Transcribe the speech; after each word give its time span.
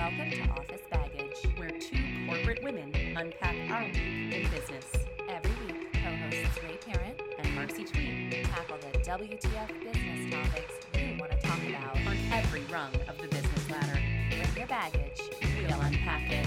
Welcome 0.00 0.30
to 0.30 0.42
Office 0.52 0.80
Baggage, 0.90 1.58
where 1.58 1.68
two 1.78 1.98
corporate 2.26 2.64
women 2.64 2.90
unpack 3.18 3.54
our 3.70 3.84
week 3.84 3.98
in 3.98 4.50
business. 4.50 4.86
Every 5.28 5.50
week, 5.66 5.92
co-hosts 5.92 6.58
Ray 6.62 6.78
Parent 6.78 7.20
and 7.38 7.54
Marcy 7.54 7.84
Tweet 7.84 8.46
tackle 8.46 8.78
the 8.78 8.98
WTF 9.00 9.68
business 9.84 10.32
topics 10.32 10.72
you 10.94 11.18
want 11.20 11.32
to 11.32 11.46
talk 11.46 11.58
about 11.68 11.98
on 12.06 12.16
every 12.32 12.62
rung 12.72 12.94
of 13.08 13.18
the 13.18 13.28
business 13.28 13.70
ladder. 13.70 14.00
Bring 14.30 14.56
your 14.56 14.66
baggage, 14.68 15.20
we'll 15.42 15.80
unpack 15.82 16.32
it. 16.32 16.46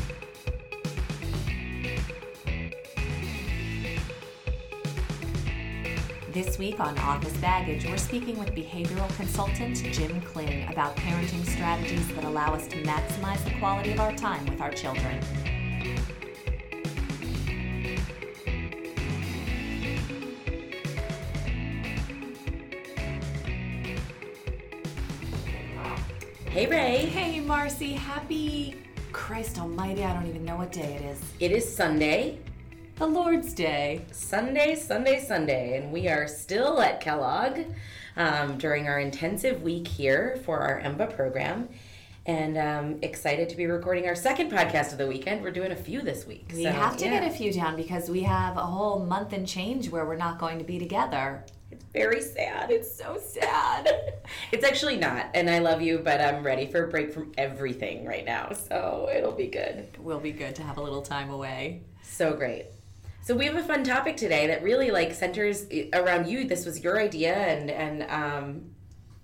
This 6.33 6.57
week 6.57 6.79
on 6.79 6.97
Office 6.97 7.37
Baggage, 7.37 7.85
we're 7.85 7.95
speaking 7.95 8.39
with 8.39 8.55
behavioral 8.55 9.07
consultant 9.17 9.77
Jim 9.77 10.19
Kling 10.21 10.67
about 10.67 10.95
parenting 10.95 11.45
strategies 11.45 12.07
that 12.15 12.23
allow 12.23 12.55
us 12.55 12.65
to 12.69 12.81
maximize 12.81 13.43
the 13.43 13.51
quality 13.59 13.91
of 13.91 13.99
our 13.99 14.11
time 14.13 14.43
with 14.47 14.59
our 14.59 14.71
children. 14.71 15.21
Hey 26.49 26.65
Ray. 26.65 27.05
Hey, 27.05 27.41
Marcy, 27.41 27.91
happy 27.91 28.75
Christ 29.11 29.59
Almighty, 29.59 30.03
I 30.03 30.13
don't 30.13 30.25
even 30.25 30.43
know 30.43 30.55
what 30.55 30.71
day 30.71 30.95
it 30.95 31.03
is. 31.03 31.21
It 31.39 31.51
is 31.51 31.75
Sunday. 31.75 32.39
The 32.95 33.07
Lord's 33.07 33.53
Day. 33.53 34.05
Sunday, 34.11 34.75
Sunday, 34.75 35.19
Sunday. 35.19 35.77
And 35.77 35.91
we 35.91 36.07
are 36.07 36.27
still 36.27 36.79
at 36.79 37.01
Kellogg 37.01 37.61
um, 38.15 38.59
during 38.59 38.87
our 38.87 38.99
intensive 38.99 39.63
week 39.63 39.87
here 39.87 40.39
for 40.45 40.59
our 40.59 40.79
EMBA 40.79 41.15
program. 41.15 41.69
And 42.27 42.55
um, 42.55 42.99
excited 43.01 43.49
to 43.49 43.57
be 43.57 43.65
recording 43.65 44.07
our 44.07 44.13
second 44.13 44.51
podcast 44.51 44.91
of 44.91 44.99
the 44.99 45.07
weekend. 45.07 45.41
We're 45.41 45.49
doing 45.49 45.71
a 45.71 45.75
few 45.75 46.01
this 46.01 46.27
week. 46.27 46.51
We 46.53 46.63
so, 46.63 46.69
have 46.69 46.95
to 46.97 47.05
yeah. 47.05 47.19
get 47.19 47.31
a 47.31 47.35
few 47.35 47.51
down 47.51 47.75
because 47.75 48.11
we 48.11 48.21
have 48.21 48.57
a 48.57 48.65
whole 48.65 48.99
month 48.99 49.33
and 49.33 49.47
change 49.47 49.89
where 49.89 50.05
we're 50.05 50.15
not 50.15 50.37
going 50.37 50.59
to 50.59 50.63
be 50.63 50.77
together. 50.77 51.43
It's 51.71 51.83
very 51.91 52.21
sad. 52.21 52.69
It's 52.69 52.95
so 52.95 53.19
sad. 53.19 53.89
It's 54.51 54.63
actually 54.63 54.97
not. 54.97 55.31
And 55.33 55.49
I 55.49 55.59
love 55.59 55.81
you, 55.81 55.97
but 55.97 56.21
I'm 56.21 56.43
ready 56.43 56.67
for 56.67 56.85
a 56.85 56.87
break 56.87 57.11
from 57.11 57.33
everything 57.37 58.05
right 58.05 58.23
now. 58.23 58.51
So 58.53 59.09
it'll 59.13 59.33
be 59.33 59.47
good. 59.47 59.79
It 59.93 59.99
will 59.99 60.19
be 60.19 60.31
good 60.31 60.55
to 60.55 60.63
have 60.63 60.77
a 60.77 60.81
little 60.81 61.01
time 61.01 61.29
away. 61.29 61.81
So 62.03 62.33
great. 62.33 62.67
So 63.23 63.33
we 63.33 63.45
have 63.45 63.55
a 63.55 63.63
fun 63.63 63.85
topic 63.85 64.17
today 64.17 64.47
that 64.47 64.63
really 64.63 64.91
like 64.91 65.13
centers 65.13 65.65
around 65.93 66.27
you. 66.27 66.43
This 66.45 66.65
was 66.65 66.83
your 66.83 66.99
idea 66.99 67.33
and 67.33 67.71
and 67.71 68.03
um, 68.11 68.75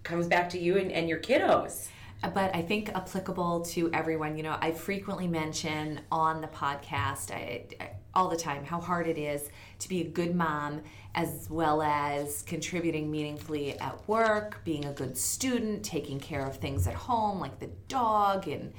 comes 0.03 0.25
back 0.25 0.47
to 0.51 0.57
you 0.57 0.77
and, 0.77 0.89
and 0.89 1.09
your 1.09 1.19
kiddos. 1.19 1.89
but 2.21 2.55
I 2.55 2.61
think 2.61 2.95
applicable 2.95 3.59
to 3.71 3.91
everyone. 3.91 4.37
You 4.37 4.43
know, 4.43 4.57
I 4.61 4.71
frequently 4.71 5.27
mention 5.27 5.99
on 6.13 6.39
the 6.39 6.47
podcast 6.47 7.31
I, 7.31 7.65
I, 7.81 7.89
all 8.13 8.29
the 8.29 8.37
time 8.37 8.63
how 8.63 8.79
hard 8.79 9.05
it 9.05 9.17
is 9.17 9.49
to 9.79 9.89
be 9.89 9.99
a 9.99 10.07
good 10.07 10.33
mom 10.33 10.81
as 11.13 11.49
well 11.49 11.81
as 11.81 12.43
contributing 12.43 13.11
meaningfully 13.11 13.77
at 13.81 14.07
work, 14.07 14.61
being 14.63 14.85
a 14.85 14.93
good 14.93 15.17
student, 15.17 15.83
taking 15.83 16.21
care 16.21 16.45
of 16.45 16.55
things 16.55 16.87
at 16.87 16.93
home 16.93 17.41
like 17.41 17.59
the 17.59 17.69
dog 17.89 18.47
and 18.47 18.71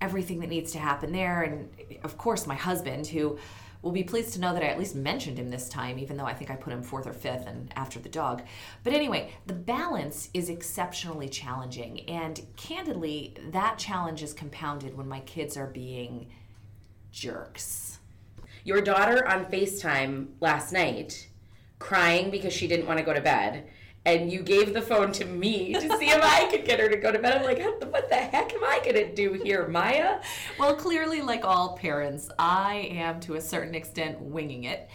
everything 0.00 0.40
that 0.40 0.48
needs 0.48 0.72
to 0.72 0.80
happen 0.80 1.12
there. 1.12 1.42
And 1.42 1.68
of 2.02 2.18
course, 2.18 2.48
my 2.48 2.56
husband, 2.56 3.06
who 3.06 3.38
will 3.86 3.92
be 3.92 4.02
pleased 4.02 4.32
to 4.32 4.40
know 4.40 4.52
that 4.52 4.64
I 4.64 4.66
at 4.66 4.80
least 4.80 4.96
mentioned 4.96 5.38
him 5.38 5.48
this 5.48 5.68
time, 5.68 5.96
even 6.00 6.16
though 6.16 6.24
I 6.24 6.34
think 6.34 6.50
I 6.50 6.56
put 6.56 6.72
him 6.72 6.82
fourth 6.82 7.06
or 7.06 7.12
fifth 7.12 7.46
and 7.46 7.72
after 7.76 8.00
the 8.00 8.08
dog. 8.08 8.42
But 8.82 8.94
anyway, 8.94 9.30
the 9.46 9.54
balance 9.54 10.28
is 10.34 10.48
exceptionally 10.48 11.28
challenging. 11.28 12.00
And 12.10 12.44
candidly, 12.56 13.36
that 13.52 13.78
challenge 13.78 14.24
is 14.24 14.32
compounded 14.32 14.96
when 14.96 15.06
my 15.06 15.20
kids 15.20 15.56
are 15.56 15.68
being 15.68 16.26
jerks. 17.12 18.00
Your 18.64 18.80
daughter 18.80 19.24
on 19.28 19.44
FaceTime 19.44 20.30
last 20.40 20.72
night 20.72 21.28
crying 21.78 22.32
because 22.32 22.52
she 22.52 22.66
didn't 22.66 22.88
want 22.88 22.98
to 22.98 23.04
go 23.04 23.14
to 23.14 23.20
bed. 23.20 23.68
And 24.06 24.32
you 24.32 24.40
gave 24.40 24.72
the 24.72 24.80
phone 24.80 25.10
to 25.12 25.24
me 25.24 25.74
to 25.74 25.80
see 25.98 26.10
if 26.10 26.22
I 26.22 26.48
could 26.48 26.64
get 26.64 26.78
her 26.78 26.88
to 26.88 26.96
go 26.96 27.10
to 27.10 27.18
bed. 27.18 27.36
I'm 27.36 27.44
like, 27.44 27.58
what 27.90 28.08
the 28.08 28.14
heck 28.14 28.54
am 28.54 28.62
I 28.62 28.80
going 28.84 28.94
to 28.94 29.12
do 29.12 29.32
here, 29.32 29.66
Maya? 29.66 30.20
Well, 30.58 30.76
clearly, 30.76 31.22
like 31.22 31.44
all 31.44 31.76
parents, 31.76 32.30
I 32.38 32.88
am 32.92 33.18
to 33.22 33.34
a 33.34 33.40
certain 33.40 33.74
extent 33.74 34.20
winging 34.20 34.64
it. 34.64 34.88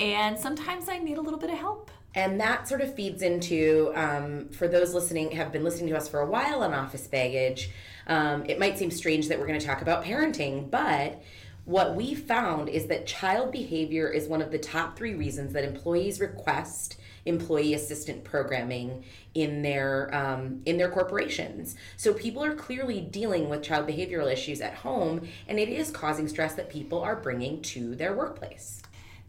And 0.00 0.38
sometimes 0.38 0.88
I 0.88 0.98
need 0.98 1.18
a 1.18 1.20
little 1.20 1.38
bit 1.38 1.50
of 1.50 1.58
help. 1.58 1.90
And 2.14 2.40
that 2.40 2.66
sort 2.66 2.80
of 2.80 2.94
feeds 2.94 3.22
into, 3.22 3.92
um, 3.94 4.48
for 4.48 4.66
those 4.66 4.94
listening, 4.94 5.32
have 5.32 5.52
been 5.52 5.62
listening 5.62 5.90
to 5.90 5.96
us 5.96 6.08
for 6.08 6.20
a 6.20 6.26
while 6.26 6.62
on 6.62 6.72
Office 6.72 7.06
Baggage, 7.06 7.70
um, 8.06 8.44
it 8.46 8.58
might 8.58 8.78
seem 8.78 8.90
strange 8.90 9.28
that 9.28 9.38
we're 9.38 9.46
going 9.46 9.60
to 9.60 9.66
talk 9.66 9.82
about 9.82 10.04
parenting, 10.04 10.70
but 10.70 11.22
what 11.64 11.94
we 11.94 12.14
found 12.14 12.68
is 12.68 12.86
that 12.86 13.06
child 13.06 13.50
behavior 13.50 14.08
is 14.08 14.28
one 14.28 14.42
of 14.42 14.50
the 14.50 14.58
top 14.58 14.96
three 14.96 15.14
reasons 15.14 15.52
that 15.54 15.64
employees 15.64 16.20
request 16.20 16.96
employee 17.26 17.74
assistant 17.74 18.22
programming 18.24 19.04
in 19.34 19.62
their 19.62 20.14
um, 20.14 20.60
in 20.66 20.76
their 20.76 20.90
corporations. 20.90 21.76
So 21.96 22.12
people 22.12 22.44
are 22.44 22.54
clearly 22.54 23.00
dealing 23.00 23.48
with 23.48 23.62
child 23.62 23.88
behavioral 23.88 24.32
issues 24.32 24.60
at 24.60 24.74
home, 24.74 25.26
and 25.48 25.58
it 25.58 25.68
is 25.68 25.90
causing 25.90 26.28
stress 26.28 26.54
that 26.54 26.70
people 26.70 27.00
are 27.00 27.16
bringing 27.16 27.62
to 27.62 27.94
their 27.94 28.14
workplace. 28.14 28.82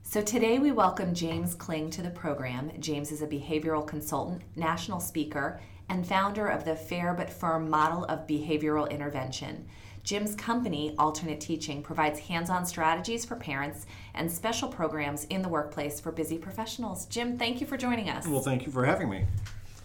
So 0.03 0.21
today 0.21 0.59
we 0.59 0.71
welcome 0.71 1.13
James 1.13 1.55
Kling 1.55 1.89
to 1.89 2.01
the 2.01 2.11
program. 2.11 2.71
James 2.79 3.11
is 3.11 3.21
a 3.21 3.27
behavioral 3.27 3.85
consultant, 3.85 4.43
national 4.55 4.99
speaker, 4.99 5.59
and 5.89 6.05
founder 6.05 6.47
of 6.47 6.63
the 6.63 6.75
Fair 6.75 7.13
but 7.13 7.29
Firm 7.29 7.69
model 7.69 8.05
of 8.05 8.27
behavioral 8.27 8.89
intervention. 8.89 9.67
Jim's 10.05 10.35
company, 10.35 10.93
Alternate 10.99 11.41
Teaching, 11.41 11.81
provides 11.81 12.19
hands 12.19 12.51
on 12.51 12.63
strategies 12.63 13.25
for 13.25 13.35
parents 13.35 13.87
and 14.13 14.31
special 14.31 14.69
programs 14.69 15.23
in 15.25 15.41
the 15.41 15.49
workplace 15.49 15.99
for 15.99 16.11
busy 16.11 16.37
professionals. 16.37 17.07
Jim, 17.07 17.39
thank 17.39 17.59
you 17.59 17.65
for 17.65 17.75
joining 17.75 18.07
us. 18.07 18.27
Well, 18.27 18.41
thank 18.41 18.67
you 18.67 18.71
for 18.71 18.85
having 18.85 19.09
me. 19.09 19.25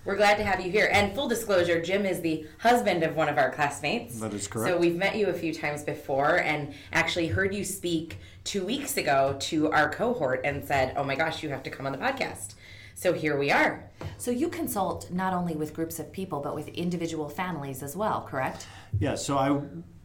We're 0.05 0.17
glad 0.17 0.37
to 0.37 0.45
have 0.45 0.61
you 0.61 0.71
here. 0.71 0.91
And 0.93 1.15
full 1.15 1.27
disclosure, 1.27 1.81
Jim 1.81 2.05
is 2.05 2.21
the 2.21 2.47
husband 2.59 3.03
of 3.03 3.17
one 3.17 3.31
of 3.31 3.39
our 3.39 3.51
classmates. 3.51 4.21
That 4.21 4.35
is 4.35 4.47
correct. 4.47 4.71
So 4.71 4.79
we've 4.79 4.97
met 4.97 5.17
you 5.17 5.29
a 5.29 5.33
few 5.33 5.55
times 5.55 5.85
before 5.85 6.41
and 6.41 6.75
actually 6.93 7.29
heard 7.29 7.55
you 7.55 7.65
speak 7.65 8.19
two 8.45 8.67
weeks 8.67 8.99
ago 8.99 9.39
to 9.41 9.73
our 9.73 9.89
cohort 9.89 10.43
and 10.45 10.63
said, 10.63 10.93
oh 10.99 11.05
my 11.05 11.17
gosh, 11.17 11.43
you 11.43 11.49
have 11.49 11.63
to 11.63 11.71
come 11.71 11.87
on 11.87 11.93
the 11.93 11.99
podcast. 11.99 12.57
So 12.95 13.15
here 13.15 13.39
we 13.39 13.51
are. 13.51 13.89
So 14.19 14.31
you 14.31 14.51
consult 14.51 15.11
not 15.11 15.33
only 15.33 15.57
with 15.57 15.73
groups 15.73 15.99
of 15.99 16.13
people, 16.13 16.41
but 16.41 16.55
with 16.55 16.69
individual 16.69 17.31
families 17.31 17.83
as 17.83 17.97
well, 17.97 18.27
correct? 18.29 18.67
Yeah, 18.99 19.15
so 19.15 19.39
I 19.39 19.59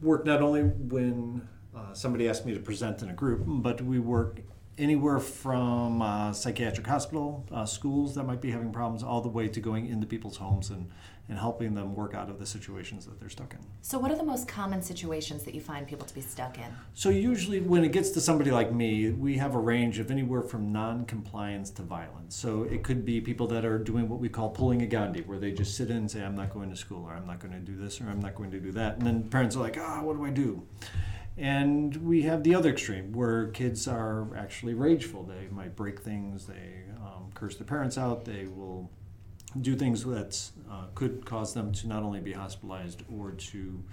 work 0.05 0.25
not 0.25 0.41
only 0.41 0.63
when 0.63 1.47
uh, 1.75 1.93
somebody 1.93 2.29
asks 2.29 2.45
me 2.45 2.53
to 2.53 2.59
present 2.59 3.01
in 3.01 3.09
a 3.09 3.13
group, 3.13 3.41
but 3.45 3.81
we 3.81 3.99
work 3.99 4.39
anywhere 4.77 5.19
from 5.19 6.01
uh, 6.01 6.31
psychiatric 6.31 6.85
hospital, 6.87 7.45
uh, 7.51 7.65
schools 7.65 8.15
that 8.15 8.23
might 8.23 8.41
be 8.41 8.51
having 8.51 8.71
problems, 8.71 9.03
all 9.03 9.21
the 9.21 9.29
way 9.29 9.47
to 9.47 9.59
going 9.59 9.87
into 9.87 10.05
people's 10.05 10.37
homes 10.37 10.69
and, 10.69 10.89
and 11.27 11.39
helping 11.39 11.73
them 11.73 11.95
work 11.95 12.13
out 12.13 12.29
of 12.29 12.37
the 12.37 12.45
situations 12.45 13.05
that 13.05 13.19
they're 13.19 13.29
stuck 13.29 13.53
in. 13.53 13.59
So, 13.81 13.97
what 13.97 14.11
are 14.11 14.15
the 14.15 14.23
most 14.23 14.47
common 14.47 14.81
situations 14.81 15.43
that 15.43 15.55
you 15.55 15.61
find 15.61 15.87
people 15.87 16.05
to 16.05 16.13
be 16.13 16.21
stuck 16.21 16.57
in? 16.57 16.65
So 16.93 17.09
usually 17.09 17.59
when 17.59 17.83
it 17.83 17.91
gets 17.91 18.11
to 18.11 18.21
somebody 18.21 18.51
like 18.51 18.71
me, 18.71 19.09
we 19.09 19.37
have 19.37 19.55
a 19.55 19.59
range 19.59 19.99
of 19.99 20.11
anywhere 20.11 20.41
from 20.41 20.71
non-compliance 20.71 21.71
to 21.71 21.81
violence. 21.81 22.35
So 22.35 22.63
it 22.63 22.83
could 22.83 23.05
be 23.05 23.21
people 23.21 23.47
that 23.47 23.65
are 23.65 23.79
doing 23.79 24.07
what 24.07 24.19
we 24.19 24.29
call 24.29 24.49
pulling 24.49 24.81
a 24.83 24.87
Gandhi, 24.87 25.21
where 25.21 25.39
they 25.39 25.51
just 25.51 25.75
sit 25.75 25.89
in 25.89 25.97
and 25.97 26.11
say, 26.11 26.23
I'm 26.23 26.35
not 26.35 26.53
going 26.53 26.69
to 26.69 26.75
school, 26.75 27.05
or 27.05 27.13
I'm 27.13 27.25
not 27.25 27.39
going 27.39 27.53
to 27.53 27.59
do 27.59 27.75
this, 27.75 27.99
or 28.01 28.09
I'm 28.09 28.19
not 28.19 28.35
going 28.35 28.51
to 28.51 28.59
do 28.59 28.71
that. 28.73 28.97
And 28.97 29.07
then 29.07 29.23
parents 29.23 29.55
are 29.55 29.59
like, 29.59 29.77
ah, 29.79 30.01
what 30.01 30.17
do 30.17 30.25
I 30.25 30.29
do? 30.29 30.61
And 31.37 31.95
we 31.97 32.21
have 32.21 32.43
the 32.43 32.55
other 32.55 32.69
extreme 32.69 33.11
where 33.11 33.47
kids 33.47 33.87
are 33.87 34.33
actually 34.37 34.73
rageful. 34.73 35.23
They 35.23 35.47
might 35.51 35.75
break 35.75 36.01
things, 36.01 36.45
they 36.45 36.83
um, 37.01 37.31
curse 37.33 37.57
their 37.57 37.67
parents 37.67 37.97
out, 37.97 38.23
they 38.25 38.45
will 38.45 38.89
do 39.61 39.75
things 39.75 40.03
that 40.03 40.39
uh, 40.69 40.85
could 40.95 41.25
cause 41.25 41.53
them 41.53 41.71
to 41.73 41.87
not 41.87 42.03
only 42.03 42.19
be 42.19 42.33
hospitalized 42.33 43.03
or 43.11 43.31
to 43.31 43.83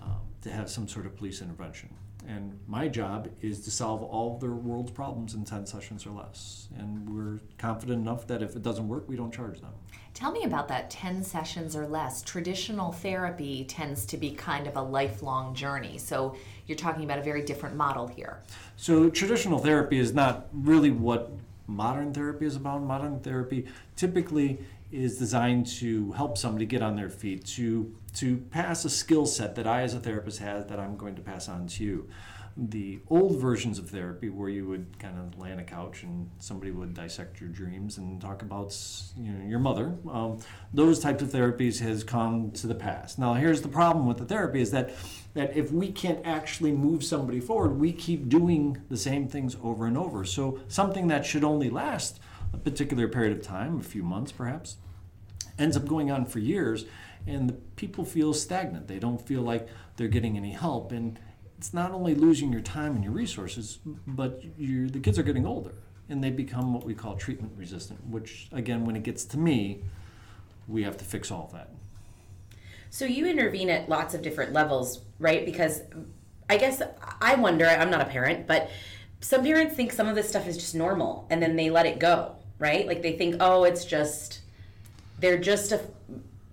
um, 0.00 0.20
to 0.42 0.50
have 0.50 0.68
some 0.68 0.86
sort 0.86 1.06
of 1.06 1.16
police 1.16 1.40
intervention. 1.40 1.88
And 2.26 2.58
my 2.66 2.88
job 2.88 3.28
is 3.42 3.60
to 3.64 3.70
solve 3.70 4.02
all 4.02 4.38
their 4.38 4.52
world's 4.52 4.90
problems 4.90 5.34
in 5.34 5.44
10 5.44 5.66
sessions 5.66 6.06
or 6.06 6.10
less. 6.10 6.68
And 6.78 7.08
we're 7.08 7.40
confident 7.58 8.00
enough 8.00 8.26
that 8.28 8.42
if 8.42 8.56
it 8.56 8.62
doesn't 8.62 8.88
work, 8.88 9.08
we 9.08 9.16
don't 9.16 9.32
charge 9.32 9.60
them. 9.60 9.72
Tell 10.14 10.32
me 10.32 10.44
about 10.44 10.68
that 10.68 10.90
10 10.90 11.22
sessions 11.22 11.76
or 11.76 11.86
less. 11.86 12.22
Traditional 12.22 12.92
therapy 12.92 13.64
tends 13.64 14.06
to 14.06 14.16
be 14.16 14.30
kind 14.30 14.66
of 14.66 14.76
a 14.76 14.82
lifelong 14.82 15.54
journey. 15.54 15.98
So 15.98 16.36
you're 16.66 16.78
talking 16.78 17.04
about 17.04 17.18
a 17.18 17.22
very 17.22 17.42
different 17.42 17.76
model 17.76 18.06
here. 18.06 18.40
So, 18.76 19.10
traditional 19.10 19.58
therapy 19.58 19.98
is 19.98 20.14
not 20.14 20.46
really 20.52 20.90
what 20.90 21.30
modern 21.66 22.12
therapy 22.12 22.46
is 22.46 22.56
about. 22.56 22.82
Modern 22.82 23.20
therapy 23.20 23.66
typically 23.96 24.58
is 24.94 25.18
designed 25.18 25.66
to 25.66 26.12
help 26.12 26.38
somebody 26.38 26.66
get 26.66 26.82
on 26.82 26.96
their 26.96 27.10
feet, 27.10 27.44
to 27.46 27.94
to 28.14 28.36
pass 28.50 28.84
a 28.84 28.90
skill 28.90 29.26
set 29.26 29.56
that 29.56 29.66
I 29.66 29.82
as 29.82 29.94
a 29.94 30.00
therapist 30.00 30.38
have 30.38 30.68
that 30.68 30.78
I'm 30.78 30.96
going 30.96 31.16
to 31.16 31.22
pass 31.22 31.48
on 31.48 31.66
to 31.66 31.84
you. 31.84 32.08
the 32.56 33.00
old 33.08 33.40
versions 33.40 33.80
of 33.80 33.90
therapy 33.90 34.28
where 34.28 34.48
you 34.48 34.64
would 34.68 34.96
kind 35.00 35.18
of 35.18 35.36
lay 35.40 35.50
on 35.50 35.58
a 35.58 35.64
couch 35.64 36.04
and 36.04 36.30
somebody 36.38 36.70
would 36.70 36.94
dissect 36.94 37.40
your 37.40 37.50
dreams 37.50 37.98
and 37.98 38.20
talk 38.20 38.42
about 38.42 38.76
you 39.16 39.32
know, 39.32 39.44
your 39.44 39.58
mother 39.58 39.92
um, 40.08 40.38
those 40.72 41.00
types 41.00 41.20
of 41.20 41.30
therapies 41.30 41.80
has 41.80 42.04
come 42.04 42.52
to 42.52 42.68
the 42.68 42.74
past 42.74 43.18
now 43.18 43.34
here's 43.34 43.60
the 43.62 43.68
problem 43.68 44.06
with 44.06 44.18
the 44.18 44.24
therapy 44.24 44.60
is 44.60 44.70
that 44.70 44.90
that 45.34 45.56
if 45.56 45.72
we 45.72 45.90
can't 45.90 46.24
actually 46.24 46.70
move 46.70 47.02
somebody 47.02 47.40
forward 47.40 47.76
we 47.76 47.92
keep 47.92 48.28
doing 48.28 48.80
the 48.88 48.96
same 48.96 49.26
things 49.26 49.56
over 49.60 49.86
and 49.86 49.98
over 49.98 50.24
so 50.24 50.60
something 50.68 51.08
that 51.08 51.26
should 51.26 51.42
only 51.42 51.68
last 51.68 52.20
a 52.52 52.56
particular 52.56 53.08
period 53.08 53.36
of 53.36 53.42
time 53.42 53.80
a 53.80 53.82
few 53.82 54.04
months 54.04 54.30
perhaps 54.30 54.76
ends 55.58 55.76
up 55.76 55.86
going 55.86 56.10
on 56.10 56.24
for 56.24 56.38
years 56.38 56.84
and 57.26 57.48
the 57.48 57.54
people 57.76 58.04
feel 58.04 58.34
stagnant 58.34 58.86
they 58.88 58.98
don't 58.98 59.26
feel 59.26 59.40
like 59.40 59.68
they're 59.96 60.08
getting 60.08 60.36
any 60.36 60.52
help 60.52 60.92
and 60.92 61.18
it's 61.64 61.72
not 61.72 61.92
only 61.92 62.14
losing 62.14 62.52
your 62.52 62.60
time 62.60 62.94
and 62.94 63.02
your 63.02 63.14
resources, 63.14 63.78
but 64.06 64.42
the 64.58 65.00
kids 65.02 65.18
are 65.18 65.22
getting 65.22 65.46
older 65.46 65.72
and 66.10 66.22
they 66.22 66.28
become 66.28 66.74
what 66.74 66.84
we 66.84 66.92
call 66.92 67.16
treatment 67.16 67.54
resistant, 67.56 68.06
which, 68.06 68.48
again, 68.52 68.84
when 68.84 68.96
it 68.96 69.02
gets 69.02 69.24
to 69.24 69.38
me, 69.38 69.82
we 70.68 70.82
have 70.82 70.98
to 70.98 71.06
fix 71.06 71.30
all 71.30 71.50
that. 71.54 71.70
So 72.90 73.06
you 73.06 73.26
intervene 73.26 73.70
at 73.70 73.88
lots 73.88 74.12
of 74.12 74.20
different 74.20 74.52
levels, 74.52 75.00
right? 75.18 75.46
Because 75.46 75.80
I 76.50 76.58
guess 76.58 76.82
I 77.22 77.36
wonder, 77.36 77.66
I'm 77.66 77.90
not 77.90 78.02
a 78.02 78.10
parent, 78.10 78.46
but 78.46 78.70
some 79.20 79.42
parents 79.42 79.74
think 79.74 79.90
some 79.90 80.06
of 80.06 80.14
this 80.14 80.28
stuff 80.28 80.46
is 80.46 80.58
just 80.58 80.74
normal 80.74 81.26
and 81.30 81.42
then 81.42 81.56
they 81.56 81.70
let 81.70 81.86
it 81.86 81.98
go, 81.98 82.36
right? 82.58 82.86
Like 82.86 83.00
they 83.00 83.12
think, 83.16 83.36
oh, 83.40 83.64
it's 83.64 83.86
just, 83.86 84.40
they're 85.24 85.38
just 85.38 85.72
a, 85.72 85.80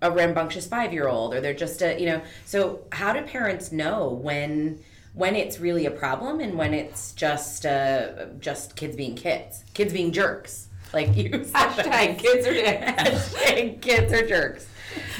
a 0.00 0.10
rambunctious 0.10 0.66
five 0.66 0.94
year 0.94 1.06
old 1.06 1.34
or 1.34 1.42
they're 1.42 1.52
just 1.52 1.82
a, 1.82 2.00
you 2.00 2.06
know. 2.06 2.22
So 2.46 2.80
how 2.90 3.12
do 3.12 3.20
parents 3.22 3.70
know 3.70 4.08
when 4.08 4.80
when 5.14 5.36
it's 5.36 5.60
really 5.60 5.84
a 5.84 5.90
problem 5.90 6.40
and 6.40 6.56
when 6.56 6.72
it's 6.72 7.12
just 7.12 7.66
uh, 7.66 8.26
just 8.40 8.74
kids 8.74 8.96
being 8.96 9.14
kids, 9.14 9.64
kids 9.74 9.92
being 9.92 10.10
jerks, 10.10 10.68
like 10.94 11.14
you 11.14 11.30
hashtag 11.30 12.18
kids 12.18 12.46
are 12.46 12.54
hashtag 12.54 13.80
kids 13.82 14.10
are 14.10 14.26
jerks. 14.26 14.66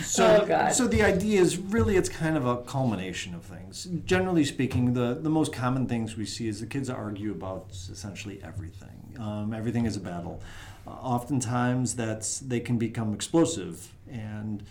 So, 0.03 0.47
oh, 0.51 0.71
so 0.71 0.87
the 0.87 1.03
idea 1.03 1.41
is 1.41 1.59
really 1.59 1.97
it's 1.97 2.09
kind 2.09 2.37
of 2.37 2.47
a 2.47 2.59
culmination 2.59 3.35
of 3.35 3.43
things. 3.43 3.89
Generally 4.05 4.45
speaking, 4.45 4.93
the, 4.93 5.19
the 5.21 5.31
most 5.31 5.53
common 5.53 5.87
things 5.87 6.17
we 6.17 6.27
see 6.27 6.47
is 6.49 6.61
the 6.61 6.67
kids 6.67 6.91
argue 6.91 7.33
about 7.33 7.71
essentially 7.71 8.43
everything. 8.43 9.17
Um, 9.19 9.55
everything 9.55 9.87
is 9.87 9.97
a 9.97 10.01
battle. 10.01 10.43
Uh, 10.87 10.91
oftentimes, 10.91 11.95
that's 11.95 12.41
they 12.41 12.61
can 12.61 12.79
become 12.79 13.15
explosive 13.15 13.93
and 14.11 14.63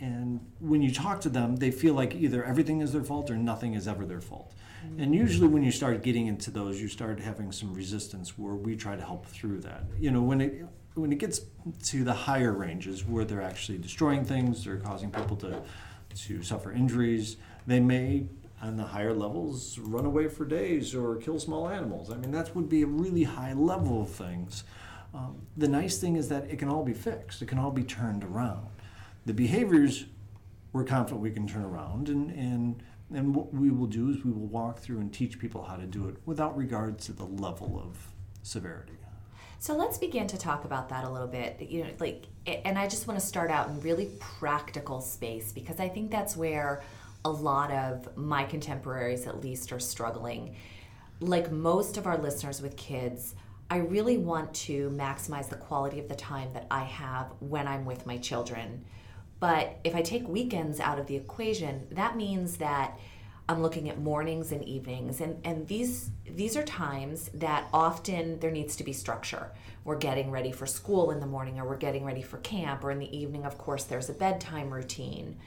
and 0.00 0.40
when 0.60 0.80
you 0.80 0.92
talk 0.92 1.20
to 1.22 1.28
them, 1.28 1.56
they 1.56 1.70
feel 1.70 1.92
like 1.92 2.14
either 2.14 2.42
everything 2.42 2.80
is 2.80 2.92
their 2.92 3.04
fault 3.04 3.30
or 3.30 3.36
nothing 3.36 3.74
is 3.74 3.86
ever 3.86 4.06
their 4.06 4.20
fault. 4.22 4.54
And 4.96 5.14
usually, 5.14 5.46
when 5.46 5.62
you 5.62 5.70
start 5.70 6.02
getting 6.02 6.26
into 6.26 6.50
those, 6.50 6.80
you 6.80 6.88
start 6.88 7.20
having 7.20 7.52
some 7.52 7.74
resistance 7.74 8.38
where 8.38 8.54
we 8.54 8.76
try 8.76 8.96
to 8.96 9.02
help 9.02 9.26
through 9.26 9.60
that. 9.60 9.84
You 9.98 10.10
know, 10.10 10.22
when 10.22 10.40
it 10.40 10.64
when 10.94 11.12
it 11.12 11.18
gets 11.18 11.42
to 11.84 12.02
the 12.02 12.14
higher 12.14 12.52
ranges 12.52 13.04
where 13.04 13.26
they're 13.26 13.42
actually 13.42 13.76
destroying 13.76 14.24
things, 14.24 14.64
they're 14.64 14.78
causing 14.78 15.10
people 15.10 15.36
to 15.36 15.62
to 16.26 16.42
suffer 16.42 16.72
injuries, 16.72 17.36
they 17.66 17.78
may 17.78 18.24
on 18.62 18.76
the 18.76 18.84
higher 18.84 19.12
levels 19.12 19.78
run 19.78 20.06
away 20.06 20.28
for 20.28 20.44
days 20.44 20.94
or 20.94 21.16
kill 21.16 21.38
small 21.38 21.68
animals. 21.68 22.10
I 22.10 22.16
mean, 22.16 22.30
that 22.32 22.54
would 22.56 22.68
be 22.68 22.82
a 22.82 22.86
really 22.86 23.24
high 23.24 23.52
level 23.52 24.02
of 24.02 24.10
things. 24.10 24.64
Um, 25.12 25.46
the 25.56 25.68
nice 25.68 25.98
thing 25.98 26.16
is 26.16 26.28
that 26.28 26.44
it 26.50 26.58
can 26.58 26.68
all 26.68 26.84
be 26.84 26.94
fixed. 26.94 27.42
It 27.42 27.46
can 27.46 27.58
all 27.58 27.70
be 27.70 27.82
turned 27.82 28.24
around 28.24 28.68
the 29.26 29.34
behaviors 29.34 30.06
we're 30.72 30.84
confident 30.84 31.20
we 31.20 31.30
can 31.30 31.46
turn 31.46 31.64
around 31.64 32.08
and, 32.08 32.30
and 32.30 32.82
and 33.12 33.34
what 33.34 33.52
we 33.52 33.70
will 33.70 33.86
do 33.86 34.10
is 34.10 34.24
we 34.24 34.30
will 34.30 34.46
walk 34.46 34.78
through 34.78 35.00
and 35.00 35.12
teach 35.12 35.40
people 35.40 35.64
how 35.64 35.74
to 35.74 35.84
do 35.84 36.06
it 36.06 36.14
without 36.26 36.56
regard 36.56 36.96
to 37.00 37.12
the 37.12 37.24
level 37.24 37.82
of 37.84 37.96
severity. 38.44 38.92
So 39.58 39.76
let's 39.76 39.98
begin 39.98 40.28
to 40.28 40.38
talk 40.38 40.64
about 40.64 40.88
that 40.90 41.02
a 41.02 41.10
little 41.10 41.26
bit. 41.26 41.60
You 41.60 41.82
know, 41.82 41.90
like, 41.98 42.26
and 42.46 42.78
I 42.78 42.86
just 42.86 43.08
want 43.08 43.18
to 43.18 43.26
start 43.26 43.50
out 43.50 43.68
in 43.68 43.80
really 43.80 44.12
practical 44.20 45.00
space 45.00 45.50
because 45.50 45.80
I 45.80 45.88
think 45.88 46.12
that's 46.12 46.36
where 46.36 46.84
a 47.24 47.30
lot 47.30 47.72
of 47.72 48.16
my 48.16 48.44
contemporaries, 48.44 49.26
at 49.26 49.40
least, 49.42 49.72
are 49.72 49.80
struggling. 49.80 50.54
Like 51.18 51.50
most 51.50 51.96
of 51.96 52.06
our 52.06 52.16
listeners 52.16 52.62
with 52.62 52.76
kids, 52.76 53.34
I 53.70 53.78
really 53.78 54.18
want 54.18 54.52
to 54.54 54.90
maximize 54.90 55.48
the 55.48 55.56
quality 55.56 56.00
of 56.00 56.08
the 56.08 56.16
time 56.16 56.52
that 56.54 56.66
I 56.70 56.82
have 56.84 57.32
when 57.38 57.68
I'm 57.68 57.84
with 57.84 58.04
my 58.04 58.18
children 58.18 58.84
but 59.40 59.78
if 59.84 59.96
I 59.96 60.02
take 60.02 60.28
weekends 60.28 60.78
out 60.78 60.98
of 60.98 61.06
the 61.06 61.16
equation, 61.16 61.86
that 61.92 62.14
means 62.16 62.58
that 62.58 62.98
I'm 63.48 63.62
looking 63.62 63.88
at 63.88 63.98
mornings 63.98 64.52
and 64.52 64.62
evenings 64.62 65.20
and, 65.20 65.40
and 65.44 65.66
these 65.66 66.10
these 66.24 66.56
are 66.56 66.62
times 66.62 67.30
that 67.34 67.68
often 67.72 68.38
there 68.38 68.52
needs 68.52 68.76
to 68.76 68.84
be 68.84 68.92
structure. 68.92 69.50
We're 69.82 69.98
getting 69.98 70.30
ready 70.30 70.52
for 70.52 70.66
school 70.66 71.10
in 71.10 71.18
the 71.18 71.26
morning 71.26 71.58
or 71.58 71.66
we're 71.66 71.76
getting 71.76 72.04
ready 72.04 72.22
for 72.22 72.38
camp 72.38 72.84
or 72.84 72.92
in 72.92 73.00
the 73.00 73.16
evening 73.16 73.44
of 73.44 73.58
course 73.58 73.84
there's 73.84 74.08
a 74.08 74.12
bedtime 74.12 74.70
routine. 74.70 75.38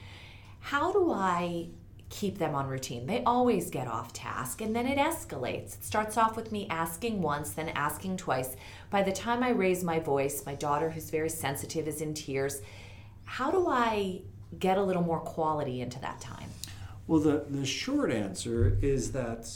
How 0.60 0.92
do 0.92 1.12
I 1.12 1.68
keep 2.14 2.38
them 2.38 2.54
on 2.54 2.68
routine? 2.68 3.06
They 3.06 3.22
always 3.24 3.70
get 3.70 3.88
off 3.88 4.12
task 4.12 4.60
and 4.60 4.74
then 4.74 4.86
it 4.86 4.98
escalates. 4.98 5.74
It 5.74 5.84
starts 5.84 6.16
off 6.16 6.36
with 6.36 6.52
me 6.52 6.66
asking 6.70 7.20
once, 7.20 7.50
then 7.50 7.70
asking 7.70 8.16
twice. 8.16 8.56
By 8.90 9.02
the 9.02 9.12
time 9.12 9.42
I 9.42 9.50
raise 9.50 9.82
my 9.82 9.98
voice, 9.98 10.46
my 10.46 10.54
daughter 10.54 10.90
who's 10.90 11.10
very 11.10 11.28
sensitive 11.28 11.88
is 11.88 12.00
in 12.00 12.14
tears 12.14 12.62
how 13.24 13.50
do 13.50 13.66
I 13.68 14.22
get 14.58 14.78
a 14.78 14.82
little 14.82 15.02
more 15.02 15.20
quality 15.20 15.80
into 15.80 15.98
that 16.00 16.20
time? 16.20 16.48
Well, 17.06 17.20
the, 17.20 17.44
the 17.48 17.66
short 17.66 18.12
answer 18.12 18.78
is 18.80 19.12
that 19.12 19.50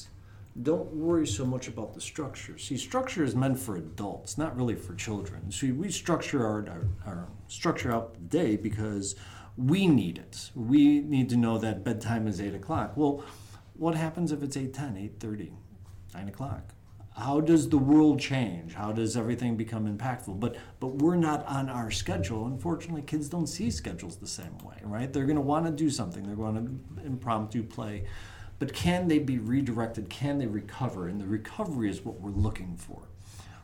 don't 0.63 0.93
worry 0.93 1.27
so 1.27 1.47
much 1.47 1.69
about 1.69 1.95
the 1.95 2.01
structure. 2.01 2.59
See, 2.59 2.77
structure 2.77 3.23
is 3.23 3.37
meant 3.37 3.59
for 3.59 3.77
adults, 3.77 4.37
not 4.37 4.57
really 4.57 4.75
for 4.75 4.95
children. 4.95 5.51
See, 5.53 5.71
we 5.71 5.91
structure 5.91 6.45
our, 6.45 6.67
our, 6.69 6.85
our 7.07 7.29
structure 7.47 7.93
out 7.93 8.15
the 8.15 8.21
day 8.21 8.57
because 8.57 9.15
we 9.59 9.87
need 9.87 10.17
it. 10.17 10.51
We 10.55 11.01
need 11.01 11.29
to 11.31 11.37
know 11.37 11.59
that 11.59 11.85
bedtime 11.85 12.27
is 12.27 12.41
8 12.41 12.55
o'clock. 12.55 12.97
Well, 12.97 13.25
what 13.75 13.95
happens 13.95 14.33
if 14.33 14.43
it's 14.43 14.57
8.10, 14.57 15.19
8.30, 15.19 15.51
9 16.15 16.29
o'clock? 16.29 16.73
how 17.19 17.41
does 17.41 17.69
the 17.69 17.79
world 17.79 18.21
change? 18.21 18.75
How 18.75 18.93
does 18.93 19.17
everything 19.17 19.57
become 19.57 19.93
impactful? 19.93 20.39
But 20.39 20.57
but 20.79 20.95
we're 20.97 21.17
not 21.17 21.45
on 21.47 21.69
our 21.69 21.91
schedule. 21.91 22.47
Unfortunately, 22.47 23.03
kids 23.03 23.29
don't 23.29 23.49
see 23.49 23.71
schedules 23.71 24.17
the 24.17 24.27
same 24.27 24.57
way, 24.59 24.77
right? 24.85 25.13
They're 25.13 25.25
going 25.25 25.37
to 25.37 25.43
want 25.43 25.67
to 25.67 25.73
do 25.73 25.91
something. 25.91 26.25
They're 26.25 26.37
going 26.37 26.55
to 26.97 27.05
impromptu 27.05 27.65
play. 27.65 28.05
But 28.61 28.73
can 28.73 29.09
they 29.09 29.19
be 29.19 29.39
redirected? 29.39 30.09
Can 30.09 30.39
they 30.39 30.47
recover? 30.47 31.09
And 31.09 31.21
the 31.21 31.27
recovery 31.27 31.91
is 31.91 32.05
what 32.05 32.21
we're 32.21 32.31
looking 32.31 32.77
for. 32.77 33.03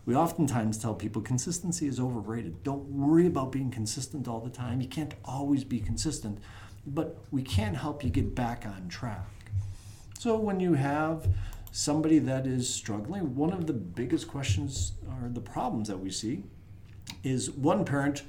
We 0.07 0.15
oftentimes 0.15 0.77
tell 0.77 0.95
people 0.95 1.23
consistency 1.23 1.87
is 1.87 1.99
overrated. 1.99 2.63
Don't 2.63 2.85
worry 2.87 3.27
about 3.27 3.53
being 3.53 3.71
consistent 3.71 4.29
all 4.29 4.41
the 4.41 4.51
time. 4.51 4.81
You 4.81 4.89
can't 4.89 5.15
always 5.25 5.65
be 5.65 5.81
consistent, 5.81 6.39
but 6.87 7.19
we 7.31 7.43
can 7.43 7.75
help 7.75 8.05
you 8.05 8.11
get 8.11 8.35
back 8.35 8.67
on 8.67 8.89
track. 8.89 9.27
So 10.19 10.37
when 10.37 10.61
you 10.61 10.75
have 10.75 11.27
somebody 11.73 12.19
that 12.21 12.47
is 12.47 12.69
struggling, 12.69 13.35
one 13.35 13.53
of 13.53 13.67
the 13.67 13.73
biggest 13.73 14.29
questions 14.29 14.93
or 15.09 15.29
the 15.29 15.41
problems 15.41 15.89
that 15.89 15.99
we 15.99 16.11
see 16.11 16.45
is 17.23 17.51
one 17.51 17.85
parent 17.85 18.23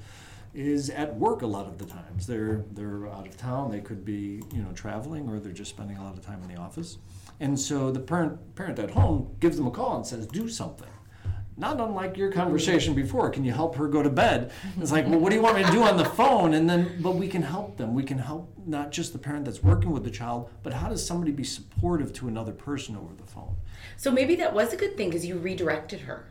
is 0.53 0.89
at 0.89 1.13
work 1.17 1.41
a 1.41 1.47
lot 1.47 1.67
of 1.67 1.77
the 1.77 1.85
times. 1.85 2.25
They're 2.25 2.63
they're 2.71 3.07
out 3.07 3.27
of 3.27 3.35
town. 3.35 3.71
They 3.71 3.81
could 3.81 4.05
be 4.05 4.41
you 4.53 4.61
know 4.61 4.71
traveling 4.73 5.27
or 5.27 5.39
they're 5.39 5.51
just 5.51 5.71
spending 5.71 5.97
a 5.97 6.03
lot 6.03 6.17
of 6.17 6.25
time 6.25 6.41
in 6.43 6.47
the 6.47 6.59
office, 6.59 6.97
and 7.41 7.59
so 7.59 7.91
the 7.91 7.99
parent 7.99 8.55
parent 8.55 8.79
at 8.79 8.91
home 8.91 9.35
gives 9.41 9.57
them 9.57 9.67
a 9.67 9.71
call 9.71 9.97
and 9.97 10.07
says, 10.07 10.25
"Do 10.27 10.47
something." 10.47 10.87
Not 11.57 11.79
unlike 11.79 12.17
your 12.17 12.31
conversation 12.31 12.93
mm-hmm. 12.93 13.03
before. 13.03 13.29
Can 13.29 13.45
you 13.45 13.53
help 13.53 13.75
her 13.75 13.87
go 13.87 14.03
to 14.03 14.09
bed? 14.09 14.51
It's 14.79 14.91
like, 14.91 15.07
well, 15.07 15.19
what 15.19 15.29
do 15.29 15.35
you 15.35 15.41
want 15.41 15.55
me 15.55 15.63
to 15.63 15.71
do 15.71 15.83
on 15.83 15.95
the 15.95 16.05
phone? 16.05 16.53
And 16.53 16.69
then, 16.69 16.97
but 17.01 17.11
we 17.11 17.27
can 17.27 17.41
help 17.41 17.77
them. 17.77 17.93
We 17.93 18.03
can 18.03 18.17
help 18.17 18.51
not 18.65 18.91
just 18.91 19.13
the 19.13 19.19
parent 19.19 19.45
that's 19.45 19.63
working 19.63 19.91
with 19.91 20.03
the 20.03 20.11
child, 20.11 20.49
but 20.63 20.73
how 20.73 20.89
does 20.89 21.05
somebody 21.05 21.31
be 21.31 21.43
supportive 21.43 22.11
to 22.13 22.27
another 22.27 22.51
person 22.51 22.97
over 22.97 23.13
the 23.13 23.25
phone? 23.25 23.55
So 23.95 24.11
maybe 24.11 24.35
that 24.35 24.53
was 24.53 24.73
a 24.73 24.77
good 24.77 24.97
thing 24.97 25.09
because 25.09 25.25
you 25.25 25.37
redirected 25.37 26.01
her. 26.01 26.27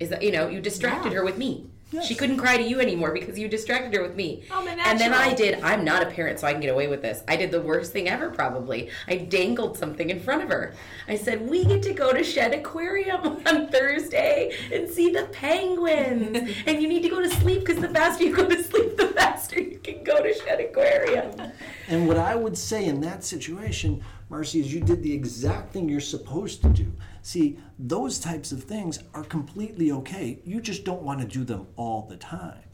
Is 0.00 0.08
that, 0.08 0.22
you 0.22 0.32
know, 0.32 0.48
you 0.48 0.60
distracted 0.60 1.12
yeah. 1.12 1.18
her 1.18 1.24
with 1.24 1.38
me. 1.38 1.70
Yes. 1.94 2.06
She 2.06 2.16
couldn't 2.16 2.38
cry 2.38 2.56
to 2.56 2.62
you 2.62 2.80
anymore 2.80 3.12
because 3.12 3.38
you 3.38 3.46
distracted 3.46 3.94
her 3.94 4.02
with 4.02 4.16
me. 4.16 4.42
Oh, 4.50 4.66
and 4.66 4.98
then 4.98 5.14
I 5.14 5.32
did. 5.32 5.62
I'm 5.62 5.84
not 5.84 6.02
a 6.02 6.06
parent, 6.06 6.40
so 6.40 6.48
I 6.48 6.52
can 6.52 6.60
get 6.60 6.70
away 6.70 6.88
with 6.88 7.02
this. 7.02 7.22
I 7.28 7.36
did 7.36 7.52
the 7.52 7.60
worst 7.60 7.92
thing 7.92 8.08
ever, 8.08 8.30
probably. 8.30 8.90
I 9.06 9.18
dangled 9.18 9.78
something 9.78 10.10
in 10.10 10.18
front 10.18 10.42
of 10.42 10.48
her. 10.48 10.74
I 11.06 11.16
said, 11.16 11.48
"We 11.48 11.64
get 11.64 11.84
to 11.84 11.92
go 11.92 12.12
to 12.12 12.24
Shedd 12.24 12.52
Aquarium 12.52 13.20
on 13.46 13.68
Thursday 13.68 14.56
and 14.72 14.90
see 14.90 15.10
the 15.12 15.26
penguins, 15.26 16.52
and 16.66 16.82
you 16.82 16.88
need 16.88 17.02
to 17.02 17.08
go 17.08 17.22
to 17.22 17.30
sleep 17.30 17.60
because 17.60 17.80
the 17.80 17.88
faster 17.88 18.24
you 18.24 18.34
go 18.34 18.48
to 18.48 18.60
sleep, 18.60 18.96
the 18.96 19.08
faster 19.08 19.60
you 19.60 19.78
can 19.78 20.02
go 20.02 20.20
to 20.20 20.34
Shedd 20.34 20.58
Aquarium." 20.58 21.52
And 21.86 22.08
what 22.08 22.16
I 22.16 22.34
would 22.34 22.58
say 22.58 22.86
in 22.86 23.02
that 23.02 23.22
situation, 23.22 24.02
Marcy, 24.34 24.58
is 24.58 24.74
you 24.74 24.80
did 24.80 25.00
the 25.00 25.12
exact 25.12 25.72
thing 25.72 25.88
you're 25.88 26.00
supposed 26.00 26.60
to 26.60 26.68
do. 26.68 26.92
See, 27.22 27.56
those 27.78 28.18
types 28.18 28.50
of 28.50 28.64
things 28.64 28.98
are 29.14 29.22
completely 29.22 29.92
okay. 29.92 30.40
You 30.44 30.60
just 30.60 30.84
don't 30.84 31.02
want 31.02 31.20
to 31.20 31.24
do 31.24 31.44
them 31.44 31.68
all 31.76 32.02
the 32.08 32.16
time. 32.16 32.64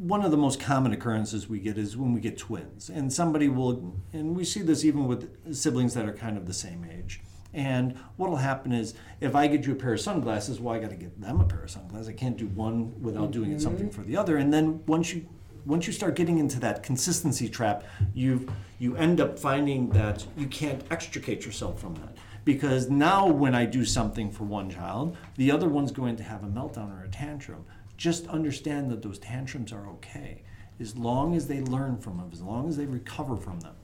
One 0.00 0.24
of 0.24 0.32
the 0.32 0.36
most 0.36 0.58
common 0.58 0.92
occurrences 0.92 1.48
we 1.48 1.60
get 1.60 1.78
is 1.78 1.96
when 1.96 2.12
we 2.12 2.20
get 2.20 2.38
twins, 2.38 2.90
and 2.90 3.12
somebody 3.12 3.48
will, 3.48 3.94
and 4.12 4.34
we 4.36 4.44
see 4.44 4.62
this 4.62 4.84
even 4.84 5.06
with 5.06 5.54
siblings 5.54 5.94
that 5.94 6.06
are 6.06 6.12
kind 6.12 6.36
of 6.36 6.44
the 6.44 6.52
same 6.52 6.84
age. 6.90 7.20
And 7.54 7.96
what'll 8.16 8.34
happen 8.34 8.72
is 8.72 8.94
if 9.20 9.36
I 9.36 9.46
get 9.46 9.64
you 9.64 9.74
a 9.74 9.76
pair 9.76 9.94
of 9.94 10.00
sunglasses, 10.00 10.58
well, 10.58 10.74
I 10.74 10.80
got 10.80 10.90
to 10.90 10.96
get 10.96 11.20
them 11.20 11.40
a 11.40 11.44
pair 11.44 11.62
of 11.62 11.70
sunglasses. 11.70 12.08
I 12.08 12.14
can't 12.14 12.36
do 12.36 12.48
one 12.48 13.00
without 13.00 13.30
doing 13.30 13.52
it 13.52 13.60
something 13.60 13.90
mm-hmm. 13.90 14.02
for 14.02 14.04
the 14.04 14.16
other. 14.16 14.36
And 14.36 14.52
then 14.52 14.84
once 14.86 15.14
you 15.14 15.28
once 15.68 15.86
you 15.86 15.92
start 15.92 16.16
getting 16.16 16.38
into 16.38 16.58
that 16.58 16.82
consistency 16.82 17.46
trap, 17.46 17.84
you 18.14 18.50
you 18.78 18.96
end 18.96 19.20
up 19.20 19.38
finding 19.38 19.90
that 19.90 20.24
you 20.36 20.46
can't 20.46 20.82
extricate 20.90 21.44
yourself 21.44 21.78
from 21.78 21.94
that. 21.96 22.16
Because 22.44 22.88
now 22.88 23.26
when 23.26 23.54
I 23.54 23.66
do 23.66 23.84
something 23.84 24.30
for 24.30 24.44
one 24.44 24.70
child, 24.70 25.16
the 25.36 25.50
other 25.50 25.68
one's 25.68 25.92
going 25.92 26.16
to 26.16 26.22
have 26.22 26.42
a 26.42 26.46
meltdown 26.46 26.98
or 26.98 27.04
a 27.04 27.08
tantrum. 27.08 27.66
Just 27.98 28.26
understand 28.28 28.90
that 28.90 29.02
those 29.02 29.18
tantrums 29.18 29.70
are 29.70 29.86
okay 29.88 30.42
as 30.80 30.96
long 30.96 31.34
as 31.34 31.46
they 31.46 31.60
learn 31.60 31.98
from 31.98 32.16
them, 32.16 32.30
as 32.32 32.40
long 32.40 32.68
as 32.68 32.78
they 32.78 32.86
recover 32.86 33.36
from 33.36 33.60
them. 33.60 33.74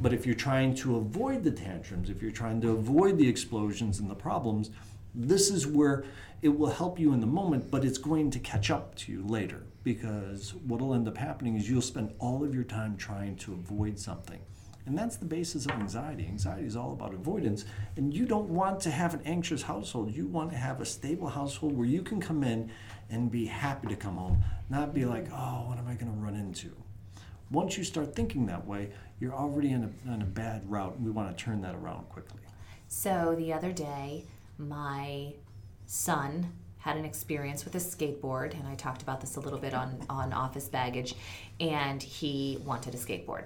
But 0.00 0.14
if 0.14 0.24
you're 0.24 0.34
trying 0.34 0.74
to 0.76 0.96
avoid 0.96 1.44
the 1.44 1.50
tantrums, 1.50 2.08
if 2.08 2.22
you're 2.22 2.30
trying 2.30 2.62
to 2.62 2.70
avoid 2.70 3.18
the 3.18 3.28
explosions 3.28 3.98
and 3.98 4.08
the 4.08 4.14
problems, 4.14 4.70
this 5.14 5.50
is 5.50 5.66
where 5.66 6.04
it 6.40 6.56
will 6.56 6.70
help 6.70 6.98
you 6.98 7.12
in 7.12 7.20
the 7.20 7.26
moment, 7.26 7.70
but 7.70 7.84
it's 7.84 7.98
going 7.98 8.30
to 8.30 8.38
catch 8.38 8.70
up 8.70 8.94
to 8.94 9.12
you 9.12 9.22
later 9.26 9.64
because 9.84 10.54
what 10.54 10.80
will 10.80 10.94
end 10.94 11.08
up 11.08 11.16
happening 11.16 11.56
is 11.56 11.68
you'll 11.68 11.80
spend 11.80 12.12
all 12.18 12.44
of 12.44 12.54
your 12.54 12.64
time 12.64 12.96
trying 12.96 13.36
to 13.36 13.52
avoid 13.52 13.98
something. 13.98 14.40
And 14.88 14.96
that's 14.96 15.16
the 15.16 15.26
basis 15.26 15.66
of 15.66 15.72
anxiety. 15.72 16.24
Anxiety 16.26 16.66
is 16.66 16.74
all 16.74 16.92
about 16.92 17.12
avoidance. 17.12 17.66
And 17.96 18.14
you 18.14 18.24
don't 18.24 18.48
want 18.48 18.80
to 18.80 18.90
have 18.90 19.12
an 19.12 19.20
anxious 19.26 19.60
household. 19.60 20.14
You 20.14 20.26
want 20.26 20.50
to 20.52 20.56
have 20.56 20.80
a 20.80 20.86
stable 20.86 21.28
household 21.28 21.76
where 21.76 21.86
you 21.86 22.00
can 22.00 22.20
come 22.20 22.42
in 22.42 22.70
and 23.10 23.30
be 23.30 23.44
happy 23.44 23.88
to 23.88 23.96
come 23.96 24.16
home, 24.16 24.42
not 24.70 24.94
be 24.94 25.04
like, 25.04 25.26
oh, 25.30 25.66
what 25.68 25.76
am 25.76 25.86
I 25.86 25.94
going 25.94 26.10
to 26.10 26.18
run 26.18 26.34
into? 26.34 26.74
Once 27.50 27.76
you 27.76 27.84
start 27.84 28.16
thinking 28.16 28.46
that 28.46 28.66
way, 28.66 28.90
you're 29.20 29.34
already 29.34 29.72
in 29.72 29.84
a, 29.84 30.14
a 30.14 30.24
bad 30.24 30.62
route. 30.70 30.96
And 30.96 31.04
we 31.04 31.10
want 31.10 31.36
to 31.36 31.44
turn 31.44 31.60
that 31.60 31.74
around 31.74 32.08
quickly. 32.08 32.40
So 32.88 33.34
the 33.38 33.52
other 33.52 33.72
day, 33.72 34.24
my 34.56 35.34
son 35.84 36.50
had 36.88 36.96
an 36.96 37.04
experience 37.04 37.66
with 37.66 37.74
a 37.74 37.78
skateboard, 37.78 38.58
and 38.58 38.66
I 38.66 38.74
talked 38.74 39.02
about 39.02 39.20
this 39.20 39.36
a 39.36 39.40
little 39.40 39.58
bit 39.58 39.74
on, 39.74 40.00
on 40.08 40.32
office 40.32 40.68
baggage, 40.68 41.14
and 41.60 42.02
he 42.02 42.58
wanted 42.64 42.94
a 42.94 42.96
skateboard. 42.96 43.44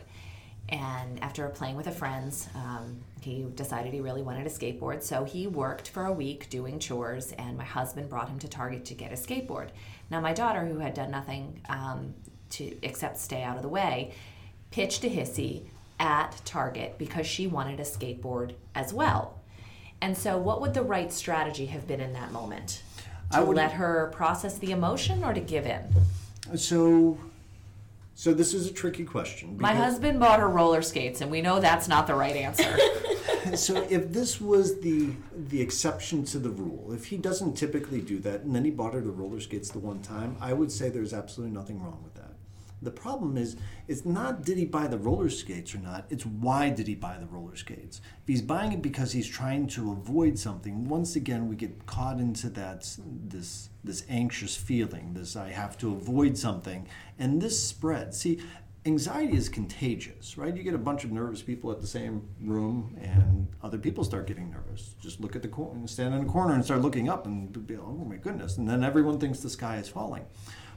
And 0.68 1.20
after 1.24 1.48
playing 1.48 1.74
with 1.74 1.88
a 1.88 1.90
friends, 1.90 2.48
um, 2.54 3.00
he 3.20 3.44
decided 3.56 3.92
he 3.92 4.00
really 4.00 4.22
wanted 4.22 4.46
a 4.46 4.48
skateboard. 4.48 5.02
So 5.02 5.24
he 5.24 5.48
worked 5.48 5.88
for 5.88 6.04
a 6.04 6.12
week 6.12 6.50
doing 6.50 6.78
chores, 6.78 7.32
and 7.32 7.58
my 7.58 7.64
husband 7.64 8.08
brought 8.08 8.28
him 8.28 8.38
to 8.38 8.48
Target 8.48 8.84
to 8.84 8.94
get 8.94 9.10
a 9.10 9.16
skateboard. 9.16 9.70
Now, 10.08 10.20
my 10.20 10.32
daughter, 10.32 10.64
who 10.64 10.78
had 10.78 10.94
done 10.94 11.10
nothing 11.10 11.60
um, 11.68 12.14
to 12.50 12.76
except 12.82 13.18
stay 13.18 13.42
out 13.42 13.56
of 13.56 13.62
the 13.62 13.68
way, 13.68 14.14
pitched 14.70 15.02
a 15.02 15.08
hissy 15.08 15.64
at 15.98 16.40
Target 16.44 16.96
because 16.96 17.26
she 17.26 17.48
wanted 17.48 17.80
a 17.80 17.84
skateboard 17.84 18.54
as 18.76 18.92
well. 18.92 19.40
And 20.00 20.16
so, 20.16 20.38
what 20.38 20.60
would 20.60 20.74
the 20.74 20.82
right 20.82 21.12
strategy 21.12 21.66
have 21.66 21.88
been 21.88 22.00
in 22.00 22.12
that 22.12 22.30
moment? 22.30 22.82
To 23.32 23.38
I 23.38 23.42
would- 23.42 23.56
let 23.56 23.72
her 23.72 24.10
process 24.14 24.58
the 24.58 24.72
emotion 24.72 25.24
or 25.24 25.32
to 25.32 25.40
give 25.40 25.66
in? 25.66 25.82
So, 26.56 27.18
so 28.14 28.34
this 28.34 28.52
is 28.52 28.66
a 28.66 28.72
tricky 28.72 29.04
question. 29.04 29.56
My 29.58 29.72
because- 29.72 29.92
husband 29.92 30.20
bought 30.20 30.40
her 30.40 30.48
roller 30.48 30.82
skates, 30.82 31.20
and 31.20 31.30
we 31.30 31.40
know 31.40 31.60
that's 31.60 31.88
not 31.88 32.06
the 32.06 32.14
right 32.14 32.36
answer. 32.36 32.76
so 33.56 33.84
if 33.90 34.12
this 34.12 34.40
was 34.40 34.80
the 34.80 35.10
the 35.48 35.60
exception 35.60 36.24
to 36.26 36.38
the 36.38 36.50
rule, 36.50 36.92
if 36.92 37.06
he 37.06 37.16
doesn't 37.16 37.54
typically 37.54 38.00
do 38.00 38.18
that, 38.20 38.42
and 38.42 38.54
then 38.54 38.64
he 38.64 38.70
bought 38.70 38.94
her 38.94 39.00
the 39.00 39.10
roller 39.10 39.40
skates 39.40 39.70
the 39.70 39.78
one 39.80 40.00
time, 40.00 40.36
I 40.40 40.52
would 40.52 40.70
say 40.70 40.90
there's 40.90 41.12
absolutely 41.12 41.54
nothing 41.54 41.82
wrong 41.82 41.98
with 42.04 42.14
that. 42.14 42.31
The 42.82 42.90
problem 42.90 43.36
is, 43.36 43.56
it's 43.86 44.04
not 44.04 44.44
did 44.44 44.58
he 44.58 44.64
buy 44.64 44.88
the 44.88 44.98
roller 44.98 45.30
skates 45.30 45.74
or 45.74 45.78
not. 45.78 46.06
It's 46.10 46.26
why 46.26 46.70
did 46.70 46.88
he 46.88 46.94
buy 46.94 47.16
the 47.18 47.26
roller 47.26 47.56
skates. 47.56 48.00
If 48.22 48.28
he's 48.28 48.42
buying 48.42 48.72
it 48.72 48.82
because 48.82 49.12
he's 49.12 49.28
trying 49.28 49.68
to 49.68 49.92
avoid 49.92 50.38
something, 50.38 50.88
once 50.88 51.14
again 51.16 51.48
we 51.48 51.56
get 51.56 51.86
caught 51.86 52.18
into 52.18 52.48
that 52.50 52.96
this 52.98 53.70
this 53.84 54.04
anxious 54.08 54.56
feeling. 54.56 55.14
This 55.14 55.36
I 55.36 55.50
have 55.50 55.78
to 55.78 55.92
avoid 55.92 56.36
something, 56.36 56.88
and 57.18 57.40
this 57.40 57.62
spreads. 57.62 58.18
See, 58.18 58.40
anxiety 58.84 59.36
is 59.36 59.48
contagious, 59.48 60.36
right? 60.36 60.56
You 60.56 60.62
get 60.62 60.74
a 60.74 60.78
bunch 60.78 61.04
of 61.04 61.12
nervous 61.12 61.42
people 61.42 61.70
at 61.70 61.80
the 61.80 61.86
same 61.86 62.28
room, 62.40 62.96
and 63.00 63.48
other 63.62 63.78
people 63.78 64.02
start 64.02 64.26
getting 64.26 64.50
nervous. 64.50 64.94
Just 65.00 65.20
look 65.20 65.36
at 65.36 65.42
the 65.42 65.48
corner, 65.48 65.86
stand 65.86 66.14
in 66.14 66.24
the 66.24 66.32
corner, 66.32 66.54
and 66.54 66.64
start 66.64 66.80
looking 66.80 67.08
up, 67.08 67.26
and 67.26 67.66
be, 67.66 67.76
oh 67.76 68.04
my 68.08 68.16
goodness! 68.16 68.58
And 68.58 68.68
then 68.68 68.82
everyone 68.82 69.18
thinks 69.18 69.40
the 69.40 69.50
sky 69.50 69.76
is 69.76 69.88
falling. 69.88 70.24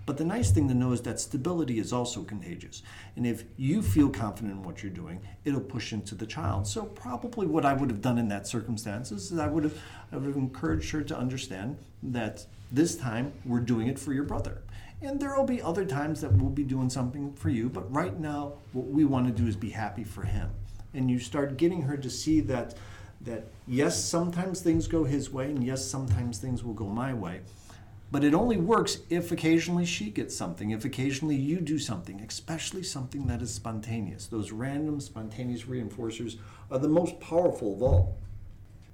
But 0.06 0.18
the 0.18 0.26
nice 0.26 0.52
thing 0.52 0.68
to 0.68 0.76
know 0.76 0.92
is 0.92 1.02
that 1.02 1.20
stability 1.20 1.80
is 1.80 1.92
also 1.92 2.24
contagious. 2.24 2.84
And 3.16 3.26
if 3.26 3.44
you 3.58 3.82
feel 3.82 4.10
confident 4.10 4.54
in 4.54 4.64
what 4.64 4.84
you're 4.84 4.92
doing, 4.92 5.22
it'll 5.46 5.60
push 5.60 5.94
into 5.94 6.14
the 6.14 6.28
child. 6.28 6.68
So 6.68 6.84
probably 6.84 7.48
what 7.48 7.66
I 7.66 7.74
would 7.74 7.90
have 7.90 8.02
done 8.02 8.20
in 8.20 8.28
that 8.28 8.48
circumstances 8.48 9.32
is 9.32 9.40
I 9.40 9.48
would 9.48 9.64
have 9.64 9.78
I 10.12 10.18
would 10.18 10.28
have 10.28 10.36
encouraged 10.36 10.92
her 10.92 11.02
to 11.02 11.18
understand 11.18 11.78
that 12.04 12.46
this 12.72 12.96
time 12.96 13.34
we're 13.46 13.60
doing 13.60 13.88
it 13.88 13.98
for 13.98 14.14
your 14.14 14.24
brother. 14.24 14.62
And 15.02 15.20
there 15.20 15.36
will 15.36 15.46
be 15.46 15.62
other 15.62 15.86
times 15.86 16.22
that 16.22 16.32
we'll 16.34 16.50
be 16.50 16.64
doing 16.64 16.90
something 16.90 17.34
for 17.34 17.50
you, 17.50 17.70
but 17.70 17.92
right 17.92 18.18
now 18.20 18.54
what 18.74 18.88
we 18.88 19.06
want 19.06 19.28
to 19.28 19.34
do 19.34 19.48
is 19.48 19.56
be 19.56 19.70
happy 19.70 20.04
for 20.04 20.24
him. 20.24 20.50
And 20.94 21.12
you 21.12 21.20
start 21.20 21.58
getting 21.58 21.82
her 21.82 21.98
to 21.98 22.10
see 22.10 22.40
that 22.42 22.76
that 23.22 23.48
yes, 23.68 24.04
sometimes 24.04 24.62
things 24.62 24.88
go 24.88 25.04
his 25.04 25.32
way 25.32 25.46
and 25.46 25.64
yes, 25.64 25.84
sometimes 25.84 26.38
things 26.38 26.64
will 26.64 26.74
go 26.74 26.88
my 26.88 27.14
way. 27.14 27.42
But 28.16 28.24
it 28.24 28.34
only 28.34 28.56
works 28.56 29.00
if 29.10 29.34
occasionally 29.34 29.86
she 29.86 30.10
gets 30.10 30.34
something, 30.34 30.72
if 30.72 30.86
occasionally 30.86 31.36
you 31.36 31.60
do 31.60 31.78
something, 31.78 32.22
especially 32.22 32.82
something 32.82 33.28
that 33.28 33.42
is 33.42 33.54
spontaneous. 33.54 34.28
Those 34.28 34.54
random 34.54 35.02
spontaneous 35.02 35.64
reinforcers 35.64 36.38
are 36.72 36.80
the 36.80 36.88
most 36.88 37.20
powerful 37.20 37.74
of 37.74 37.84
all. 37.84 38.18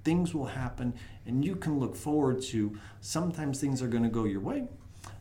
Things 0.03 0.33
will 0.33 0.47
happen, 0.47 0.95
and 1.27 1.45
you 1.45 1.55
can 1.55 1.77
look 1.77 1.95
forward 1.95 2.41
to 2.45 2.75
sometimes 3.01 3.61
things 3.61 3.83
are 3.83 3.87
going 3.87 4.01
to 4.01 4.09
go 4.09 4.23
your 4.23 4.39
way, 4.39 4.67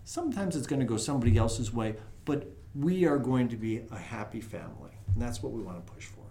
sometimes 0.04 0.56
it's 0.56 0.66
going 0.66 0.80
to 0.80 0.86
go 0.86 0.96
somebody 0.96 1.36
else's 1.36 1.70
way, 1.70 1.94
but 2.24 2.50
we 2.74 3.04
are 3.04 3.18
going 3.18 3.50
to 3.50 3.56
be 3.56 3.82
a 3.92 3.98
happy 3.98 4.40
family. 4.40 4.92
And 5.08 5.20
that's 5.20 5.42
what 5.42 5.52
we 5.52 5.60
want 5.60 5.76
to 5.86 5.92
push 5.92 6.06
for. 6.06 6.24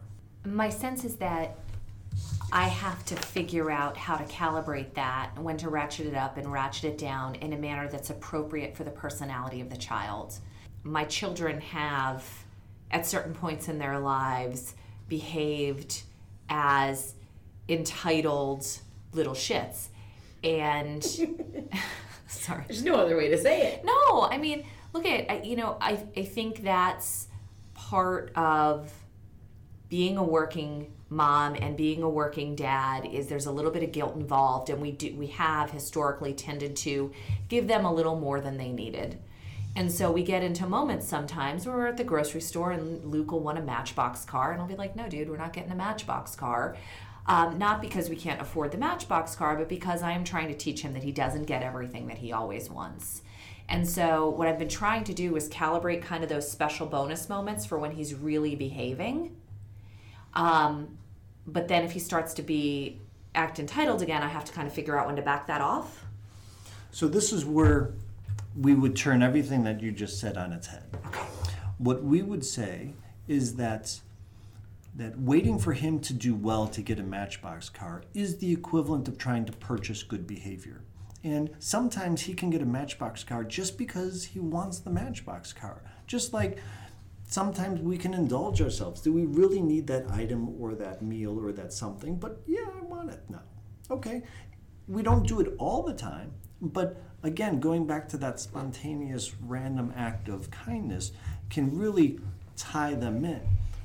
My 0.43 0.69
sense 0.69 1.05
is 1.05 1.17
that 1.17 1.55
I 2.51 2.67
have 2.67 3.05
to 3.05 3.15
figure 3.15 3.69
out 3.69 3.95
how 3.95 4.17
to 4.17 4.23
calibrate 4.25 4.95
that, 4.95 5.31
when 5.37 5.57
to 5.57 5.69
ratchet 5.69 6.07
it 6.07 6.15
up 6.15 6.37
and 6.37 6.51
ratchet 6.51 6.85
it 6.85 6.97
down 6.97 7.35
in 7.35 7.53
a 7.53 7.57
manner 7.57 7.87
that's 7.87 8.09
appropriate 8.09 8.75
for 8.75 8.83
the 8.83 8.91
personality 8.91 9.61
of 9.61 9.69
the 9.69 9.77
child. 9.77 10.33
My 10.83 11.03
children 11.05 11.61
have, 11.61 12.25
at 12.89 13.05
certain 13.05 13.35
points 13.35 13.67
in 13.67 13.77
their 13.77 13.99
lives, 13.99 14.73
behaved 15.07 16.01
as 16.49 17.13
entitled 17.67 18.65
little 19.13 19.33
shits. 19.35 19.89
And 20.43 21.03
sorry. 22.27 22.63
There's 22.67 22.83
no 22.83 22.95
other 22.95 23.15
way 23.15 23.27
to 23.29 23.37
say 23.37 23.73
it. 23.73 23.85
No, 23.85 24.23
I 24.23 24.37
mean, 24.39 24.65
look 24.93 25.05
at 25.05 25.29
I- 25.31 25.41
you 25.43 25.55
know, 25.55 25.77
I 25.79 26.03
I 26.17 26.23
think 26.23 26.63
that's 26.63 27.27
part 27.75 28.31
of 28.35 28.91
being 29.89 30.17
a 30.17 30.23
working 30.23 30.93
mom 31.09 31.55
and 31.55 31.75
being 31.75 32.03
a 32.03 32.09
working 32.09 32.55
dad 32.55 33.05
is 33.05 33.27
there's 33.27 33.47
a 33.47 33.51
little 33.51 33.71
bit 33.71 33.83
of 33.83 33.91
guilt 33.91 34.15
involved 34.15 34.69
and 34.69 34.81
we 34.81 34.91
do 34.91 35.15
we 35.15 35.27
have 35.27 35.71
historically 35.71 36.33
tended 36.33 36.75
to 36.75 37.11
give 37.47 37.67
them 37.67 37.85
a 37.85 37.93
little 37.93 38.19
more 38.19 38.39
than 38.39 38.57
they 38.57 38.71
needed. 38.71 39.17
And 39.75 39.91
so 39.91 40.11
we 40.11 40.23
get 40.23 40.43
into 40.43 40.67
moments 40.67 41.07
sometimes 41.07 41.65
where 41.65 41.75
we're 41.75 41.87
at 41.87 41.97
the 41.97 42.03
grocery 42.03 42.41
store 42.41 42.71
and 42.71 43.05
Luke 43.05 43.31
will 43.31 43.39
want 43.39 43.59
a 43.59 43.61
Matchbox 43.61 44.25
car, 44.25 44.51
and 44.51 44.61
I'll 44.61 44.67
be 44.67 44.75
like, 44.75 44.95
no, 44.95 45.07
dude, 45.07 45.29
we're 45.29 45.37
not 45.37 45.53
getting 45.53 45.71
a 45.71 45.75
Matchbox 45.75 46.35
car. 46.35 46.75
Um, 47.27 47.59
not 47.59 47.79
because 47.79 48.09
we 48.09 48.15
can't 48.15 48.41
afford 48.41 48.71
the 48.71 48.77
Matchbox 48.77 49.35
car, 49.35 49.55
but 49.55 49.69
because 49.69 50.01
I 50.01 50.13
am 50.13 50.23
trying 50.23 50.47
to 50.47 50.55
teach 50.55 50.81
him 50.81 50.93
that 50.93 51.03
he 51.03 51.11
doesn't 51.11 51.43
get 51.43 51.61
everything 51.61 52.07
that 52.07 52.17
he 52.17 52.33
always 52.33 52.69
wants. 52.69 53.21
And 53.69 53.87
so, 53.87 54.29
what 54.29 54.47
I've 54.47 54.57
been 54.57 54.67
trying 54.67 55.03
to 55.03 55.13
do 55.13 55.35
is 55.35 55.47
calibrate 55.47 56.01
kind 56.01 56.23
of 56.23 56.29
those 56.29 56.51
special 56.51 56.87
bonus 56.87 57.29
moments 57.29 57.65
for 57.65 57.77
when 57.77 57.91
he's 57.91 58.15
really 58.15 58.55
behaving. 58.55 59.35
Um, 60.33 60.97
but 61.53 61.67
then, 61.67 61.83
if 61.83 61.91
he 61.91 61.99
starts 61.99 62.33
to 62.35 62.41
be 62.41 62.99
act 63.35 63.59
entitled 63.59 64.01
again, 64.01 64.23
I 64.23 64.27
have 64.27 64.45
to 64.45 64.53
kind 64.53 64.67
of 64.67 64.73
figure 64.73 64.97
out 64.97 65.07
when 65.07 65.15
to 65.15 65.21
back 65.21 65.47
that 65.47 65.61
off. 65.61 66.05
So 66.91 67.07
this 67.07 67.31
is 67.31 67.45
where 67.45 67.93
we 68.55 68.73
would 68.73 68.95
turn 68.95 69.21
everything 69.21 69.63
that 69.63 69.81
you 69.81 69.91
just 69.91 70.19
said 70.19 70.37
on 70.37 70.51
its 70.51 70.67
head. 70.67 70.83
What 71.77 72.03
we 72.03 72.21
would 72.21 72.43
say 72.45 72.93
is 73.27 73.55
that 73.55 73.99
that 74.95 75.17
waiting 75.19 75.59
for 75.59 75.73
him 75.73 75.99
to 75.99 76.13
do 76.13 76.35
well 76.35 76.67
to 76.67 76.81
get 76.81 76.99
a 76.99 77.03
Matchbox 77.03 77.69
car 77.69 78.03
is 78.13 78.37
the 78.37 78.51
equivalent 78.51 79.07
of 79.07 79.17
trying 79.17 79.45
to 79.45 79.53
purchase 79.53 80.03
good 80.03 80.25
behavior. 80.27 80.81
And 81.23 81.51
sometimes 81.59 82.21
he 82.21 82.33
can 82.33 82.49
get 82.49 82.61
a 82.61 82.65
Matchbox 82.65 83.23
car 83.23 83.43
just 83.43 83.77
because 83.77 84.25
he 84.25 84.39
wants 84.39 84.79
the 84.79 84.89
Matchbox 84.89 85.53
car. 85.53 85.81
Just 86.07 86.33
like 86.33 86.57
sometimes 87.29 87.79
we 87.79 87.97
can 87.97 88.13
indulge 88.13 88.61
ourselves. 88.61 88.99
Do 89.01 89.13
we 89.13 89.25
really 89.25 89.61
need 89.61 89.87
that 89.87 90.11
item 90.11 90.59
or 90.59 90.75
that 90.75 91.01
meal 91.01 91.39
or 91.39 91.53
that 91.53 91.71
something? 91.71 92.17
But 92.17 92.41
yeah, 92.45 92.67
I 92.77 92.83
want 92.83 93.11
it 93.11 93.21
now. 93.29 93.43
Okay. 93.89 94.23
We 94.87 95.03
don't 95.03 95.27
do 95.27 95.39
it 95.39 95.53
all 95.59 95.83
the 95.83 95.93
time, 95.93 96.31
but 96.59 97.01
again, 97.21 97.59
going 97.59 97.85
back 97.85 98.09
to 98.09 98.17
that 98.17 98.39
spontaneous 98.39 99.35
random 99.39 99.93
act 99.95 100.27
of 100.29 100.49
kindness 100.49 101.11
can 101.51 101.77
really 101.77 102.19
tie 102.57 102.95
them 102.95 103.23
in. 103.23 103.41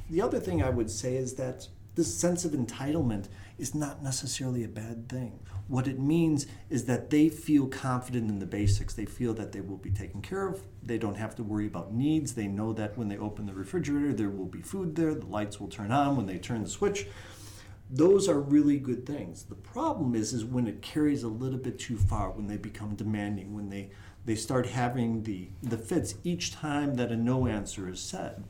The 0.09 0.23
other 0.23 0.41
thing 0.41 0.63
I 0.63 0.71
would 0.71 0.91
say 0.91 1.17
is 1.17 1.35
that 1.35 1.69
This 1.95 2.13
sense 2.13 2.45
of 2.45 2.53
entitlement 2.53 3.29
is 3.57 3.75
not 3.75 4.03
necessarily 4.03 4.65
a 4.65 4.69
bad 4.69 5.09
thing. 5.09 5.39
What 5.67 5.89
it 5.89 5.99
means 5.99 6.47
is 6.69 6.85
that 6.85 7.09
they 7.09 7.31
feel 7.31 7.67
confident 7.67 8.31
in 8.31 8.39
the 8.39 8.47
basics. 8.47 8.93
They 8.93 9.07
feel 9.07 9.33
that 9.35 9.53
they 9.53 9.63
will 9.63 9.79
be 9.79 9.91
taken 9.91 10.21
care 10.21 10.47
of. 10.47 10.61
They 10.83 10.99
don't 10.99 11.17
have 11.17 11.35
to 11.37 11.43
worry 11.43 11.67
about 11.67 11.95
needs. 11.95 12.35
They 12.35 12.47
know 12.47 12.75
that 12.75 12.99
when 12.99 13.09
they 13.09 13.17
open 13.17 13.47
the 13.47 13.55
refrigerator, 13.55 14.13
there 14.13 14.29
will 14.29 14.45
be 14.45 14.61
food 14.61 14.95
there. 14.95 15.15
The 15.15 15.27
lights 15.27 15.59
will 15.59 15.69
turn 15.69 15.91
on 15.91 16.17
when 16.17 16.27
they 16.27 16.39
turn 16.39 16.63
the 16.63 16.69
switch. 16.69 17.07
Those 17.91 18.29
are 18.29 18.41
really 18.41 18.79
good 18.79 19.07
things. 19.07 19.45
The 19.45 19.55
problem 19.55 20.15
is, 20.15 20.35
is 20.35 20.45
when 20.45 20.67
it 20.67 20.83
carries 20.83 21.23
a 21.23 21.29
little 21.29 21.59
bit 21.59 21.79
too 21.79 21.97
far, 21.97 22.31
when 22.31 22.47
they 22.47 22.57
become 22.57 22.95
demanding, 22.95 23.55
when 23.55 23.71
they, 23.71 23.91
they 24.27 24.35
start 24.35 24.67
having 24.67 25.23
the, 25.23 25.49
the 25.63 25.79
fits 25.79 26.17
each 26.25 26.53
time 26.53 26.97
that 26.97 27.13
a 27.13 27.17
no 27.17 27.47
answer 27.47 27.89
is 27.89 28.01
said. 28.01 28.45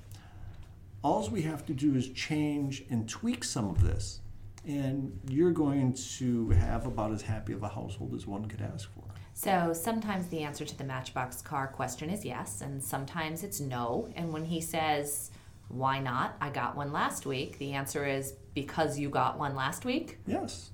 All 1.02 1.28
we 1.28 1.42
have 1.42 1.66
to 1.66 1.74
do 1.74 1.94
is 1.94 2.08
change 2.08 2.84
and 2.88 3.08
tweak 3.08 3.44
some 3.44 3.68
of 3.68 3.82
this 3.82 4.20
and 4.66 5.18
you're 5.28 5.50
going 5.50 5.92
to 5.92 6.50
have 6.50 6.86
about 6.86 7.12
as 7.12 7.22
happy 7.22 7.52
of 7.52 7.62
a 7.62 7.68
household 7.68 8.14
as 8.14 8.26
one 8.26 8.46
could 8.46 8.62
ask 8.62 8.90
for. 8.92 9.04
So 9.34 9.72
sometimes 9.74 10.28
the 10.28 10.40
answer 10.40 10.64
to 10.64 10.78
the 10.78 10.84
Matchbox 10.84 11.42
car 11.42 11.66
question 11.66 12.08
is 12.08 12.24
yes, 12.24 12.60
and 12.60 12.82
sometimes 12.82 13.42
it's 13.42 13.60
no. 13.60 14.08
And 14.16 14.32
when 14.32 14.44
he 14.44 14.60
says, 14.60 15.30
Why 15.68 15.98
not? 15.98 16.36
I 16.40 16.50
got 16.50 16.76
one 16.76 16.92
last 16.92 17.26
week, 17.26 17.58
the 17.58 17.72
answer 17.72 18.06
is 18.06 18.34
because 18.54 18.98
you 18.98 19.10
got 19.10 19.38
one 19.38 19.54
last 19.56 19.84
week? 19.84 20.18
Yes. 20.26 20.70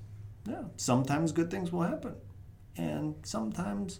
Yeah. 0.47 0.63
Sometimes 0.77 1.31
good 1.31 1.51
things 1.51 1.71
will 1.71 1.81
happen, 1.81 2.15
and 2.77 3.15
sometimes 3.23 3.99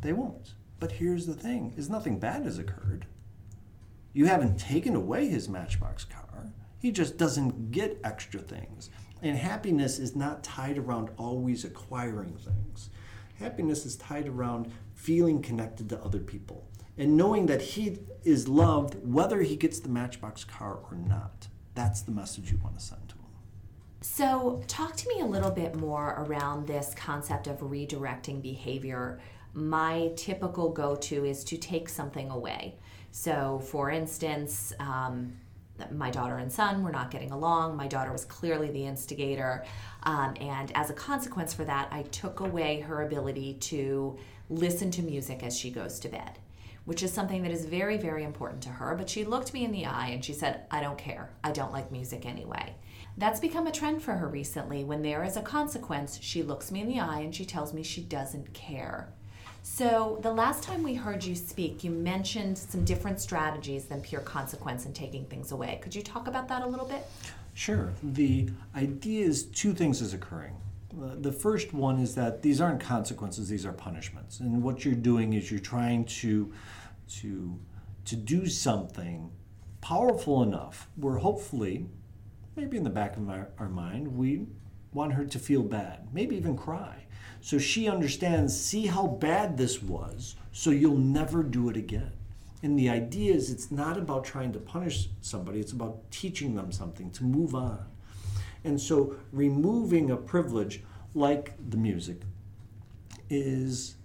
they 0.00 0.12
won't. 0.12 0.54
But 0.80 0.92
here's 0.92 1.26
the 1.26 1.34
thing 1.34 1.74
is 1.76 1.88
nothing 1.88 2.18
bad 2.18 2.44
has 2.44 2.58
occurred. 2.58 3.06
You 4.14 4.26
haven't 4.26 4.58
taken 4.58 4.94
away 4.94 5.28
his 5.28 5.48
Matchbox 5.48 6.04
car 6.04 6.21
he 6.82 6.90
just 6.90 7.16
doesn't 7.16 7.70
get 7.70 8.00
extra 8.02 8.40
things. 8.40 8.90
And 9.22 9.36
happiness 9.36 10.00
is 10.00 10.16
not 10.16 10.42
tied 10.42 10.78
around 10.78 11.10
always 11.16 11.64
acquiring 11.64 12.34
things. 12.34 12.90
Happiness 13.38 13.86
is 13.86 13.94
tied 13.94 14.26
around 14.26 14.72
feeling 14.94 15.40
connected 15.40 15.88
to 15.90 16.00
other 16.00 16.18
people 16.18 16.66
and 16.98 17.16
knowing 17.16 17.46
that 17.46 17.62
he 17.62 17.98
is 18.24 18.48
loved 18.48 18.96
whether 19.06 19.42
he 19.42 19.54
gets 19.54 19.78
the 19.78 19.88
Matchbox 19.88 20.42
car 20.42 20.80
or 20.90 20.96
not. 20.96 21.46
That's 21.74 22.02
the 22.02 22.10
message 22.10 22.50
you 22.50 22.58
want 22.58 22.76
to 22.78 22.84
send 22.84 23.08
to 23.10 23.14
him. 23.14 23.20
So, 24.00 24.62
talk 24.66 24.96
to 24.96 25.08
me 25.08 25.20
a 25.20 25.24
little 25.24 25.52
bit 25.52 25.76
more 25.76 26.16
around 26.26 26.66
this 26.66 26.92
concept 26.96 27.46
of 27.46 27.60
redirecting 27.60 28.42
behavior. 28.42 29.20
My 29.54 30.10
typical 30.16 30.70
go 30.70 30.96
to 30.96 31.24
is 31.24 31.44
to 31.44 31.56
take 31.56 31.88
something 31.88 32.28
away. 32.30 32.74
So, 33.12 33.60
for 33.60 33.90
instance, 33.90 34.72
um, 34.80 35.34
my 35.90 36.10
daughter 36.10 36.36
and 36.36 36.52
son 36.52 36.82
were 36.82 36.92
not 36.92 37.10
getting 37.10 37.30
along. 37.30 37.76
My 37.76 37.86
daughter 37.86 38.12
was 38.12 38.24
clearly 38.24 38.70
the 38.70 38.86
instigator. 38.86 39.64
Um, 40.02 40.34
and 40.40 40.70
as 40.74 40.90
a 40.90 40.94
consequence 40.94 41.54
for 41.54 41.64
that, 41.64 41.88
I 41.90 42.02
took 42.02 42.40
away 42.40 42.80
her 42.80 43.02
ability 43.02 43.54
to 43.54 44.18
listen 44.50 44.90
to 44.92 45.02
music 45.02 45.42
as 45.42 45.58
she 45.58 45.70
goes 45.70 45.98
to 46.00 46.08
bed, 46.08 46.38
which 46.84 47.02
is 47.02 47.12
something 47.12 47.42
that 47.42 47.52
is 47.52 47.64
very, 47.64 47.96
very 47.96 48.24
important 48.24 48.62
to 48.64 48.68
her. 48.68 48.94
But 48.94 49.08
she 49.08 49.24
looked 49.24 49.54
me 49.54 49.64
in 49.64 49.72
the 49.72 49.86
eye 49.86 50.08
and 50.08 50.24
she 50.24 50.32
said, 50.32 50.66
I 50.70 50.80
don't 50.80 50.98
care. 50.98 51.30
I 51.42 51.52
don't 51.52 51.72
like 51.72 51.90
music 51.90 52.26
anyway. 52.26 52.74
That's 53.16 53.40
become 53.40 53.66
a 53.66 53.72
trend 53.72 54.02
for 54.02 54.12
her 54.12 54.28
recently. 54.28 54.84
When 54.84 55.02
there 55.02 55.24
is 55.24 55.36
a 55.36 55.42
consequence, 55.42 56.18
she 56.22 56.42
looks 56.42 56.70
me 56.70 56.80
in 56.80 56.88
the 56.88 57.00
eye 57.00 57.20
and 57.20 57.34
she 57.34 57.44
tells 57.44 57.72
me 57.72 57.82
she 57.82 58.02
doesn't 58.02 58.54
care. 58.54 59.12
So, 59.64 60.18
the 60.22 60.32
last 60.32 60.64
time 60.64 60.82
we 60.82 60.94
heard 60.94 61.22
you 61.22 61.36
speak, 61.36 61.84
you 61.84 61.90
mentioned 61.92 62.58
some 62.58 62.84
different 62.84 63.20
strategies 63.20 63.84
than 63.84 64.00
pure 64.00 64.20
consequence 64.20 64.86
and 64.86 64.94
taking 64.94 65.24
things 65.26 65.52
away. 65.52 65.78
Could 65.80 65.94
you 65.94 66.02
talk 66.02 66.26
about 66.26 66.48
that 66.48 66.62
a 66.62 66.66
little 66.66 66.86
bit? 66.86 67.06
Sure. 67.54 67.92
The 68.02 68.48
idea 68.74 69.24
is 69.24 69.44
two 69.44 69.72
things 69.72 70.00
is 70.00 70.14
occurring. 70.14 70.56
The 70.94 71.32
first 71.32 71.72
one 71.72 72.00
is 72.00 72.14
that 72.16 72.42
these 72.42 72.60
aren't 72.60 72.80
consequences, 72.80 73.48
these 73.48 73.64
are 73.64 73.72
punishments. 73.72 74.40
And 74.40 74.62
what 74.62 74.84
you're 74.84 74.94
doing 74.94 75.32
is 75.32 75.50
you're 75.50 75.60
trying 75.60 76.04
to 76.06 76.52
to 77.20 77.58
to 78.04 78.16
do 78.16 78.46
something 78.46 79.30
powerful 79.80 80.42
enough 80.42 80.88
where 80.96 81.16
hopefully 81.16 81.86
maybe 82.56 82.76
in 82.76 82.82
the 82.82 82.90
back 82.90 83.16
of 83.16 83.28
our, 83.30 83.48
our 83.58 83.68
mind 83.68 84.16
we 84.16 84.46
want 84.92 85.12
her 85.14 85.24
to 85.24 85.38
feel 85.38 85.62
bad, 85.62 86.08
maybe 86.12 86.36
even 86.36 86.56
cry. 86.56 87.01
So 87.42 87.58
she 87.58 87.88
understands, 87.88 88.58
see 88.58 88.86
how 88.86 89.06
bad 89.06 89.58
this 89.58 89.82
was, 89.82 90.36
so 90.52 90.70
you'll 90.70 90.96
never 90.96 91.42
do 91.42 91.68
it 91.68 91.76
again. 91.76 92.12
And 92.62 92.78
the 92.78 92.88
idea 92.88 93.34
is 93.34 93.50
it's 93.50 93.72
not 93.72 93.98
about 93.98 94.24
trying 94.24 94.52
to 94.52 94.60
punish 94.60 95.08
somebody, 95.20 95.58
it's 95.58 95.72
about 95.72 96.08
teaching 96.12 96.54
them 96.54 96.70
something 96.70 97.10
to 97.10 97.24
move 97.24 97.54
on. 97.54 97.84
And 98.62 98.80
so 98.80 99.16
removing 99.32 100.10
a 100.10 100.16
privilege 100.16 100.84
like 101.14 101.54
the 101.68 101.76
music 101.76 102.22
is 103.28 103.96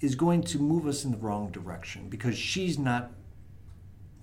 is 0.00 0.14
going 0.14 0.42
to 0.42 0.58
move 0.58 0.86
us 0.86 1.04
in 1.04 1.12
the 1.12 1.16
wrong 1.16 1.50
direction 1.52 2.08
because 2.08 2.36
she's 2.36 2.76
not 2.76 3.12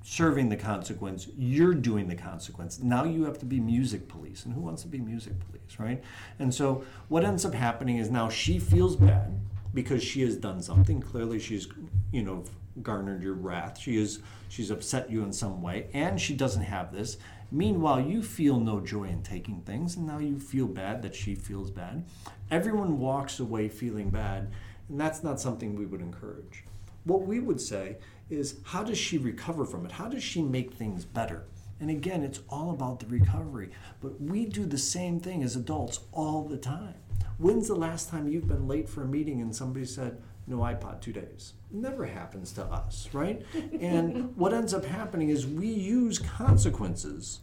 serving 0.03 0.49
the 0.49 0.57
consequence, 0.57 1.27
you're 1.37 1.73
doing 1.73 2.07
the 2.07 2.15
consequence. 2.15 2.79
Now 2.79 3.05
you 3.05 3.23
have 3.25 3.39
to 3.39 3.45
be 3.45 3.59
music 3.59 4.07
police. 4.07 4.43
And 4.45 4.53
who 4.53 4.61
wants 4.61 4.81
to 4.81 4.87
be 4.87 4.99
music 4.99 5.33
police, 5.39 5.58
right? 5.77 6.01
And 6.39 6.53
so 6.53 6.83
what 7.09 7.25
ends 7.25 7.45
up 7.45 7.53
happening 7.53 7.97
is 7.97 8.09
now 8.09 8.29
she 8.29 8.57
feels 8.57 8.95
bad 8.95 9.39
because 9.73 10.01
she 10.03 10.21
has 10.21 10.35
done 10.35 10.61
something. 10.61 11.01
Clearly 11.01 11.39
she's, 11.39 11.67
you 12.11 12.23
know, 12.23 12.43
garnered 12.81 13.21
your 13.21 13.33
wrath. 13.33 13.77
She 13.77 13.97
is 13.97 14.19
she's 14.47 14.71
upset 14.71 15.11
you 15.11 15.23
in 15.23 15.33
some 15.33 15.61
way 15.61 15.89
and 15.93 16.19
she 16.19 16.35
doesn't 16.35 16.63
have 16.63 16.93
this. 16.93 17.17
Meanwhile, 17.51 18.01
you 18.01 18.21
feel 18.21 18.59
no 18.59 18.79
joy 18.79 19.05
in 19.05 19.23
taking 19.23 19.61
things 19.61 19.95
and 19.95 20.05
now 20.05 20.19
you 20.19 20.39
feel 20.39 20.67
bad 20.67 21.01
that 21.01 21.15
she 21.15 21.35
feels 21.35 21.71
bad. 21.71 22.05
Everyone 22.51 22.99
walks 22.99 23.39
away 23.39 23.69
feeling 23.69 24.09
bad, 24.09 24.51
and 24.87 24.99
that's 24.99 25.23
not 25.23 25.39
something 25.39 25.75
we 25.75 25.85
would 25.85 26.01
encourage. 26.01 26.63
What 27.05 27.21
we 27.21 27.39
would 27.39 27.59
say 27.59 27.97
is 28.29 28.57
how 28.63 28.83
does 28.83 28.97
she 28.97 29.17
recover 29.17 29.65
from 29.65 29.85
it? 29.85 29.91
How 29.93 30.07
does 30.07 30.23
she 30.23 30.41
make 30.41 30.73
things 30.73 31.05
better? 31.05 31.45
And 31.79 31.89
again, 31.89 32.23
it's 32.23 32.41
all 32.49 32.71
about 32.71 32.99
the 32.99 33.07
recovery. 33.07 33.69
But 34.01 34.19
we 34.21 34.45
do 34.45 34.65
the 34.65 34.77
same 34.77 35.19
thing 35.19 35.43
as 35.43 35.55
adults 35.55 36.01
all 36.11 36.43
the 36.43 36.57
time. 36.57 36.95
When's 37.37 37.67
the 37.67 37.75
last 37.75 38.09
time 38.09 38.27
you've 38.27 38.47
been 38.47 38.67
late 38.67 38.89
for 38.89 39.03
a 39.03 39.07
meeting 39.07 39.41
and 39.41 39.55
somebody 39.55 39.85
said, 39.85 40.21
no 40.45 40.57
iPod, 40.57 40.99
two 40.99 41.13
days? 41.13 41.53
Never 41.71 42.05
happens 42.05 42.51
to 42.53 42.63
us, 42.63 43.07
right? 43.13 43.45
and 43.79 44.35
what 44.35 44.53
ends 44.53 44.73
up 44.73 44.83
happening 44.83 45.29
is 45.29 45.47
we 45.47 45.67
use 45.67 46.19
consequences 46.19 47.39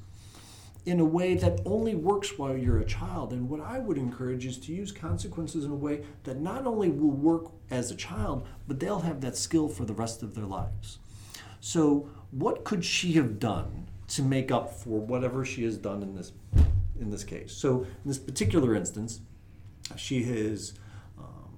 in 0.85 1.01
a 1.01 1.05
way 1.05 1.35
that 1.35 1.61
only 1.65 1.95
works 1.95 2.39
while 2.39 2.57
you're 2.57 2.79
a 2.79 2.85
child. 2.85 3.33
And 3.33 3.49
what 3.49 3.61
I 3.61 3.79
would 3.79 3.99
encourage 3.99 4.47
is 4.47 4.59
to 4.59 4.73
use 4.73 4.93
consequences 4.93 5.65
in 5.65 5.73
a 5.73 5.77
way 5.77 6.05
that 6.25 6.41
not 6.41 6.67
only 6.67 6.91
will 6.91 7.11
work 7.11 7.51
as 7.71 7.91
a 7.91 7.97
child, 7.97 8.47
but 8.69 8.79
they'll 8.79 9.01
have 9.01 9.21
that 9.23 9.37
skill 9.37 9.69
for 9.69 9.85
the 9.85 9.95
rest 9.95 10.23
of 10.23 10.35
their 10.35 10.45
lives. 10.45 10.99
So, 11.61 12.09
what 12.31 12.65
could 12.65 12.85
she 12.85 13.15
have 13.15 13.41
done 13.41 13.86
to 14.09 14.23
make 14.23 14.51
up 14.51 14.73
for 14.73 15.01
whatever 15.01 15.45
she 15.45 15.65
has 15.65 15.77
done 15.77 16.03
in 16.03 16.15
this 16.15 16.33
in 17.01 17.11
this 17.11 17.25
case? 17.25 17.53
So, 17.53 17.83
in 17.83 17.89
this 18.05 18.19
particular 18.19 18.75
instance, 18.75 19.21
she 19.97 20.23
has 20.25 20.75
um, 21.19 21.57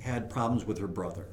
had 0.00 0.30
problems 0.30 0.64
with 0.64 0.78
her 0.78 0.88
brother. 0.88 1.26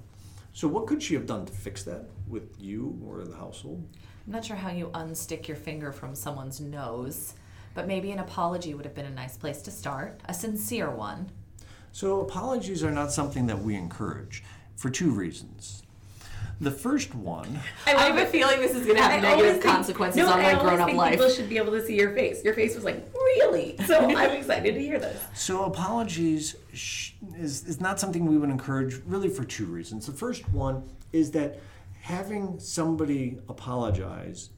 So, 0.53 0.67
what 0.67 0.87
could 0.87 1.01
she 1.01 1.13
have 1.15 1.25
done 1.25 1.45
to 1.45 1.53
fix 1.53 1.83
that 1.83 2.05
with 2.27 2.55
you 2.59 2.99
or 3.05 3.23
the 3.23 3.35
household? 3.35 3.87
I'm 4.25 4.33
not 4.33 4.45
sure 4.45 4.55
how 4.55 4.69
you 4.69 4.87
unstick 4.93 5.47
your 5.47 5.57
finger 5.57 5.91
from 5.91 6.15
someone's 6.15 6.61
nose, 6.61 7.33
but 7.73 7.87
maybe 7.87 8.11
an 8.11 8.19
apology 8.19 8.73
would 8.73 8.85
have 8.85 8.95
been 8.95 9.05
a 9.05 9.11
nice 9.11 9.35
place 9.35 9.61
to 9.63 9.71
start, 9.71 10.21
a 10.25 10.33
sincere 10.33 10.89
one. 10.89 11.29
So, 11.91 12.21
apologies 12.21 12.83
are 12.83 12.91
not 12.91 13.11
something 13.11 13.47
that 13.47 13.59
we 13.59 13.75
encourage 13.75 14.43
for 14.75 14.89
two 14.89 15.11
reasons. 15.11 15.83
The 16.63 16.71
first 16.71 17.13
one. 17.13 17.59
I, 17.85 17.93
I 17.93 18.03
have 18.05 18.17
a 18.17 18.25
feeling 18.25 18.61
this 18.61 18.73
is 18.73 18.85
going 18.85 18.95
to 18.95 19.03
have 19.03 19.11
I 19.11 19.19
negative 19.19 19.61
consequences 19.61 20.17
no, 20.17 20.31
on 20.31 20.41
my 20.41 20.53
grown 20.53 20.79
up 20.79 20.93
life. 20.93 21.19
People 21.19 21.29
should 21.29 21.49
be 21.49 21.57
able 21.57 21.73
to 21.73 21.85
see 21.85 21.97
your 21.97 22.13
face. 22.13 22.41
Your 22.41 22.53
face 22.53 22.73
was 22.73 22.85
like, 22.85 23.05
really? 23.13 23.75
So 23.85 23.99
I'm 24.17 24.31
excited 24.31 24.73
to 24.73 24.79
hear 24.79 24.97
this. 24.97 25.21
So, 25.33 25.65
apologies 25.65 26.55
is, 26.71 27.65
is 27.65 27.81
not 27.81 27.99
something 27.99 28.25
we 28.25 28.37
would 28.37 28.49
encourage 28.49 29.01
really 29.05 29.27
for 29.27 29.43
two 29.43 29.65
reasons. 29.65 30.05
The 30.05 30.13
first 30.13 30.47
one 30.53 30.89
is 31.11 31.31
that 31.31 31.59
having 31.99 32.57
somebody 32.59 33.39
apologize 33.49 34.49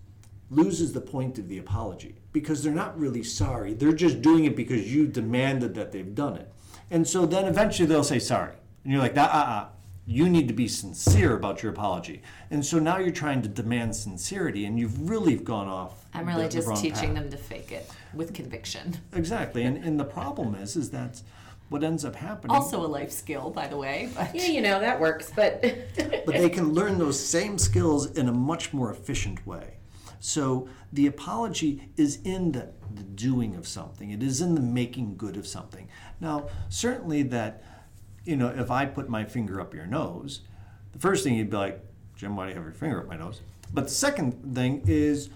loses 0.51 0.93
the 0.93 1.01
point 1.01 1.39
of 1.39 1.49
the 1.49 1.57
apology 1.57 2.15
because 2.33 2.61
they're 2.61 2.71
not 2.71 2.99
really 2.99 3.23
sorry. 3.23 3.73
They're 3.73 3.93
just 3.93 4.21
doing 4.21 4.45
it 4.45 4.55
because 4.55 4.93
you 4.93 5.07
demanded 5.07 5.73
that 5.73 5.91
they've 5.91 6.13
done 6.13 6.35
it. 6.35 6.51
And 6.91 7.07
so 7.07 7.25
then 7.25 7.45
eventually 7.45 7.87
they'll 7.87 8.03
say 8.03 8.19
sorry. 8.19 8.53
And 8.83 8.93
you're 8.93 9.01
like, 9.01 9.17
ah, 9.17 9.29
ah, 9.31 9.45
ah. 9.47 9.74
You 10.07 10.29
need 10.29 10.47
to 10.47 10.53
be 10.53 10.67
sincere 10.67 11.35
about 11.35 11.63
your 11.63 11.71
apology. 11.71 12.21
And 12.51 12.63
so 12.63 12.77
now 12.77 12.99
you're 12.99 13.11
trying 13.11 13.41
to 13.41 13.49
demand 13.49 13.95
sincerity 13.95 14.65
and 14.65 14.77
you've 14.77 15.09
really 15.09 15.35
gone 15.35 15.67
off. 15.67 16.05
I'm 16.13 16.27
really 16.27 16.43
the, 16.43 16.49
just 16.49 16.67
the 16.67 16.75
teaching 16.75 17.13
path. 17.15 17.23
them 17.23 17.31
to 17.31 17.37
fake 17.37 17.71
it 17.71 17.89
with 18.13 18.33
conviction. 18.33 18.97
Exactly. 19.13 19.63
And, 19.63 19.83
and 19.83 19.99
the 19.99 20.05
problem 20.05 20.53
is, 20.53 20.75
is 20.75 20.91
that 20.91 21.21
what 21.69 21.83
ends 21.83 22.05
up 22.05 22.15
happening. 22.15 22.55
Also 22.55 22.85
a 22.85 22.87
life 22.87 23.11
skill, 23.11 23.49
by 23.49 23.67
the 23.67 23.77
way. 23.77 24.09
But. 24.15 24.35
Yeah, 24.35 24.45
you 24.45 24.61
know 24.61 24.79
that 24.79 24.99
works, 24.99 25.31
but. 25.35 25.61
but 25.97 26.27
they 26.27 26.49
can 26.49 26.73
learn 26.73 26.99
those 26.99 27.19
same 27.19 27.57
skills 27.57 28.05
in 28.11 28.29
a 28.29 28.33
much 28.33 28.73
more 28.73 28.91
efficient 28.91 29.45
way. 29.47 29.77
So 30.19 30.67
the 30.91 31.07
apology 31.07 31.89
is 31.97 32.19
in 32.23 32.51
the, 32.51 32.69
the 32.93 33.03
doing 33.03 33.55
of 33.55 33.67
something, 33.67 34.09
it 34.09 34.23
is 34.23 34.41
in 34.41 34.55
the 34.55 34.61
making 34.61 35.17
good 35.17 35.37
of 35.37 35.45
something. 35.45 35.87
Now, 36.19 36.47
certainly 36.69 37.21
that, 37.23 37.63
you 38.25 38.35
know, 38.35 38.47
if 38.47 38.71
I 38.71 38.85
put 38.85 39.07
my 39.07 39.23
finger 39.23 39.61
up 39.61 39.73
your 39.73 39.85
nose, 39.85 40.41
the 40.93 40.99
first 40.99 41.23
thing 41.23 41.35
you'd 41.35 41.49
be 41.49 41.57
like, 41.57 41.79
Jim, 42.15 42.35
why 42.35 42.45
do 42.45 42.49
you 42.49 42.55
have 42.55 42.63
your 42.63 42.73
finger 42.73 43.01
up 43.01 43.07
my 43.07 43.17
nose? 43.17 43.41
But 43.73 43.85
the 43.85 43.93
second 43.93 44.55
thing 44.55 44.83
is, 44.87 45.29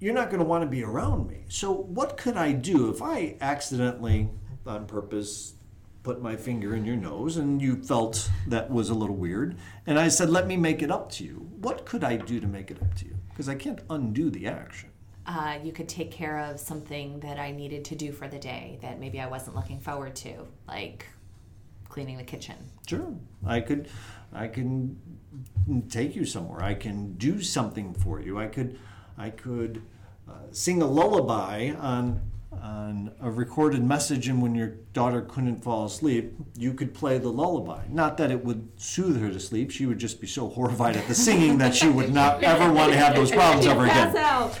you're 0.00 0.14
not 0.14 0.28
going 0.30 0.38
to 0.38 0.44
want 0.44 0.62
to 0.62 0.68
be 0.68 0.84
around 0.84 1.28
me. 1.28 1.44
So, 1.48 1.72
what 1.72 2.16
could 2.16 2.36
I 2.36 2.52
do 2.52 2.88
if 2.90 3.02
I 3.02 3.36
accidentally, 3.40 4.28
on 4.64 4.86
purpose, 4.86 5.54
put 6.04 6.22
my 6.22 6.36
finger 6.36 6.76
in 6.76 6.84
your 6.84 6.96
nose 6.96 7.36
and 7.36 7.60
you 7.60 7.82
felt 7.82 8.30
that 8.46 8.70
was 8.70 8.90
a 8.90 8.94
little 8.94 9.16
weird? 9.16 9.56
And 9.86 9.98
I 9.98 10.08
said, 10.08 10.30
let 10.30 10.46
me 10.46 10.56
make 10.56 10.82
it 10.82 10.90
up 10.90 11.10
to 11.12 11.24
you. 11.24 11.48
What 11.60 11.84
could 11.84 12.04
I 12.04 12.16
do 12.16 12.38
to 12.38 12.46
make 12.46 12.70
it 12.70 12.80
up 12.80 12.94
to 12.96 13.06
you? 13.06 13.16
Because 13.30 13.48
I 13.48 13.56
can't 13.56 13.80
undo 13.90 14.30
the 14.30 14.46
action. 14.46 14.90
Uh, 15.26 15.58
you 15.62 15.72
could 15.72 15.88
take 15.88 16.10
care 16.10 16.38
of 16.38 16.58
something 16.58 17.20
that 17.20 17.38
I 17.38 17.50
needed 17.50 17.84
to 17.86 17.94
do 17.94 18.12
for 18.12 18.28
the 18.28 18.38
day 18.38 18.78
that 18.80 18.98
maybe 18.98 19.20
I 19.20 19.26
wasn't 19.26 19.56
looking 19.56 19.78
forward 19.78 20.16
to, 20.16 20.46
like 20.66 21.06
cleaning 21.88 22.16
the 22.16 22.24
kitchen. 22.24 22.56
Sure, 22.86 23.14
I 23.46 23.60
could, 23.60 23.88
I 24.32 24.48
can 24.48 24.98
take 25.88 26.14
you 26.14 26.24
somewhere. 26.24 26.62
I 26.62 26.74
can 26.74 27.14
do 27.14 27.40
something 27.42 27.94
for 27.94 28.20
you. 28.20 28.38
I 28.38 28.46
could, 28.46 28.78
I 29.16 29.30
could 29.30 29.82
uh, 30.28 30.32
sing 30.50 30.82
a 30.82 30.86
lullaby 30.86 31.72
on 31.78 32.20
on 32.62 33.12
a 33.20 33.30
recorded 33.30 33.84
message, 33.84 34.28
and 34.28 34.42
when 34.42 34.54
your 34.54 34.68
daughter 34.92 35.20
couldn't 35.20 35.62
fall 35.62 35.84
asleep, 35.84 36.34
you 36.56 36.72
could 36.72 36.94
play 36.94 37.18
the 37.18 37.28
lullaby. 37.28 37.84
Not 37.88 38.16
that 38.16 38.30
it 38.30 38.44
would 38.44 38.68
soothe 38.76 39.20
her 39.20 39.30
to 39.30 39.38
sleep; 39.38 39.70
she 39.70 39.86
would 39.86 39.98
just 39.98 40.20
be 40.20 40.26
so 40.26 40.48
horrified 40.48 40.96
at 40.96 41.06
the 41.06 41.14
singing 41.14 41.58
that 41.58 41.74
she 41.74 41.88
would 41.88 42.12
not 42.12 42.42
ever 42.42 42.72
want 42.72 42.92
to 42.92 42.98
have 42.98 43.14
those 43.14 43.30
problems 43.30 43.66
ever 43.66 43.84
again. 43.84 44.16
out. 44.16 44.58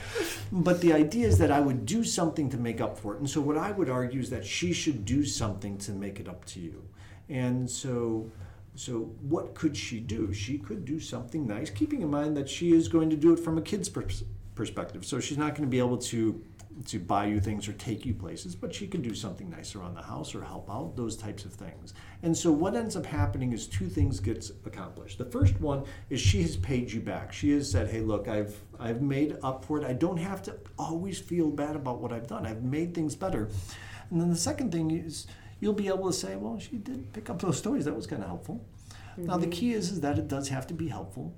But 0.50 0.80
the 0.80 0.92
idea 0.92 1.26
is 1.26 1.38
that 1.38 1.50
I 1.50 1.60
would 1.60 1.84
do 1.84 2.04
something 2.04 2.48
to 2.50 2.56
make 2.56 2.80
up 2.80 2.98
for 2.98 3.14
it. 3.14 3.18
And 3.18 3.28
so 3.28 3.40
what 3.40 3.58
I 3.58 3.70
would 3.70 3.90
argue 3.90 4.20
is 4.20 4.30
that 4.30 4.46
she 4.46 4.72
should 4.72 5.04
do 5.04 5.24
something 5.24 5.76
to 5.78 5.92
make 5.92 6.20
it 6.20 6.28
up 6.28 6.44
to 6.46 6.60
you. 6.60 6.88
And 7.28 7.68
so 7.70 8.30
so 8.74 9.10
what 9.22 9.54
could 9.54 9.76
she 9.76 9.98
do? 9.98 10.32
She 10.32 10.56
could 10.56 10.84
do 10.84 11.00
something 11.00 11.46
nice, 11.46 11.68
keeping 11.68 12.02
in 12.02 12.10
mind 12.10 12.36
that 12.36 12.48
she 12.48 12.72
is 12.72 12.86
going 12.86 13.10
to 13.10 13.16
do 13.16 13.32
it 13.32 13.40
from 13.40 13.58
a 13.58 13.62
kid's 13.62 13.88
pers- 13.88 14.22
perspective. 14.54 15.04
So 15.04 15.18
she's 15.18 15.38
not 15.38 15.56
going 15.56 15.66
to 15.66 15.70
be 15.70 15.80
able 15.80 15.98
to 15.98 16.40
to 16.86 17.00
buy 17.00 17.26
you 17.26 17.40
things 17.40 17.66
or 17.66 17.72
take 17.72 18.06
you 18.06 18.14
places, 18.14 18.54
but 18.54 18.72
she 18.72 18.86
can 18.86 19.02
do 19.02 19.12
something 19.14 19.50
nice 19.50 19.74
around 19.74 19.96
the 19.96 20.02
house 20.02 20.32
or 20.32 20.44
help 20.44 20.70
out, 20.70 20.94
those 20.94 21.16
types 21.16 21.44
of 21.44 21.52
things. 21.52 21.92
And 22.22 22.36
so 22.36 22.52
what 22.52 22.76
ends 22.76 22.94
up 22.94 23.04
happening 23.04 23.52
is 23.52 23.66
two 23.66 23.88
things 23.88 24.20
gets 24.20 24.52
accomplished. 24.64 25.18
The 25.18 25.24
first 25.24 25.60
one 25.60 25.82
is 26.08 26.20
she 26.20 26.40
has 26.42 26.56
paid 26.56 26.92
you 26.92 27.00
back. 27.00 27.32
She 27.32 27.50
has 27.50 27.68
said, 27.68 27.88
"Hey, 27.88 28.00
look, 28.00 28.28
I've 28.28 28.60
I've 28.78 29.02
made 29.02 29.36
up 29.42 29.64
for 29.64 29.78
it. 29.78 29.84
I 29.84 29.92
don't 29.92 30.18
have 30.18 30.42
to 30.44 30.56
always 30.78 31.18
feel 31.18 31.50
bad 31.50 31.74
about 31.74 32.00
what 32.00 32.12
I've 32.12 32.28
done. 32.28 32.46
I've 32.46 32.62
made 32.62 32.94
things 32.94 33.16
better." 33.16 33.48
And 34.10 34.20
then 34.20 34.30
the 34.30 34.36
second 34.36 34.70
thing 34.70 34.90
is 34.92 35.26
you'll 35.60 35.72
be 35.72 35.88
able 35.88 36.06
to 36.06 36.12
say, 36.12 36.36
"Well, 36.36 36.58
she 36.58 36.76
did 36.76 37.12
pick 37.12 37.30
up 37.30 37.40
those 37.40 37.58
stories. 37.58 37.84
That 37.84 37.94
was 37.94 38.06
kind 38.06 38.22
of 38.22 38.28
helpful." 38.28 38.64
Mm-hmm. 39.12 39.26
Now 39.26 39.36
the 39.36 39.46
key 39.46 39.72
is 39.72 39.90
is 39.90 40.00
that 40.00 40.18
it 40.18 40.28
does 40.28 40.48
have 40.48 40.66
to 40.68 40.74
be 40.74 40.88
helpful. 40.88 41.34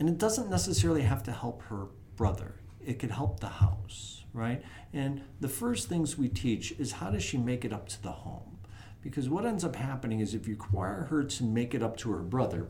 And 0.00 0.08
it 0.08 0.18
doesn't 0.18 0.50
necessarily 0.50 1.02
have 1.02 1.22
to 1.24 1.32
help 1.32 1.62
her 1.64 1.86
brother. 2.16 2.56
It 2.84 2.98
could 2.98 3.12
help 3.12 3.40
the 3.40 3.48
house 3.48 4.14
right? 4.34 4.62
And 4.92 5.22
the 5.40 5.48
first 5.48 5.88
things 5.88 6.18
we 6.18 6.28
teach 6.28 6.72
is 6.72 6.92
how 6.92 7.10
does 7.10 7.22
she 7.22 7.38
make 7.38 7.64
it 7.64 7.72
up 7.72 7.88
to 7.88 8.02
the 8.02 8.10
home? 8.10 8.58
Because 9.00 9.28
what 9.28 9.46
ends 9.46 9.64
up 9.64 9.76
happening 9.76 10.20
is 10.20 10.34
if 10.34 10.46
you 10.46 10.54
require 10.54 11.04
her 11.04 11.24
to 11.24 11.44
make 11.44 11.74
it 11.74 11.82
up 11.82 11.96
to 11.98 12.10
her 12.12 12.22
brother, 12.22 12.68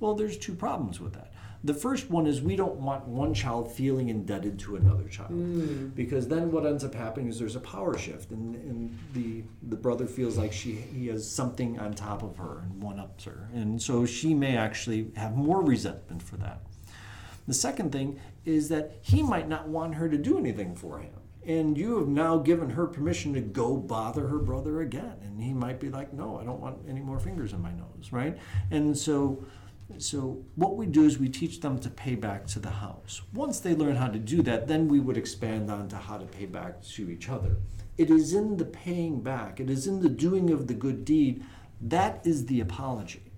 well, 0.00 0.14
there's 0.14 0.38
two 0.38 0.54
problems 0.54 0.98
with 0.98 1.12
that. 1.12 1.31
The 1.64 1.74
first 1.74 2.10
one 2.10 2.26
is 2.26 2.42
we 2.42 2.56
don't 2.56 2.74
want 2.76 3.06
one 3.06 3.34
child 3.34 3.70
feeling 3.70 4.08
indebted 4.08 4.58
to 4.60 4.76
another 4.76 5.08
child. 5.08 5.30
Mm. 5.30 5.94
Because 5.94 6.26
then 6.26 6.50
what 6.50 6.66
ends 6.66 6.82
up 6.82 6.94
happening 6.94 7.28
is 7.28 7.38
there's 7.38 7.54
a 7.54 7.60
power 7.60 7.96
shift 7.96 8.30
and, 8.32 8.56
and 8.56 8.98
the 9.12 9.44
the 9.68 9.76
brother 9.76 10.06
feels 10.06 10.36
like 10.36 10.52
she 10.52 10.72
he 10.72 11.06
has 11.06 11.28
something 11.28 11.78
on 11.78 11.94
top 11.94 12.22
of 12.22 12.36
her 12.36 12.62
and 12.64 12.82
one 12.82 12.98
ups 12.98 13.24
her. 13.24 13.48
And 13.54 13.80
so 13.80 14.04
she 14.04 14.34
may 14.34 14.56
actually 14.56 15.12
have 15.16 15.36
more 15.36 15.62
resentment 15.62 16.22
for 16.22 16.36
that. 16.38 16.62
The 17.46 17.54
second 17.54 17.92
thing 17.92 18.20
is 18.44 18.68
that 18.68 18.96
he 19.02 19.22
might 19.22 19.48
not 19.48 19.68
want 19.68 19.94
her 19.94 20.08
to 20.08 20.18
do 20.18 20.38
anything 20.38 20.74
for 20.74 20.98
him. 20.98 21.12
And 21.44 21.76
you 21.76 21.98
have 21.98 22.08
now 22.08 22.38
given 22.38 22.70
her 22.70 22.86
permission 22.86 23.34
to 23.34 23.40
go 23.40 23.76
bother 23.76 24.28
her 24.28 24.38
brother 24.38 24.80
again. 24.80 25.16
And 25.22 25.42
he 25.42 25.52
might 25.52 25.80
be 25.80 25.90
like, 25.90 26.12
no, 26.12 26.38
I 26.38 26.44
don't 26.44 26.60
want 26.60 26.78
any 26.88 27.00
more 27.00 27.18
fingers 27.18 27.52
in 27.52 27.60
my 27.60 27.72
nose, 27.72 28.12
right? 28.12 28.38
And 28.70 28.96
so 28.96 29.44
so 29.98 30.44
what 30.54 30.76
we 30.76 30.86
do 30.86 31.04
is 31.04 31.18
we 31.18 31.28
teach 31.28 31.60
them 31.60 31.78
to 31.80 31.90
pay 31.90 32.14
back 32.14 32.46
to 32.48 32.58
the 32.58 32.70
house. 32.70 33.22
Once 33.32 33.60
they 33.60 33.74
learn 33.74 33.96
how 33.96 34.08
to 34.08 34.18
do 34.18 34.42
that, 34.42 34.68
then 34.68 34.88
we 34.88 35.00
would 35.00 35.16
expand 35.16 35.70
on 35.70 35.88
to 35.88 35.96
how 35.96 36.18
to 36.18 36.24
pay 36.24 36.46
back 36.46 36.82
to 36.82 37.10
each 37.10 37.28
other. 37.28 37.56
It 37.98 38.10
is 38.10 38.32
in 38.32 38.56
the 38.56 38.64
paying 38.64 39.20
back, 39.22 39.60
it 39.60 39.68
is 39.68 39.86
in 39.86 40.00
the 40.00 40.08
doing 40.08 40.50
of 40.50 40.66
the 40.66 40.74
good 40.74 41.04
deed. 41.04 41.44
That 41.80 42.24
is 42.24 42.46
the 42.46 42.60
apology 42.60 43.32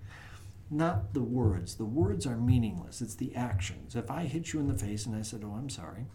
not 0.69 1.13
the 1.13 1.21
words. 1.21 1.75
The 1.75 1.85
words 1.85 2.25
are 2.25 2.37
meaningless. 2.37 3.01
It's 3.01 3.15
the 3.15 3.35
actions. 3.35 3.95
If 3.95 4.09
I 4.09 4.23
hit 4.23 4.53
you 4.53 4.59
in 4.59 4.67
the 4.67 4.73
face 4.73 5.05
and 5.05 5.15
I 5.15 5.21
said, 5.21 5.43
"Oh, 5.43 5.53
I'm 5.53 5.69
sorry," 5.69 6.07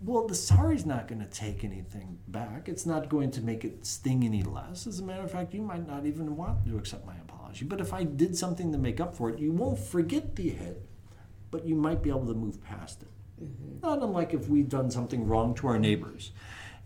well, 0.00 0.26
the 0.26 0.34
sorry's 0.34 0.84
not 0.84 1.06
going 1.06 1.20
to 1.20 1.28
take 1.28 1.64
anything 1.64 2.18
back. 2.28 2.68
It's 2.68 2.86
not 2.86 3.08
going 3.08 3.30
to 3.32 3.40
make 3.40 3.64
it 3.64 3.86
sting 3.86 4.24
any 4.24 4.42
less. 4.42 4.86
As 4.86 4.98
a 4.98 5.02
matter 5.04 5.22
of 5.22 5.30
fact, 5.30 5.54
you 5.54 5.62
might 5.62 5.86
not 5.86 6.06
even 6.06 6.36
want 6.36 6.66
to 6.66 6.76
accept 6.76 7.06
my 7.06 7.14
apology. 7.14 7.31
But 7.60 7.80
if 7.80 7.92
I 7.92 8.04
did 8.04 8.36
something 8.36 8.72
to 8.72 8.78
make 8.78 9.00
up 9.00 9.14
for 9.14 9.30
it, 9.30 9.38
you 9.38 9.52
won't 9.52 9.78
forget 9.78 10.36
the 10.36 10.50
hit, 10.50 10.82
but 11.50 11.66
you 11.66 11.74
might 11.74 12.02
be 12.02 12.10
able 12.10 12.26
to 12.26 12.34
move 12.34 12.62
past 12.62 13.02
it. 13.02 13.08
Mm-hmm. 13.42 13.86
Not 13.86 14.02
unlike 14.02 14.34
if 14.34 14.48
we've 14.48 14.68
done 14.68 14.90
something 14.90 15.26
wrong 15.26 15.54
to 15.56 15.66
our 15.66 15.78
neighbors, 15.78 16.32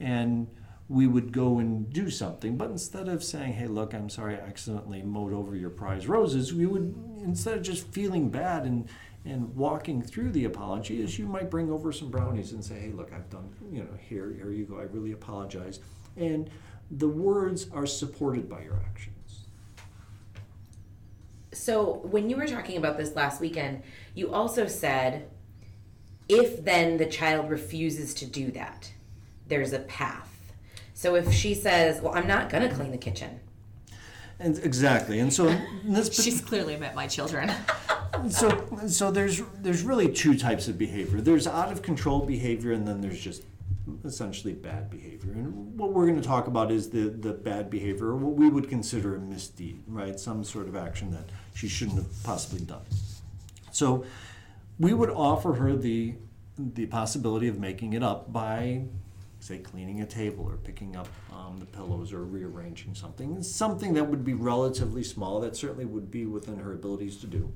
and 0.00 0.48
we 0.88 1.06
would 1.06 1.32
go 1.32 1.58
and 1.58 1.92
do 1.92 2.10
something. 2.10 2.56
But 2.56 2.70
instead 2.70 3.08
of 3.08 3.22
saying, 3.22 3.54
hey, 3.54 3.66
look, 3.66 3.94
I'm 3.94 4.08
sorry 4.08 4.36
I 4.36 4.40
accidentally 4.40 5.02
mowed 5.02 5.32
over 5.32 5.56
your 5.56 5.70
prize 5.70 6.06
roses, 6.06 6.54
we 6.54 6.66
would, 6.66 6.94
instead 7.22 7.56
of 7.56 7.62
just 7.62 7.86
feeling 7.88 8.28
bad 8.30 8.64
and, 8.64 8.88
and 9.24 9.54
walking 9.56 10.00
through 10.02 10.30
the 10.30 10.44
apology, 10.44 11.02
is 11.02 11.18
you 11.18 11.26
might 11.26 11.50
bring 11.50 11.70
over 11.70 11.92
some 11.92 12.10
brownies 12.10 12.52
and 12.52 12.64
say, 12.64 12.78
hey, 12.78 12.92
look, 12.92 13.12
I've 13.12 13.28
done, 13.30 13.50
you 13.70 13.80
know, 13.80 13.98
here, 13.98 14.32
here 14.32 14.52
you 14.52 14.64
go, 14.64 14.78
I 14.78 14.84
really 14.84 15.12
apologize. 15.12 15.80
And 16.16 16.50
the 16.90 17.08
words 17.08 17.68
are 17.72 17.86
supported 17.86 18.48
by 18.48 18.62
your 18.62 18.76
actions. 18.76 19.15
So 21.56 22.00
when 22.04 22.30
you 22.30 22.36
were 22.36 22.46
talking 22.46 22.76
about 22.76 22.96
this 22.98 23.14
last 23.16 23.40
weekend, 23.40 23.82
you 24.14 24.32
also 24.32 24.66
said, 24.66 25.28
if 26.28 26.64
then 26.64 26.96
the 26.96 27.06
child 27.06 27.50
refuses 27.50 28.14
to 28.14 28.26
do 28.26 28.50
that, 28.52 28.92
there's 29.48 29.72
a 29.72 29.80
path 29.80 30.36
so 30.96 31.14
if 31.14 31.30
she 31.30 31.52
says, 31.52 32.00
"Well, 32.00 32.14
I'm 32.14 32.26
not 32.26 32.48
going 32.48 32.66
to 32.66 32.74
clean 32.74 32.90
the 32.90 32.96
kitchen," 32.96 33.38
and 34.40 34.58
exactly, 34.64 35.20
and 35.20 35.30
so 35.30 35.54
this, 35.84 36.10
she's 36.22 36.40
clearly 36.40 36.74
met 36.78 36.94
my 36.94 37.06
children. 37.06 37.52
so, 38.30 38.66
so 38.88 39.10
there's 39.10 39.42
there's 39.60 39.82
really 39.82 40.10
two 40.10 40.38
types 40.38 40.68
of 40.68 40.78
behavior. 40.78 41.20
There's 41.20 41.46
out 41.46 41.70
of 41.70 41.82
control 41.82 42.24
behavior, 42.24 42.72
and 42.72 42.88
then 42.88 43.02
there's 43.02 43.20
just 43.20 43.42
essentially 44.06 44.54
bad 44.54 44.88
behavior. 44.88 45.32
And 45.32 45.78
what 45.78 45.92
we're 45.92 46.06
going 46.06 46.20
to 46.20 46.26
talk 46.26 46.46
about 46.46 46.72
is 46.72 46.88
the 46.88 47.10
the 47.10 47.34
bad 47.34 47.68
behavior, 47.68 48.06
or 48.06 48.16
what 48.16 48.32
we 48.32 48.48
would 48.48 48.70
consider 48.70 49.16
a 49.16 49.20
misdeed, 49.20 49.82
right? 49.86 50.18
Some 50.18 50.44
sort 50.44 50.66
of 50.66 50.76
action 50.76 51.10
that 51.10 51.28
she 51.56 51.68
shouldn't 51.68 51.96
have 51.96 52.22
possibly 52.22 52.60
done. 52.60 52.84
So, 53.72 54.04
we 54.78 54.92
would 54.92 55.10
offer 55.10 55.54
her 55.54 55.74
the 55.74 56.14
the 56.58 56.86
possibility 56.86 57.48
of 57.48 57.58
making 57.58 57.92
it 57.92 58.02
up 58.02 58.32
by 58.32 58.82
say 59.40 59.58
cleaning 59.58 60.00
a 60.00 60.06
table 60.06 60.44
or 60.44 60.56
picking 60.56 60.96
up 60.96 61.08
um, 61.32 61.58
the 61.58 61.66
pillows 61.66 62.12
or 62.12 62.24
rearranging 62.24 62.94
something, 62.94 63.42
something 63.42 63.94
that 63.94 64.04
would 64.04 64.24
be 64.24 64.34
relatively 64.34 65.04
small, 65.04 65.40
that 65.40 65.54
certainly 65.54 65.84
would 65.84 66.10
be 66.10 66.26
within 66.26 66.58
her 66.58 66.72
abilities 66.72 67.18
to 67.18 67.26
do. 67.26 67.52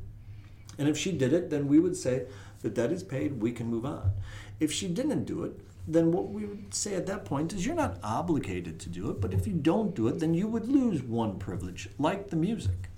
And 0.78 0.88
if 0.88 0.96
she 0.96 1.12
did 1.12 1.32
it, 1.32 1.50
then 1.50 1.66
we 1.66 1.80
would 1.80 1.96
say 1.96 2.26
the 2.60 2.70
debt 2.70 2.92
is 2.92 3.02
paid, 3.02 3.40
we 3.40 3.52
can 3.52 3.66
move 3.66 3.84
on. 3.84 4.12
If 4.60 4.70
she 4.70 4.86
didn't 4.86 5.24
do 5.24 5.42
it, 5.44 5.58
then 5.88 6.12
what 6.12 6.28
we 6.28 6.44
would 6.44 6.74
say 6.74 6.94
at 6.94 7.06
that 7.06 7.24
point 7.24 7.52
is 7.52 7.66
you're 7.66 7.74
not 7.74 7.98
obligated 8.02 8.78
to 8.80 8.88
do 8.88 9.10
it, 9.10 9.20
but 9.20 9.34
if 9.34 9.46
you 9.46 9.54
don't 9.54 9.94
do 9.94 10.06
it, 10.08 10.20
then 10.20 10.34
you 10.34 10.46
would 10.46 10.68
lose 10.68 11.02
one 11.02 11.38
privilege, 11.38 11.88
like 11.98 12.28
the 12.28 12.36
music. 12.36 12.89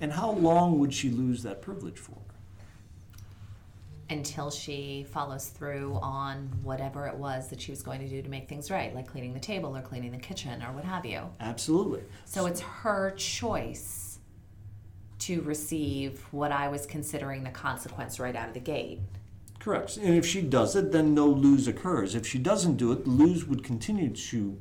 And 0.00 0.12
how 0.12 0.30
long 0.30 0.78
would 0.78 0.94
she 0.94 1.10
lose 1.10 1.42
that 1.42 1.60
privilege 1.60 1.98
for? 1.98 2.18
until 4.10 4.50
she 4.50 5.06
follows 5.10 5.48
through 5.48 5.98
on 6.02 6.50
whatever 6.62 7.06
it 7.06 7.14
was 7.14 7.48
that 7.48 7.60
she 7.60 7.70
was 7.70 7.82
going 7.82 8.00
to 8.00 8.08
do 8.08 8.22
to 8.22 8.28
make 8.28 8.48
things 8.48 8.70
right, 8.70 8.94
like 8.94 9.06
cleaning 9.06 9.34
the 9.34 9.40
table 9.40 9.76
or 9.76 9.82
cleaning 9.82 10.10
the 10.10 10.18
kitchen 10.18 10.62
or 10.62 10.72
what 10.72 10.84
have 10.84 11.04
you. 11.04 11.22
Absolutely. 11.40 12.02
So 12.24 12.46
it's 12.46 12.60
her 12.60 13.10
choice 13.12 14.18
to 15.20 15.42
receive 15.42 16.20
what 16.30 16.52
I 16.52 16.68
was 16.68 16.86
considering 16.86 17.44
the 17.44 17.50
consequence 17.50 18.18
right 18.18 18.34
out 18.34 18.48
of 18.48 18.54
the 18.54 18.60
gate. 18.60 19.00
Correct. 19.58 19.96
And 19.96 20.14
if 20.14 20.24
she 20.24 20.40
does 20.40 20.76
it, 20.76 20.92
then 20.92 21.14
no 21.14 21.26
lose 21.26 21.68
occurs. 21.68 22.14
If 22.14 22.26
she 22.26 22.38
doesn't 22.38 22.76
do 22.76 22.92
it, 22.92 23.04
the 23.04 23.10
lose 23.10 23.44
would 23.44 23.64
continue 23.64 24.10
to 24.10 24.58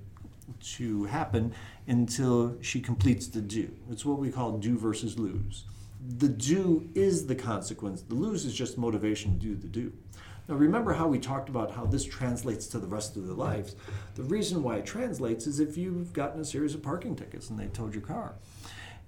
to 0.60 1.04
happen 1.06 1.54
until 1.88 2.58
she 2.62 2.80
completes 2.82 3.28
the 3.28 3.42
do. 3.42 3.72
It's 3.90 4.06
what 4.06 4.20
we 4.20 4.32
call 4.32 4.58
do 4.58 4.78
versus 4.78 5.18
lose 5.18 5.66
the 6.18 6.30
do 6.30 6.90
is 6.96 7.28
the 7.28 7.36
consequence. 7.36 8.02
The 8.02 8.16
lose 8.16 8.46
is 8.46 8.54
just 8.54 8.78
motivation 8.78 9.40
to 9.40 9.46
do 9.46 9.56
the 9.56 9.68
do. 9.68 9.92
Now, 10.48 10.56
remember 10.56 10.94
how 10.94 11.08
we 11.08 11.20
talked 11.20 11.50
about 11.50 11.72
how 11.72 11.86
this 11.86 12.06
translates 12.06 12.68
to 12.68 12.80
the 12.80 12.88
rest 12.88 13.18
of 13.18 13.26
their 13.26 13.36
lives. 13.36 13.76
The 14.16 14.24
reason 14.24 14.64
why 14.64 14.78
it 14.78 14.86
translates 14.86 15.46
is 15.46 15.60
if 15.60 15.78
you've 15.78 16.14
gotten 16.14 16.40
a 16.40 16.46
series 16.46 16.74
of 16.74 16.82
parking 16.82 17.16
tickets 17.16 17.50
and 17.50 17.60
they 17.60 17.68
towed 17.68 17.94
your 17.94 18.04
car, 18.04 18.36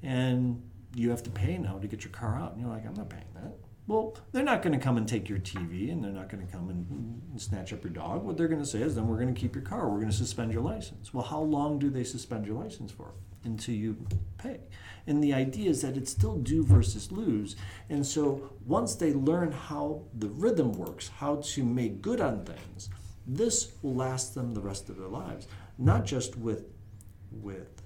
and 0.03 0.61
you 0.95 1.09
have 1.11 1.23
to 1.23 1.29
pay 1.29 1.57
now 1.57 1.77
to 1.77 1.87
get 1.87 2.03
your 2.03 2.11
car 2.11 2.35
out, 2.35 2.53
and 2.53 2.61
you're 2.61 2.69
like, 2.69 2.85
I'm 2.85 2.95
not 2.95 3.09
paying 3.09 3.23
that. 3.35 3.53
Well, 3.89 4.15
they're 4.31 4.43
not 4.43 4.61
going 4.61 4.77
to 4.77 4.85
come 4.85 4.97
and 4.97 5.07
take 5.07 5.27
your 5.27 5.39
TV 5.39 5.91
and 5.91 6.03
they're 6.03 6.11
not 6.11 6.29
going 6.29 6.45
to 6.45 6.51
come 6.53 6.69
and, 6.69 7.41
snatch 7.41 7.71
up 7.73 7.83
your 7.83 7.93
dog. 7.93 8.23
What 8.23 8.37
they're 8.37 8.49
going 8.49 8.61
to 8.61 8.67
say 8.67 8.81
is, 8.81 8.93
then 8.93 9.07
we're 9.07 9.17
going 9.17 9.33
to 9.33 9.39
keep 9.39 9.55
your 9.55 9.63
car. 9.63 9.89
We're 9.89 9.99
going 9.99 10.11
to 10.11 10.15
suspend 10.15 10.51
your 10.51 10.61
license. 10.61 11.13
Well, 11.13 11.23
how 11.23 11.39
long 11.39 11.79
do 11.79 11.89
they 11.89 12.03
suspend 12.03 12.45
your 12.45 12.61
license 12.61 12.91
for? 12.91 13.13
Until 13.45 13.73
you 13.73 14.05
pay. 14.37 14.59
And 15.07 15.23
the 15.23 15.33
idea 15.33 15.69
is 15.69 15.81
that 15.81 15.95
it's 15.97 16.11
still 16.11 16.35
do 16.35 16.63
versus 16.63 17.11
lose. 17.11 17.55
And 17.89 18.05
so 18.05 18.51
once 18.65 18.93
they 18.93 19.13
learn 19.13 19.53
how 19.53 20.03
the 20.13 20.27
rhythm 20.27 20.73
works, 20.73 21.07
how 21.07 21.37
to 21.37 21.63
make 21.63 22.01
good 22.01 22.21
on 22.21 22.43
things, 22.43 22.89
this 23.25 23.71
will 23.81 23.95
last 23.95 24.35
them 24.35 24.53
the 24.53 24.61
rest 24.61 24.89
of 24.89 24.97
their 24.97 25.07
lives. 25.07 25.47
Not 25.77 26.05
just 26.05 26.37
with 26.37 26.65
with 27.31 27.81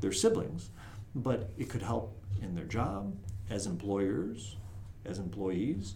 their 0.00 0.12
siblings, 0.12 0.70
but 1.14 1.50
it 1.56 1.70
could 1.70 1.82
help 1.82 2.20
in 2.42 2.54
their 2.54 2.64
job 2.64 3.16
as 3.48 3.66
employers, 3.66 4.56
as 5.04 5.18
employees, 5.18 5.94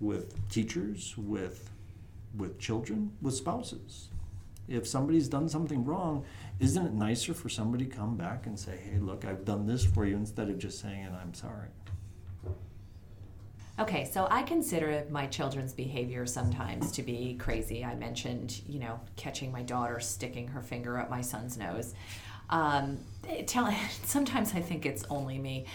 with 0.00 0.48
teachers, 0.48 1.14
with 1.16 1.70
with 2.36 2.58
children, 2.58 3.12
with 3.22 3.34
spouses. 3.34 4.08
If 4.68 4.86
somebody's 4.86 5.28
done 5.28 5.48
something 5.48 5.84
wrong, 5.84 6.24
isn't 6.58 6.84
it 6.84 6.92
nicer 6.92 7.32
for 7.32 7.48
somebody 7.48 7.86
to 7.86 7.96
come 7.96 8.16
back 8.16 8.46
and 8.46 8.58
say, 8.58 8.76
"Hey, 8.76 8.98
look, 8.98 9.24
I've 9.24 9.44
done 9.44 9.66
this 9.66 9.84
for 9.84 10.04
you," 10.04 10.16
instead 10.16 10.50
of 10.50 10.58
just 10.58 10.80
saying, 10.80 11.04
"And 11.04 11.16
"I'm 11.16 11.34
sorry." 11.34 11.68
Okay, 13.78 14.06
so 14.10 14.26
I 14.30 14.42
consider 14.42 15.04
my 15.10 15.26
children's 15.26 15.74
behavior 15.74 16.24
sometimes 16.24 16.90
to 16.92 17.02
be 17.02 17.36
crazy. 17.38 17.84
I 17.84 17.94
mentioned, 17.94 18.62
you 18.66 18.78
know, 18.78 18.98
catching 19.16 19.52
my 19.52 19.62
daughter 19.62 20.00
sticking 20.00 20.48
her 20.48 20.62
finger 20.62 20.98
up 20.98 21.10
my 21.10 21.20
son's 21.20 21.58
nose. 21.58 21.94
Um, 22.48 22.98
tell, 23.46 23.70
sometimes 24.04 24.54
I 24.54 24.60
think 24.60 24.86
it's 24.86 25.04
only 25.10 25.38
me. 25.38 25.66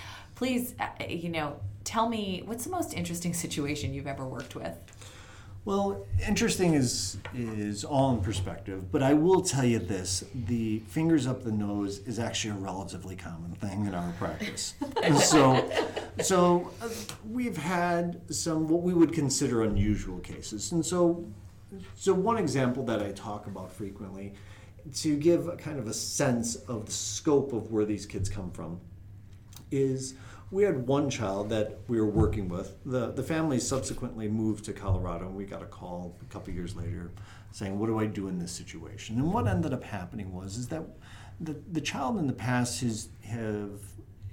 Please, 0.42 0.74
uh, 0.80 0.88
you 1.08 1.30
know, 1.30 1.60
tell 1.84 2.10
me 2.10 2.42
what's 2.46 2.64
the 2.64 2.72
most 2.72 2.96
interesting 2.96 3.32
situation 3.32 3.94
you've 3.94 4.08
ever 4.08 4.26
worked 4.26 4.56
with? 4.56 4.76
Well, 5.66 6.04
interesting 6.28 6.74
is 6.74 7.20
is 7.36 7.84
all 7.84 8.16
in 8.16 8.22
perspective, 8.22 8.92
but 8.92 9.04
I 9.04 9.14
will 9.14 9.42
tell 9.42 9.64
you 9.64 9.78
this: 9.78 10.24
the 10.34 10.80
fingers 10.88 11.28
up 11.28 11.44
the 11.44 11.52
nose 11.52 12.00
is 12.08 12.18
actually 12.18 12.56
a 12.58 12.60
relatively 12.60 13.16
common 13.16 13.52
thing 13.52 13.86
in 13.86 13.94
our 13.94 14.12
practice. 14.14 14.74
so, 15.20 15.70
so 16.24 16.72
uh, 16.82 16.90
we've 17.30 17.58
had 17.58 18.20
some 18.34 18.68
what 18.68 18.82
we 18.82 18.96
would 18.96 19.14
consider 19.14 19.62
unusual 19.62 20.18
cases, 20.22 20.72
and 20.72 20.84
so, 20.84 21.24
so 21.94 22.16
one 22.16 22.40
example 22.40 22.84
that 22.86 23.00
I 23.00 23.12
talk 23.12 23.46
about 23.46 23.72
frequently, 23.72 24.34
to 25.02 25.18
give 25.18 25.50
a 25.50 25.56
kind 25.56 25.78
of 25.78 25.86
a 25.86 25.94
sense 25.94 26.56
of 26.56 26.88
the 26.88 26.92
scope 26.92 27.54
of 27.54 27.72
where 27.72 27.86
these 27.86 28.08
kids 28.08 28.28
come 28.28 28.50
from, 28.50 28.80
is 29.70 30.16
we 30.52 30.64
had 30.64 30.86
one 30.86 31.10
child 31.10 31.50
that 31.50 31.80
we 31.88 32.00
were 32.00 32.10
working 32.10 32.50
with. 32.50 32.76
The, 32.86 33.12
the 33.12 33.24
family 33.24 33.60
subsequently 33.60 34.28
moved 34.28 34.66
to 34.66 34.74
Colorado, 34.74 35.28
and 35.28 35.36
we 35.36 35.46
got 35.46 35.62
a 35.62 35.66
call 35.66 36.18
a 36.22 36.26
couple 36.26 36.54
years 36.54 36.76
later 36.76 37.12
saying, 37.52 37.80
What 37.80 37.88
do 37.88 38.00
I 38.00 38.06
do 38.06 38.28
in 38.28 38.38
this 38.38 38.52
situation? 38.52 39.18
And 39.18 39.34
what 39.34 39.48
ended 39.48 39.74
up 39.74 39.84
happening 39.84 40.34
was 40.34 40.58
is 40.58 40.68
that 40.68 40.84
the, 41.40 41.56
the 41.72 41.82
child 41.82 42.20
in 42.20 42.28
the 42.28 42.34
past 42.34 42.82
has 42.82 43.10
have 43.24 43.80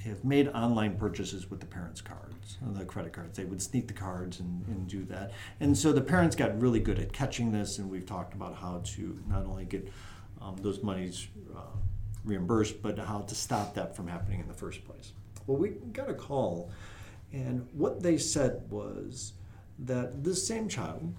have 0.05 0.25
made 0.25 0.49
online 0.49 0.97
purchases 0.97 1.51
with 1.51 1.61
the 1.61 1.67
parents' 1.67 2.01
cards, 2.01 2.57
the 2.63 2.85
credit 2.85 3.13
cards. 3.13 3.37
They 3.37 3.45
would 3.45 3.61
sneak 3.61 3.89
the 3.89 3.95
cards 3.95 4.39
and, 4.39 4.65
and 4.69 4.87
do 4.87 5.05
that. 5.07 5.33
And 5.59 5.77
so 5.77 5.93
the 5.93 6.01
parents 6.01 6.37
got 6.37 6.61
really 6.61 6.79
good 6.79 7.01
at 7.01 7.13
catching 7.13 7.51
this, 7.51 7.79
and 7.79 7.91
we've 7.91 8.07
talked 8.07 8.33
about 8.33 8.55
how 8.55 8.81
to 8.85 9.19
not 9.29 9.45
only 9.45 9.65
get 9.65 9.91
um, 10.41 10.57
those 10.61 10.83
monies 10.85 11.27
uh, 11.55 11.61
reimbursed, 12.25 12.81
but 12.81 12.97
how 12.99 13.21
to 13.23 13.35
stop 13.35 13.75
that 13.75 13.97
from 13.97 14.07
happening 14.07 14.41
in 14.41 14.47
the 14.47 14.55
first 14.55 14.85
place. 14.85 15.13
Well, 15.49 15.57
we 15.57 15.71
got 15.71 16.11
a 16.11 16.15
call, 16.15 16.71
and 17.33 17.67
what 17.73 18.03
they 18.03 18.19
said 18.19 18.71
was 18.71 19.33
that 19.79 20.23
this 20.23 20.47
same 20.47 20.69
child 20.69 21.15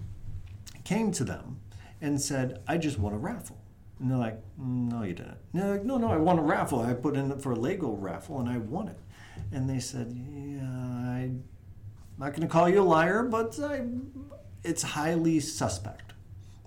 came 0.84 1.10
to 1.12 1.24
them 1.24 1.58
and 2.00 2.20
said, 2.20 2.62
I 2.68 2.78
just 2.78 2.96
won 2.96 3.12
a 3.12 3.18
raffle. 3.18 3.58
And 3.98 4.08
they're 4.08 4.18
like, 4.18 4.40
No, 4.56 5.02
you 5.02 5.14
didn't. 5.14 5.36
And 5.52 5.62
they're 5.62 5.72
like, 5.72 5.84
No, 5.84 5.98
no, 5.98 6.12
I 6.12 6.16
won 6.16 6.38
a 6.38 6.42
raffle. 6.42 6.80
I 6.80 6.94
put 6.94 7.16
in 7.16 7.40
for 7.40 7.52
a 7.52 7.56
Lego 7.56 7.90
raffle 7.90 8.38
and 8.38 8.48
I 8.48 8.58
won 8.58 8.86
it. 8.86 9.00
And 9.50 9.68
they 9.68 9.80
said, 9.80 10.12
Yeah, 10.16 10.62
I'm 10.62 11.42
not 12.16 12.30
going 12.30 12.42
to 12.42 12.46
call 12.46 12.68
you 12.68 12.82
a 12.82 12.84
liar, 12.84 13.24
but 13.24 13.58
I, 13.58 13.82
it's 14.62 14.82
highly 14.82 15.40
suspect. 15.40 16.12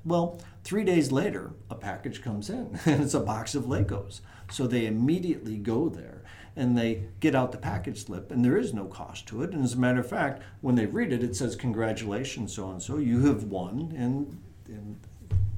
Well, 0.04 0.42
three 0.66 0.84
days 0.84 1.14
later, 1.14 1.54
a 1.70 1.76
package 1.76 2.22
comes 2.22 2.50
in 2.50 2.78
and 2.86 3.02
it's 3.04 3.14
a 3.14 3.22
box 3.22 3.56
of 3.56 3.66
Legos. 3.66 4.20
So 4.52 4.68
they 4.68 4.86
immediately 4.86 5.58
go 5.58 5.88
there 5.88 6.24
and 6.56 6.78
they 6.78 7.06
get 7.20 7.36
out 7.36 7.52
the 7.52 7.58
package 7.58 8.06
slip 8.06 8.32
and 8.32 8.44
there 8.44 8.58
is 8.58 8.74
no 8.74 8.86
cost 8.86 9.28
to 9.28 9.44
it. 9.44 9.52
And 9.52 9.64
as 9.64 9.74
a 9.74 9.80
matter 9.80 10.00
of 10.00 10.08
fact, 10.08 10.44
when 10.62 10.76
they 10.76 10.86
read 10.86 11.12
it, 11.12 11.24
it 11.24 11.36
says, 11.36 11.56
Congratulations, 11.56 12.54
so 12.54 12.70
and 12.70 12.82
so, 12.82 12.98
you 12.98 13.26
have 13.28 13.44
won 13.46 13.94
and, 13.98 14.42
and, 14.68 15.00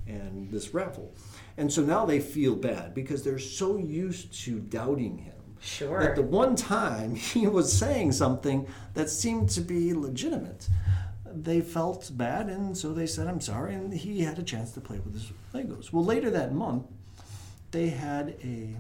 and 0.08 0.52
this 0.52 0.74
raffle. 0.74 1.14
And 1.58 1.72
so 1.72 1.84
now 1.84 2.06
they 2.06 2.20
feel 2.20 2.56
bad 2.56 2.94
because 2.94 3.24
they're 3.24 3.40
so 3.40 3.78
used 3.78 4.34
to 4.46 4.60
doubting 4.60 5.18
him. 5.18 5.34
Sure. 5.60 6.02
That 6.02 6.16
the 6.16 6.22
one 6.22 6.56
time 6.56 7.16
he 7.16 7.48
was 7.48 7.72
saying 7.72 8.14
something 8.14 8.68
that 8.94 9.10
seemed 9.10 9.50
to 9.50 9.62
be 9.62 9.94
legitimate, 9.94 10.70
they 11.26 11.60
felt 11.60 12.10
bad 12.14 12.48
and 12.48 12.78
so 12.78 12.94
they 12.94 13.08
said, 13.08 13.28
I'm 13.28 13.42
sorry, 13.42 13.74
and 13.74 13.94
he 13.94 14.22
had 14.22 14.40
a 14.40 14.44
chance 14.44 14.72
to 14.72 14.82
play 14.82 15.00
with 15.00 15.14
his 15.14 15.32
Legos. 15.54 15.92
Well, 15.92 16.06
later 16.06 16.30
that 16.30 16.54
month, 16.54 16.86
they 17.72 17.90
had 17.90 18.36
a 18.44 18.76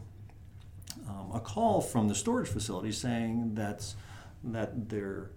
um, 1.08 1.32
a 1.34 1.39
call 1.39 1.82
from 1.82 2.08
the 2.08 2.15
storage 2.15 2.48
facility 2.48 2.91
saying 2.91 3.56
that 3.56 3.94
that 4.44 4.89
their 4.89 5.32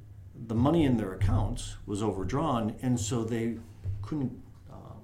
the 0.46 0.54
money 0.54 0.85
in 0.85 0.96
their 0.96 1.14
accounts 1.14 1.76
was 1.87 2.02
overdrawn, 2.02 2.76
and 2.83 2.98
so 2.98 3.24
they 3.24 3.59
couldn't. 4.02 4.40
Um, 4.70 5.00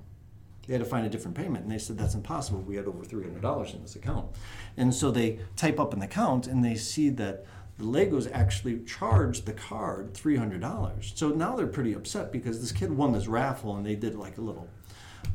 they 0.67 0.75
had 0.75 0.83
to 0.83 0.89
find 0.89 1.07
a 1.07 1.11
different 1.11 1.37
payment, 1.37 1.65
and 1.65 1.73
they 1.73 1.79
said 1.79 1.99
that's 1.99 2.15
impossible. 2.15 2.61
We 2.61 2.77
had 2.77 2.87
over 2.87 3.05
three 3.05 3.25
hundred 3.25 3.43
dollars 3.43 3.75
in 3.75 3.83
this 3.83 3.97
account, 3.97 4.29
and 4.77 4.95
so 4.95 5.11
they 5.11 5.41
type 5.57 5.81
up 5.81 5.93
an 5.93 6.03
account, 6.03 6.47
and 6.47 6.65
they 6.65 6.77
see 6.77 7.09
that 7.11 7.45
the 7.79 7.85
Legos 7.85 8.31
actually 8.33 8.81
charged 8.85 9.47
the 9.47 9.53
card 9.53 10.15
three 10.15 10.37
hundred 10.37 10.61
dollars. 10.61 11.13
So 11.17 11.31
now 11.31 11.57
they're 11.57 11.67
pretty 11.67 11.95
upset 11.95 12.31
because 12.31 12.61
this 12.61 12.73
kid 12.73 12.93
won 12.93 13.13
this 13.13 13.27
raffle, 13.27 13.77
and 13.77 13.85
they 13.85 13.97
did 13.97 14.15
like 14.15 14.39
a 14.39 14.43
little 14.43 14.69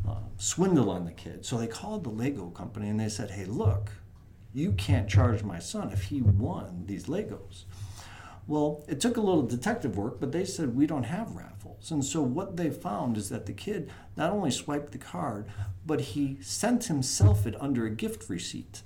uh, 0.07 0.21
swindle 0.37 0.89
on 0.89 1.05
the 1.05 1.11
kid. 1.11 1.45
So 1.45 1.57
they 1.57 1.67
called 1.67 2.03
the 2.05 2.09
Lego 2.09 2.49
company, 2.49 2.89
and 2.89 2.99
they 2.99 3.09
said, 3.09 3.31
"Hey, 3.31 3.45
look." 3.45 3.91
You 4.53 4.71
can't 4.73 5.09
charge 5.09 5.43
my 5.43 5.59
son 5.59 5.91
if 5.91 6.05
he 6.05 6.21
won 6.21 6.83
these 6.85 7.05
Legos. 7.05 7.65
Well, 8.47 8.83
it 8.87 8.99
took 8.99 9.17
a 9.17 9.21
little 9.21 9.43
detective 9.43 9.95
work, 9.95 10.19
but 10.19 10.31
they 10.31 10.43
said 10.43 10.75
we 10.75 10.87
don't 10.87 11.03
have 11.03 11.35
raffles. 11.35 11.91
And 11.91 12.03
so 12.03 12.21
what 12.21 12.57
they 12.57 12.71
found 12.71 13.15
is 13.15 13.29
that 13.29 13.45
the 13.45 13.53
kid 13.53 13.91
not 14.17 14.31
only 14.31 14.49
swiped 14.49 14.91
the 14.91 14.97
card, 14.97 15.45
but 15.85 16.01
he 16.01 16.37
sent 16.41 16.85
himself 16.85 17.45
it 17.45 17.55
under 17.61 17.85
a 17.85 17.91
gift 17.91 18.27
receipt. 18.27 18.81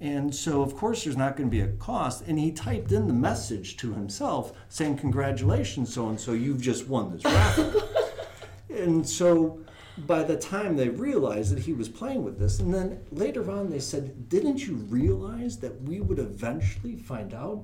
And 0.00 0.34
so, 0.34 0.62
of 0.62 0.74
course, 0.74 1.04
there's 1.04 1.16
not 1.16 1.36
going 1.36 1.48
to 1.48 1.50
be 1.50 1.60
a 1.60 1.68
cost. 1.68 2.24
And 2.26 2.38
he 2.38 2.50
typed 2.50 2.90
in 2.90 3.06
the 3.06 3.12
message 3.12 3.76
to 3.76 3.92
himself 3.92 4.52
saying, 4.68 4.96
Congratulations, 4.96 5.94
so 5.94 6.08
and 6.08 6.18
so, 6.18 6.32
you've 6.32 6.60
just 6.60 6.88
won 6.88 7.12
this 7.12 7.24
raffle. 7.24 7.82
and 8.70 9.08
so 9.08 9.60
by 9.98 10.22
the 10.22 10.36
time 10.36 10.76
they 10.76 10.88
realized 10.88 11.54
that 11.54 11.64
he 11.64 11.72
was 11.72 11.88
playing 11.88 12.24
with 12.24 12.38
this, 12.38 12.58
and 12.58 12.72
then 12.72 13.00
later 13.10 13.50
on 13.50 13.70
they 13.70 13.78
said, 13.78 14.28
Didn't 14.28 14.66
you 14.66 14.74
realize 14.74 15.58
that 15.58 15.82
we 15.82 16.00
would 16.00 16.18
eventually 16.18 16.96
find 16.96 17.34
out? 17.34 17.62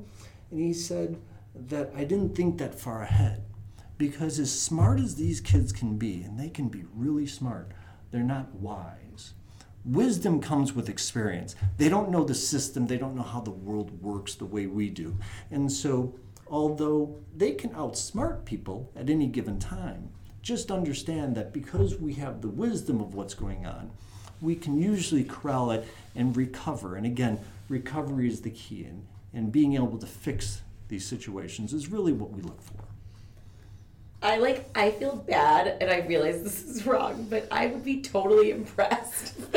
And 0.50 0.60
he 0.60 0.72
said 0.72 1.18
that 1.54 1.90
I 1.96 2.04
didn't 2.04 2.34
think 2.34 2.58
that 2.58 2.78
far 2.78 3.02
ahead. 3.02 3.44
Because 3.96 4.38
as 4.38 4.56
smart 4.56 5.00
as 5.00 5.16
these 5.16 5.40
kids 5.40 5.72
can 5.72 5.98
be, 5.98 6.22
and 6.22 6.38
they 6.38 6.50
can 6.50 6.68
be 6.68 6.84
really 6.94 7.26
smart, 7.26 7.72
they're 8.10 8.22
not 8.22 8.54
wise. 8.54 9.34
Wisdom 9.84 10.40
comes 10.40 10.72
with 10.72 10.88
experience. 10.88 11.56
They 11.78 11.88
don't 11.88 12.10
know 12.10 12.24
the 12.24 12.34
system, 12.34 12.86
they 12.86 12.98
don't 12.98 13.16
know 13.16 13.22
how 13.22 13.40
the 13.40 13.50
world 13.50 14.02
works 14.02 14.34
the 14.34 14.44
way 14.44 14.66
we 14.66 14.90
do. 14.90 15.16
And 15.50 15.72
so, 15.72 16.14
although 16.46 17.18
they 17.36 17.52
can 17.52 17.70
outsmart 17.70 18.44
people 18.44 18.92
at 18.94 19.10
any 19.10 19.26
given 19.26 19.58
time, 19.58 20.10
just 20.48 20.70
understand 20.70 21.34
that 21.34 21.52
because 21.52 21.96
we 21.96 22.14
have 22.14 22.40
the 22.40 22.48
wisdom 22.48 23.02
of 23.02 23.12
what's 23.12 23.34
going 23.34 23.66
on, 23.66 23.90
we 24.40 24.54
can 24.54 24.80
usually 24.80 25.22
corral 25.22 25.70
it 25.70 25.86
and 26.16 26.34
recover. 26.34 26.96
And 26.96 27.04
again, 27.04 27.38
recovery 27.68 28.28
is 28.28 28.40
the 28.40 28.50
key, 28.50 28.84
and, 28.84 29.06
and 29.34 29.52
being 29.52 29.74
able 29.74 29.98
to 29.98 30.06
fix 30.06 30.62
these 30.88 31.04
situations 31.04 31.74
is 31.74 31.88
really 31.88 32.14
what 32.14 32.30
we 32.30 32.40
look 32.40 32.62
for. 32.62 32.87
I 34.22 34.38
like 34.38 34.68
I 34.74 34.90
feel 34.90 35.16
bad 35.16 35.76
and 35.80 35.90
I 35.90 36.00
realize 36.00 36.42
this 36.42 36.64
is 36.64 36.84
wrong, 36.86 37.26
but 37.30 37.46
I 37.52 37.66
would 37.68 37.84
be 37.84 38.00
totally 38.00 38.50
impressed. 38.50 39.34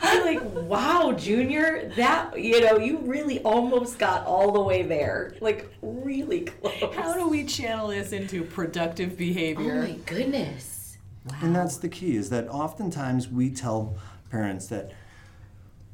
I'm 0.00 0.24
like, 0.24 0.42
wow, 0.68 1.12
Junior, 1.12 1.90
that 1.96 2.38
you 2.38 2.60
know, 2.60 2.78
you 2.78 2.98
really 2.98 3.40
almost 3.40 3.98
got 3.98 4.26
all 4.26 4.52
the 4.52 4.60
way 4.60 4.82
there. 4.82 5.36
Like 5.40 5.72
really 5.80 6.42
close. 6.42 6.94
How 6.94 7.14
do 7.14 7.28
we 7.28 7.44
channel 7.44 7.88
this 7.88 8.12
into 8.12 8.44
productive 8.44 9.16
behavior? 9.16 9.84
Oh 9.86 9.88
my 9.88 9.98
goodness. 10.04 10.98
Wow. 11.30 11.38
And 11.40 11.56
that's 11.56 11.78
the 11.78 11.88
key 11.88 12.16
is 12.16 12.28
that 12.30 12.46
oftentimes 12.48 13.28
we 13.28 13.50
tell 13.50 13.96
parents 14.30 14.66
that, 14.66 14.92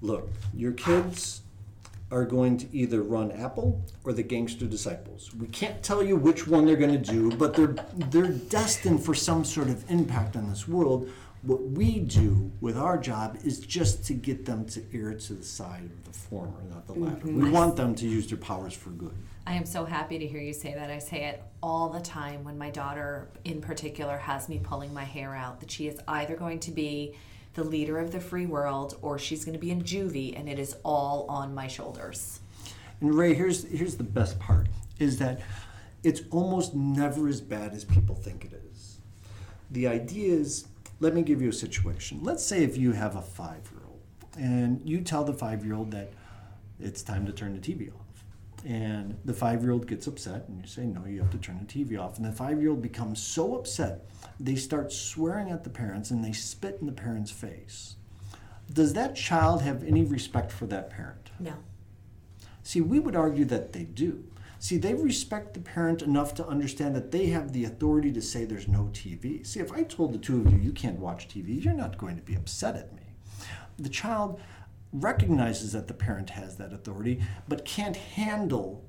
look, 0.01 0.29
your 0.53 0.73
kids 0.73 1.43
are 2.15 2.25
going 2.25 2.57
to 2.57 2.67
either 2.73 3.03
run 3.03 3.33
Apple 3.33 3.83
or 4.05 4.13
the 4.13 4.23
Gangster 4.23 4.67
Disciples. 4.67 5.35
We 5.35 5.49
can't 5.49 5.83
tell 5.83 6.03
you 6.03 6.15
which 6.17 6.47
one 6.47 6.65
they're 6.65 6.77
going 6.77 7.03
to 7.03 7.13
do, 7.13 7.37
but 7.37 7.55
they're 7.55 7.75
they're 8.11 8.29
destined 8.29 9.05
for 9.05 9.15
some 9.15 9.45
sort 9.45 9.69
of 9.69 9.91
impact 9.91 10.37
on 10.37 10.49
this 10.49 10.69
world. 10.69 11.11
What 11.43 11.63
we 11.63 11.99
do 11.99 12.53
with 12.61 12.79
our 12.79 12.97
job 12.97 13.39
is 13.45 13.59
just 13.59 14.05
to 14.07 14.15
get 14.15 14.47
them 14.47 14.65
to 14.67 14.83
err 14.95 15.13
to 15.13 15.35
the 15.35 15.43
side 15.43 15.85
of 15.85 16.05
the 16.05 16.13
former, 16.13 16.63
not 16.71 16.87
the 16.87 16.95
latter. 16.95 17.27
We 17.27 17.33
mm-hmm. 17.33 17.53
want 17.53 17.77
them 17.77 17.95
to 17.97 18.07
use 18.07 18.29
their 18.29 18.39
powers 18.39 18.73
for 18.73 18.91
good. 18.91 19.15
I 19.47 19.53
am 19.55 19.67
so 19.67 19.85
happy 19.85 20.19
to 20.19 20.27
hear 20.27 20.41
you 20.41 20.55
say 20.55 20.73
that. 20.73 20.91
I 20.91 20.99
say 20.99 21.25
it 21.25 21.43
all 21.63 21.91
the 21.91 22.01
time 22.01 22.45
when 22.45 22.57
my 22.57 22.71
daughter, 22.71 23.29
in 23.45 23.61
particular, 23.61 24.17
has 24.17 24.49
me 24.49 24.59
pulling 24.63 24.95
my 24.95 25.05
hair 25.05 25.35
out 25.35 25.61
that 25.61 25.71
she 25.71 25.87
is 25.87 25.99
either 26.09 26.35
going 26.35 26.61
to 26.61 26.71
be 26.71 27.15
the 27.55 27.65
leader 27.65 27.99
of 27.99 28.13
the 28.13 28.21
free 28.21 28.47
world 28.47 28.99
or 29.03 29.19
she's 29.19 29.45
going 29.45 29.55
to 29.55 29.59
be 29.59 29.71
in 29.71 29.83
juvie, 29.83 30.39
and 30.39 30.49
it 30.49 30.59
is 30.59 30.77
all 30.85 31.27
on 31.29 31.55
my 31.55 31.67
shoulders. 31.67 32.41
And 33.01 33.15
Ray, 33.15 33.35
here's 33.35 33.65
here's 33.65 33.97
the 33.97 34.05
best 34.05 34.39
part 34.39 34.69
is 34.99 35.19
that 35.19 35.41
it's 36.03 36.23
almost 36.31 36.75
never 36.75 37.29
as 37.29 37.41
bad 37.41 37.73
as 37.73 37.85
people 37.85 38.15
think 38.15 38.45
it 38.45 38.53
is. 38.73 38.99
The 39.71 39.89
idea 39.89 40.35
is, 40.35 40.67
let 41.01 41.15
me 41.15 41.23
give 41.23 41.41
you 41.43 41.49
a 41.49 41.53
situation. 41.53 42.21
Let's 42.23 42.45
say 42.45 42.63
if 42.63 42.77
you 42.77 42.93
have 42.93 43.17
a 43.17 43.23
five-year-old 43.23 44.01
and 44.39 44.81
you 44.85 45.01
tell 45.01 45.25
the 45.25 45.33
five-year-old 45.33 45.91
that 45.93 46.13
it's 46.79 47.03
time 47.03 47.27
to 47.27 47.33
turn 47.33 47.59
the 47.59 47.61
TV 47.61 47.89
off. 47.89 48.25
And 48.67 49.19
the 49.25 49.35
five-year-old 49.35 49.87
gets 49.87 50.07
upset 50.07 50.49
and 50.49 50.61
you 50.61 50.67
say, 50.67 50.85
no, 50.85 51.05
you 51.07 51.21
have 51.21 51.31
to 51.31 51.39
turn 51.39 51.67
the 51.67 51.85
TV 51.85 51.99
off. 51.99 52.17
And 52.19 52.27
the 52.27 52.33
five-year-old 52.33 52.83
becomes 52.83 53.21
so 53.21 53.57
upset, 53.57 54.07
they 54.39 54.57
start 54.57 54.93
swearing 54.93 55.51
at 55.51 55.65
the 55.65 55.71
parents 55.71 56.11
and 56.11 56.25
they 56.25 56.33
spit 56.33 56.79
in 56.81 56.87
the 56.87 56.93
parent's 56.93 57.31
face. 57.31 57.97
Does 58.73 58.95
that 58.95 59.15
child 59.15 59.63
have 59.63 59.85
any 59.85 60.05
respect 60.05 60.51
for 60.51 60.67
that 60.67 60.91
parent? 60.91 61.31
No. 61.39 61.55
See, 62.63 62.81
we 62.81 62.99
would 62.99 63.15
argue 63.15 63.45
that 63.47 63.73
they 63.73 63.85
do. 63.85 64.25
See, 64.59 64.79
they 64.79 64.95
respect 64.95 65.53
the 65.53 65.61
parent 65.61 66.01
enough 66.01 66.33
to 66.37 66.47
understand 66.47 66.97
that 66.97 67.11
they 67.11 67.27
have 67.27 67.53
the 67.53 67.65
authority 67.65 68.11
to 68.13 68.23
say 68.23 68.45
there's 68.45 68.67
no 68.67 68.89
TV. 68.95 69.47
See, 69.47 69.61
if 69.61 69.71
I 69.71 69.83
told 69.83 70.15
the 70.15 70.19
two 70.19 70.41
of 70.41 70.51
you 70.51 70.59
you 70.59 70.73
can't 70.73 70.99
watch 70.99 71.29
TV, 71.29 71.63
you're 71.63 71.75
not 71.75 71.99
going 71.99 72.17
to 72.17 72.23
be 72.23 72.35
upset 72.35 72.75
at 72.75 72.95
me. 72.95 73.03
The 73.79 73.91
child 73.91 74.41
recognizes 74.95 75.73
that 75.73 75.89
the 75.89 75.93
parent 75.95 76.31
has 76.31 76.57
that 76.57 76.73
authority, 76.73 77.21
but 77.47 77.67
can't 77.67 77.97
handle 77.97 78.83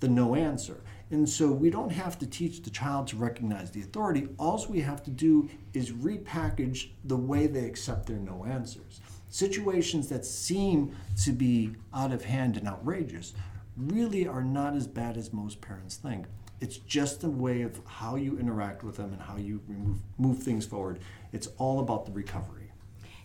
the 0.00 0.08
no 0.08 0.34
answer. 0.34 0.80
And 1.14 1.28
so 1.28 1.52
we 1.52 1.70
don't 1.70 1.92
have 1.92 2.18
to 2.18 2.26
teach 2.26 2.62
the 2.62 2.70
child 2.70 3.06
to 3.06 3.16
recognize 3.16 3.70
the 3.70 3.82
authority. 3.82 4.26
All 4.36 4.66
we 4.68 4.80
have 4.80 5.00
to 5.04 5.12
do 5.12 5.48
is 5.72 5.92
repackage 5.92 6.88
the 7.04 7.16
way 7.16 7.46
they 7.46 7.66
accept 7.66 8.06
their 8.06 8.16
no 8.16 8.44
answers. 8.44 9.00
Situations 9.28 10.08
that 10.08 10.26
seem 10.26 10.96
to 11.22 11.30
be 11.30 11.76
out 11.94 12.12
of 12.12 12.24
hand 12.24 12.56
and 12.56 12.66
outrageous 12.66 13.32
really 13.76 14.26
are 14.26 14.42
not 14.42 14.74
as 14.74 14.88
bad 14.88 15.16
as 15.16 15.32
most 15.32 15.60
parents 15.60 15.94
think. 15.94 16.26
It's 16.60 16.78
just 16.78 17.22
a 17.22 17.30
way 17.30 17.62
of 17.62 17.80
how 17.86 18.16
you 18.16 18.36
interact 18.36 18.82
with 18.82 18.96
them 18.96 19.12
and 19.12 19.22
how 19.22 19.36
you 19.36 19.60
remove, 19.68 19.98
move 20.18 20.42
things 20.42 20.66
forward. 20.66 20.98
It's 21.32 21.46
all 21.58 21.78
about 21.78 22.06
the 22.06 22.12
recovery. 22.12 22.72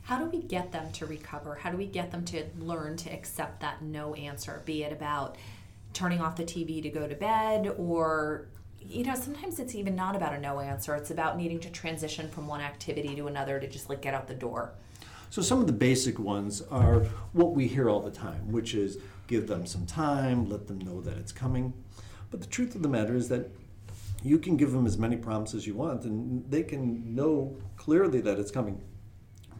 How 0.04 0.20
do 0.20 0.26
we 0.26 0.44
get 0.44 0.72
them 0.72 0.92
to 0.92 1.08
recover? 1.08 1.56
How 1.56 1.72
do 1.72 1.78
we 1.78 1.88
get 1.88 2.12
them 2.12 2.24
to 2.26 2.46
learn 2.60 2.98
to 2.98 3.10
accept 3.12 3.62
that 3.62 3.82
no 3.82 4.14
answer, 4.14 4.62
be 4.66 4.84
it 4.84 4.94
about 4.94 5.38
turning 6.00 6.22
off 6.22 6.38
the 6.38 6.44
TV 6.44 6.82
to 6.82 6.90
go 6.90 7.08
to 7.08 7.16
bed 7.16 7.76
or 7.78 8.48
you 8.82 9.04
know, 9.04 9.14
sometimes 9.14 9.60
it's 9.60 9.76
even 9.76 9.94
not 9.94 10.16
about 10.16 10.34
a 10.34 10.40
no 10.40 10.62
answer. 10.62 10.96
It's 10.96 11.12
about 11.12 11.38
needing 11.38 11.60
to 11.60 11.70
transition 11.70 12.30
from 12.30 12.48
one 12.48 12.62
activity 12.62 13.14
to 13.16 13.28
another 13.28 13.60
to 13.60 13.68
just 13.68 13.90
like 13.90 14.02
get 14.02 14.14
out 14.14 14.26
the 14.26 14.34
door. 14.34 14.72
So 15.30 15.42
some 15.42 15.60
of 15.60 15.68
the 15.68 15.74
basic 15.74 16.18
ones 16.18 16.62
are 16.72 17.02
what 17.34 17.54
we 17.54 17.68
hear 17.68 17.90
all 17.90 18.00
the 18.00 18.12
time, 18.12 18.50
which 18.52 18.74
is 18.74 18.98
give 19.28 19.48
them 19.48 19.66
some 19.66 19.86
time, 19.86 20.50
let 20.50 20.68
them 20.68 20.80
know 20.80 21.02
that 21.02 21.18
it's 21.18 21.34
coming. 21.34 21.74
But 22.32 22.40
the 22.40 22.48
truth 22.48 22.74
of 22.74 22.82
the 22.82 22.88
matter 22.88 23.16
is 23.16 23.28
that 23.28 23.52
you 24.24 24.40
can 24.40 24.56
give 24.56 24.72
them 24.72 24.86
as 24.86 24.98
many 24.98 25.18
promises 25.18 25.68
you 25.68 25.76
want 25.76 26.06
and 26.06 26.50
they 26.50 26.64
can 26.64 27.14
know 27.14 27.58
clearly 27.76 28.22
that 28.22 28.40
it's 28.40 28.52
coming, 28.52 28.82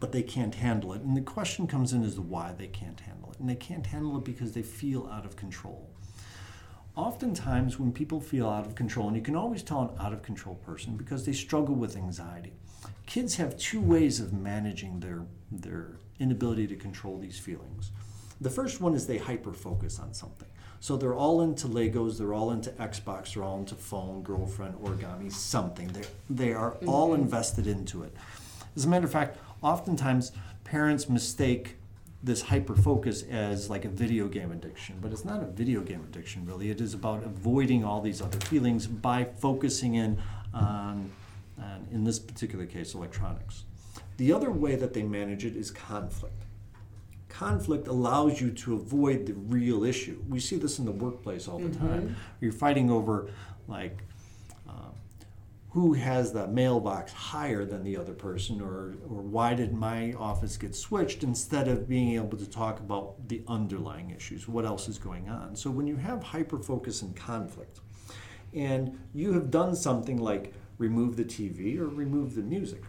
but 0.00 0.12
they 0.12 0.22
can't 0.22 0.54
handle 0.54 0.94
it. 0.94 1.02
And 1.02 1.14
the 1.14 1.20
question 1.20 1.66
comes 1.66 1.92
in 1.92 2.02
as 2.02 2.14
to 2.14 2.22
why 2.22 2.54
they 2.56 2.66
can't 2.66 3.00
handle 3.00 3.30
it. 3.30 3.38
And 3.38 3.48
they 3.48 3.54
can't 3.54 3.86
handle 3.86 4.16
it 4.16 4.24
because 4.24 4.52
they 4.52 4.62
feel 4.62 5.06
out 5.12 5.26
of 5.26 5.36
control. 5.36 5.89
Oftentimes, 6.96 7.78
when 7.78 7.92
people 7.92 8.20
feel 8.20 8.48
out 8.48 8.66
of 8.66 8.74
control, 8.74 9.08
and 9.08 9.16
you 9.16 9.22
can 9.22 9.36
always 9.36 9.62
tell 9.62 9.82
an 9.82 9.90
out 10.04 10.12
of 10.12 10.22
control 10.22 10.56
person 10.56 10.96
because 10.96 11.24
they 11.24 11.32
struggle 11.32 11.74
with 11.74 11.96
anxiety. 11.96 12.52
Kids 13.06 13.36
have 13.36 13.56
two 13.56 13.80
ways 13.80 14.20
of 14.20 14.32
managing 14.32 15.00
their, 15.00 15.22
their 15.50 15.92
inability 16.18 16.66
to 16.66 16.76
control 16.76 17.18
these 17.18 17.38
feelings. 17.38 17.92
The 18.40 18.50
first 18.50 18.80
one 18.80 18.94
is 18.94 19.06
they 19.06 19.18
hyper 19.18 19.52
focus 19.52 19.98
on 19.98 20.14
something. 20.14 20.48
So 20.80 20.96
they're 20.96 21.14
all 21.14 21.42
into 21.42 21.68
Legos, 21.68 22.16
they're 22.16 22.32
all 22.32 22.52
into 22.52 22.70
Xbox, 22.70 23.34
they're 23.34 23.42
all 23.42 23.58
into 23.58 23.74
phone, 23.74 24.22
girlfriend, 24.22 24.76
origami, 24.76 25.30
something. 25.30 25.88
They're, 25.88 26.04
they 26.30 26.52
are 26.54 26.72
all 26.86 27.10
mm-hmm. 27.10 27.22
invested 27.22 27.66
into 27.66 28.02
it. 28.02 28.16
As 28.74 28.86
a 28.86 28.88
matter 28.88 29.04
of 29.04 29.12
fact, 29.12 29.36
oftentimes 29.62 30.32
parents 30.64 31.08
mistake 31.08 31.76
this 32.22 32.42
hyper 32.42 32.76
focus 32.76 33.22
as 33.22 33.70
like 33.70 33.84
a 33.84 33.88
video 33.88 34.28
game 34.28 34.52
addiction, 34.52 34.98
but 35.00 35.12
it's 35.12 35.24
not 35.24 35.42
a 35.42 35.46
video 35.46 35.80
game 35.80 36.04
addiction 36.04 36.44
really. 36.44 36.70
It 36.70 36.80
is 36.80 36.94
about 36.94 37.24
avoiding 37.24 37.84
all 37.84 38.00
these 38.00 38.20
other 38.20 38.38
feelings 38.40 38.86
by 38.86 39.24
focusing 39.24 39.94
in 39.94 40.20
on, 40.52 41.10
on 41.58 41.86
in 41.90 42.04
this 42.04 42.18
particular 42.18 42.66
case, 42.66 42.94
electronics. 42.94 43.64
The 44.18 44.32
other 44.32 44.50
way 44.50 44.76
that 44.76 44.92
they 44.92 45.02
manage 45.02 45.44
it 45.44 45.56
is 45.56 45.70
conflict 45.70 46.44
conflict 47.30 47.88
allows 47.88 48.40
you 48.40 48.50
to 48.50 48.74
avoid 48.74 49.24
the 49.24 49.32
real 49.32 49.84
issue. 49.84 50.22
We 50.28 50.40
see 50.40 50.56
this 50.56 50.78
in 50.78 50.84
the 50.84 50.92
workplace 50.92 51.48
all 51.48 51.58
the 51.58 51.68
mm-hmm. 51.68 51.88
time. 51.88 52.16
You're 52.40 52.52
fighting 52.52 52.90
over, 52.90 53.30
like, 53.66 54.02
who 55.70 55.92
has 55.92 56.32
the 56.32 56.48
mailbox 56.48 57.12
higher 57.12 57.64
than 57.64 57.84
the 57.84 57.96
other 57.96 58.12
person, 58.12 58.60
or, 58.60 58.96
or 59.08 59.22
why 59.22 59.54
did 59.54 59.72
my 59.72 60.12
office 60.14 60.56
get 60.56 60.74
switched, 60.74 61.22
instead 61.22 61.68
of 61.68 61.88
being 61.88 62.14
able 62.14 62.36
to 62.36 62.48
talk 62.48 62.80
about 62.80 63.28
the 63.28 63.42
underlying 63.46 64.10
issues, 64.10 64.48
what 64.48 64.64
else 64.64 64.88
is 64.88 64.98
going 64.98 65.28
on. 65.28 65.54
So 65.54 65.70
when 65.70 65.86
you 65.86 65.96
have 65.96 66.22
hyper 66.22 66.58
focus 66.58 67.02
and 67.02 67.14
conflict, 67.14 67.80
and 68.52 68.98
you 69.14 69.32
have 69.32 69.50
done 69.50 69.76
something 69.76 70.16
like 70.16 70.54
remove 70.78 71.16
the 71.16 71.24
TV 71.24 71.78
or 71.78 71.86
remove 71.86 72.34
the 72.34 72.42
music, 72.42 72.82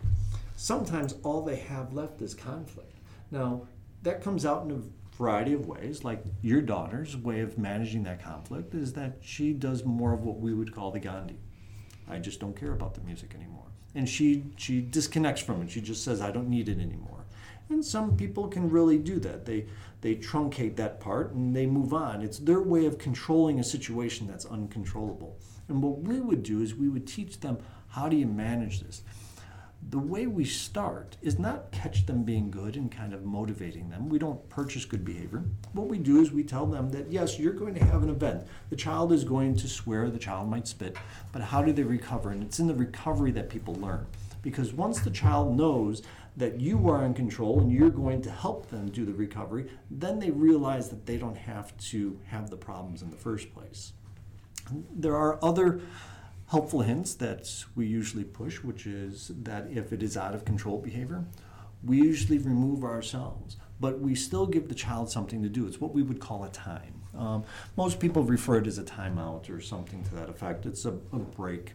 sometimes 0.55 1.15
all 1.23 1.43
they 1.43 1.57
have 1.57 1.93
left 1.93 2.21
is 2.21 2.33
conflict. 2.33 2.97
Now, 3.29 3.67
that 4.01 4.23
comes 4.23 4.45
out 4.45 4.65
in 4.65 4.71
a 4.71 5.15
variety 5.15 5.53
of 5.53 5.67
ways. 5.67 6.03
Like 6.03 6.23
your 6.41 6.61
daughter's 6.61 7.15
way 7.15 7.41
of 7.41 7.59
managing 7.59 8.03
that 8.03 8.23
conflict 8.23 8.73
is 8.73 8.93
that 8.93 9.17
she 9.21 9.53
does 9.53 9.85
more 9.85 10.13
of 10.13 10.23
what 10.23 10.39
we 10.39 10.53
would 10.53 10.73
call 10.73 10.89
the 10.89 10.99
Gandhi. 10.99 11.37
I 12.11 12.19
just 12.19 12.39
don't 12.39 12.55
care 12.55 12.73
about 12.73 12.93
the 12.93 13.01
music 13.01 13.33
anymore. 13.33 13.67
And 13.95 14.07
she 14.07 14.43
she 14.57 14.81
disconnects 14.81 15.41
from 15.41 15.61
it. 15.61 15.71
She 15.71 15.81
just 15.81 16.03
says 16.03 16.21
I 16.21 16.31
don't 16.31 16.49
need 16.49 16.69
it 16.69 16.79
anymore. 16.79 17.25
And 17.69 17.83
some 17.83 18.17
people 18.17 18.47
can 18.49 18.69
really 18.69 18.97
do 18.97 19.19
that. 19.19 19.45
They 19.45 19.65
they 20.01 20.15
truncate 20.15 20.75
that 20.75 20.99
part 20.99 21.31
and 21.31 21.55
they 21.55 21.65
move 21.65 21.93
on. 21.93 22.21
It's 22.21 22.39
their 22.39 22.61
way 22.61 22.85
of 22.85 22.97
controlling 22.97 23.59
a 23.59 23.63
situation 23.63 24.27
that's 24.27 24.45
uncontrollable. 24.45 25.37
And 25.69 25.81
what 25.81 25.99
we 25.99 26.19
would 26.19 26.43
do 26.43 26.61
is 26.61 26.75
we 26.75 26.89
would 26.89 27.07
teach 27.07 27.39
them 27.39 27.59
how 27.89 28.09
do 28.09 28.17
you 28.17 28.27
manage 28.27 28.81
this? 28.81 29.03
The 29.89 29.99
way 29.99 30.27
we 30.27 30.45
start 30.45 31.17
is 31.21 31.39
not 31.39 31.71
catch 31.71 32.05
them 32.05 32.23
being 32.23 32.51
good 32.51 32.75
and 32.75 32.91
kind 32.91 33.13
of 33.13 33.25
motivating 33.25 33.89
them. 33.89 34.09
We 34.09 34.19
don't 34.19 34.47
purchase 34.47 34.85
good 34.85 35.03
behavior. 35.03 35.43
What 35.73 35.87
we 35.87 35.97
do 35.97 36.21
is 36.21 36.31
we 36.31 36.43
tell 36.43 36.65
them 36.65 36.89
that 36.91 37.11
yes, 37.11 37.39
you're 37.39 37.53
going 37.53 37.73
to 37.75 37.83
have 37.85 38.03
an 38.03 38.09
event. 38.09 38.45
The 38.69 38.75
child 38.75 39.11
is 39.11 39.23
going 39.23 39.55
to 39.57 39.67
swear, 39.67 40.09
the 40.09 40.19
child 40.19 40.49
might 40.49 40.67
spit, 40.67 40.97
but 41.31 41.41
how 41.41 41.61
do 41.61 41.73
they 41.73 41.83
recover? 41.83 42.29
And 42.29 42.43
it's 42.43 42.59
in 42.59 42.67
the 42.67 42.75
recovery 42.75 43.31
that 43.31 43.49
people 43.49 43.73
learn. 43.75 44.05
Because 44.41 44.73
once 44.73 45.01
the 45.01 45.11
child 45.11 45.57
knows 45.57 46.03
that 46.37 46.59
you 46.59 46.89
are 46.89 47.03
in 47.03 47.13
control 47.13 47.59
and 47.59 47.71
you're 47.71 47.89
going 47.89 48.21
to 48.21 48.31
help 48.31 48.69
them 48.69 48.89
do 48.89 49.05
the 49.05 49.13
recovery, 49.13 49.69
then 49.89 50.19
they 50.19 50.31
realize 50.31 50.89
that 50.89 51.05
they 51.05 51.17
don't 51.17 51.37
have 51.37 51.75
to 51.77 52.19
have 52.27 52.49
the 52.49 52.57
problems 52.57 53.01
in 53.01 53.09
the 53.09 53.17
first 53.17 53.53
place. 53.53 53.93
There 54.95 55.15
are 55.15 55.43
other 55.43 55.81
helpful 56.51 56.81
hints 56.81 57.13
that 57.13 57.49
we 57.75 57.87
usually 57.87 58.25
push, 58.25 58.57
which 58.61 58.85
is 58.85 59.31
that 59.43 59.65
if 59.71 59.93
it 59.93 60.03
is 60.03 60.17
out 60.17 60.35
of 60.35 60.43
control 60.43 60.77
behavior, 60.77 61.23
we 61.81 61.95
usually 61.95 62.37
remove 62.37 62.83
ourselves, 62.83 63.55
but 63.79 64.01
we 64.01 64.13
still 64.13 64.45
give 64.45 64.67
the 64.67 64.75
child 64.75 65.09
something 65.09 65.41
to 65.41 65.47
do. 65.47 65.65
It's 65.65 65.79
what 65.79 65.93
we 65.93 66.03
would 66.03 66.19
call 66.19 66.43
a 66.43 66.49
time. 66.49 67.01
Um, 67.17 67.45
most 67.77 68.01
people 68.01 68.23
refer 68.23 68.57
it 68.57 68.67
as 68.67 68.77
a 68.77 68.83
timeout 68.83 69.49
or 69.49 69.61
something 69.61 70.03
to 70.03 70.15
that 70.15 70.29
effect. 70.29 70.65
It's 70.65 70.83
a, 70.83 70.91
a 71.13 71.19
break. 71.19 71.71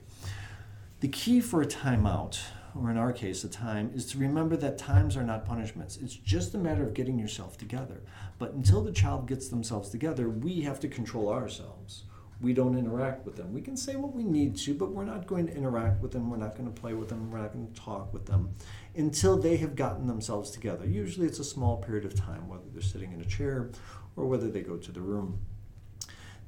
The 1.01 1.09
key 1.09 1.41
for 1.41 1.62
a 1.62 1.66
timeout, 1.66 2.39
or 2.79 2.91
in 2.91 2.99
our 2.99 3.14
case, 3.14 3.45
a 3.45 3.49
time, 3.49 3.91
is 3.95 4.05
to 4.12 4.18
remember 4.18 4.59
that 4.59 4.77
times 4.77 5.16
are 5.16 5.22
not 5.22 5.47
punishments. 5.47 5.97
It's 5.97 6.14
just 6.14 6.55
a 6.55 6.59
matter 6.59 6.85
of 6.85 6.93
getting 6.93 7.18
yourself 7.18 7.57
together. 7.57 8.03
But 8.39 8.53
until 8.53 8.83
the 8.83 8.93
child 8.93 9.27
gets 9.27 9.49
themselves 9.49 9.89
together, 9.89 10.29
we 10.29 10.61
have 10.62 10.81
to 10.81 10.89
control 10.89 11.31
ourselves. 11.31 12.03
We 12.41 12.53
don't 12.53 12.76
interact 12.76 13.24
with 13.24 13.37
them. 13.37 13.55
We 13.55 13.62
can 13.62 13.76
say 13.76 13.97
what 13.97 14.14
we 14.14 14.22
need 14.22 14.57
to, 14.59 14.74
but 14.74 14.91
we're 14.91 15.05
not 15.05 15.26
going 15.26 15.47
to 15.47 15.55
interact 15.55 16.03
with 16.03 16.12
them. 16.12 16.30
We're 16.30 16.37
not 16.37 16.55
going 16.55 16.70
to 16.70 16.80
play 16.80 16.93
with 16.93 17.09
them. 17.09 17.30
We're 17.30 17.39
not 17.39 17.53
going 17.53 17.66
to 17.66 17.80
talk 17.80 18.12
with 18.12 18.26
them 18.26 18.51
until 18.95 19.39
they 19.39 19.57
have 19.57 19.74
gotten 19.74 20.07
themselves 20.07 20.51
together. 20.51 20.87
Usually 20.87 21.26
it's 21.26 21.39
a 21.39 21.45
small 21.45 21.78
period 21.78 22.05
of 22.05 22.14
time, 22.14 22.47
whether 22.49 22.64
they're 22.72 22.82
sitting 22.82 23.12
in 23.12 23.20
a 23.22 23.24
chair 23.24 23.70
or 24.16 24.26
whether 24.26 24.51
they 24.51 24.61
go 24.61 24.76
to 24.76 24.93
the 24.93 25.01
room. 25.01 25.39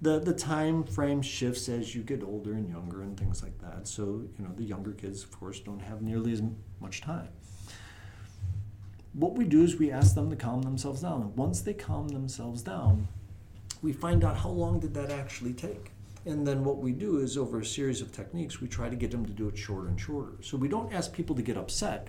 The, 0.00 0.20
the 0.20 0.34
time 0.34 0.84
frame 0.84 1.22
shifts 1.22 1.68
as 1.68 1.94
you 1.94 2.02
get 2.02 2.22
older 2.22 2.52
and 2.52 2.68
younger 2.68 3.02
and 3.02 3.18
things 3.18 3.42
like 3.42 3.58
that. 3.58 3.88
So, 3.88 4.28
you 4.38 4.44
know, 4.44 4.52
the 4.54 4.62
younger 4.64 4.92
kids, 4.92 5.24
of 5.24 5.38
course, 5.38 5.58
don't 5.58 5.80
have 5.80 6.02
nearly 6.02 6.32
as 6.32 6.42
much 6.80 7.00
time. 7.00 7.28
What 9.14 9.34
we 9.34 9.44
do 9.44 9.62
is 9.62 9.76
we 9.76 9.90
ask 9.90 10.14
them 10.14 10.30
to 10.30 10.36
calm 10.36 10.62
themselves 10.62 11.00
down. 11.00 11.34
Once 11.34 11.62
they 11.62 11.74
calm 11.74 12.08
themselves 12.08 12.62
down, 12.62 13.08
we 13.82 13.92
find 13.92 14.24
out 14.24 14.36
how 14.36 14.50
long 14.50 14.80
did 14.80 14.94
that 14.94 15.10
actually 15.10 15.52
take. 15.52 15.92
And 16.26 16.46
then 16.46 16.64
what 16.64 16.78
we 16.78 16.92
do 16.92 17.18
is 17.18 17.38
over 17.38 17.60
a 17.60 17.64
series 17.64 18.00
of 18.00 18.12
techniques, 18.12 18.60
we 18.60 18.68
try 18.68 18.88
to 18.88 18.96
get 18.96 19.10
them 19.10 19.24
to 19.24 19.32
do 19.32 19.48
it 19.48 19.56
shorter 19.56 19.88
and 19.88 19.98
shorter. 19.98 20.32
So 20.42 20.56
we 20.56 20.68
don't 20.68 20.92
ask 20.92 21.12
people 21.12 21.36
to 21.36 21.42
get 21.42 21.56
upset. 21.56 22.08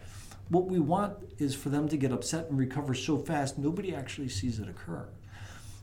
What 0.50 0.66
we 0.66 0.80
want 0.80 1.16
is 1.38 1.56
for 1.56 1.70
them 1.70 1.88
to 1.90 1.98
get 1.98 2.12
upset 2.12 2.50
and 2.50 2.58
recover 2.58 2.94
so 2.94 3.18
fast 3.18 3.58
nobody 3.58 3.94
actually 3.94 4.30
sees 4.30 4.60
it 4.60 4.68
occur. 4.68 5.08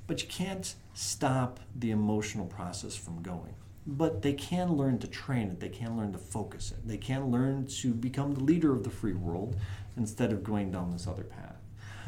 But 0.06 0.22
you 0.22 0.28
can't 0.28 0.74
stop 0.92 1.60
the 1.74 1.92
emotional 1.92 2.46
process 2.46 2.96
from 2.96 3.22
going. 3.22 3.54
But 3.86 4.22
they 4.22 4.32
can 4.32 4.72
learn 4.72 4.98
to 4.98 5.06
train 5.06 5.48
it, 5.48 5.60
they 5.60 5.68
can 5.68 5.96
learn 5.96 6.12
to 6.12 6.18
focus 6.18 6.72
it, 6.72 6.86
they 6.86 6.98
can 6.98 7.30
learn 7.30 7.66
to 7.66 7.94
become 7.94 8.34
the 8.34 8.42
leader 8.42 8.72
of 8.72 8.82
the 8.82 8.90
free 8.90 9.14
world 9.14 9.56
instead 9.96 10.32
of 10.32 10.42
going 10.42 10.72
down 10.72 10.90
this 10.90 11.06
other 11.06 11.22
path. 11.22 11.56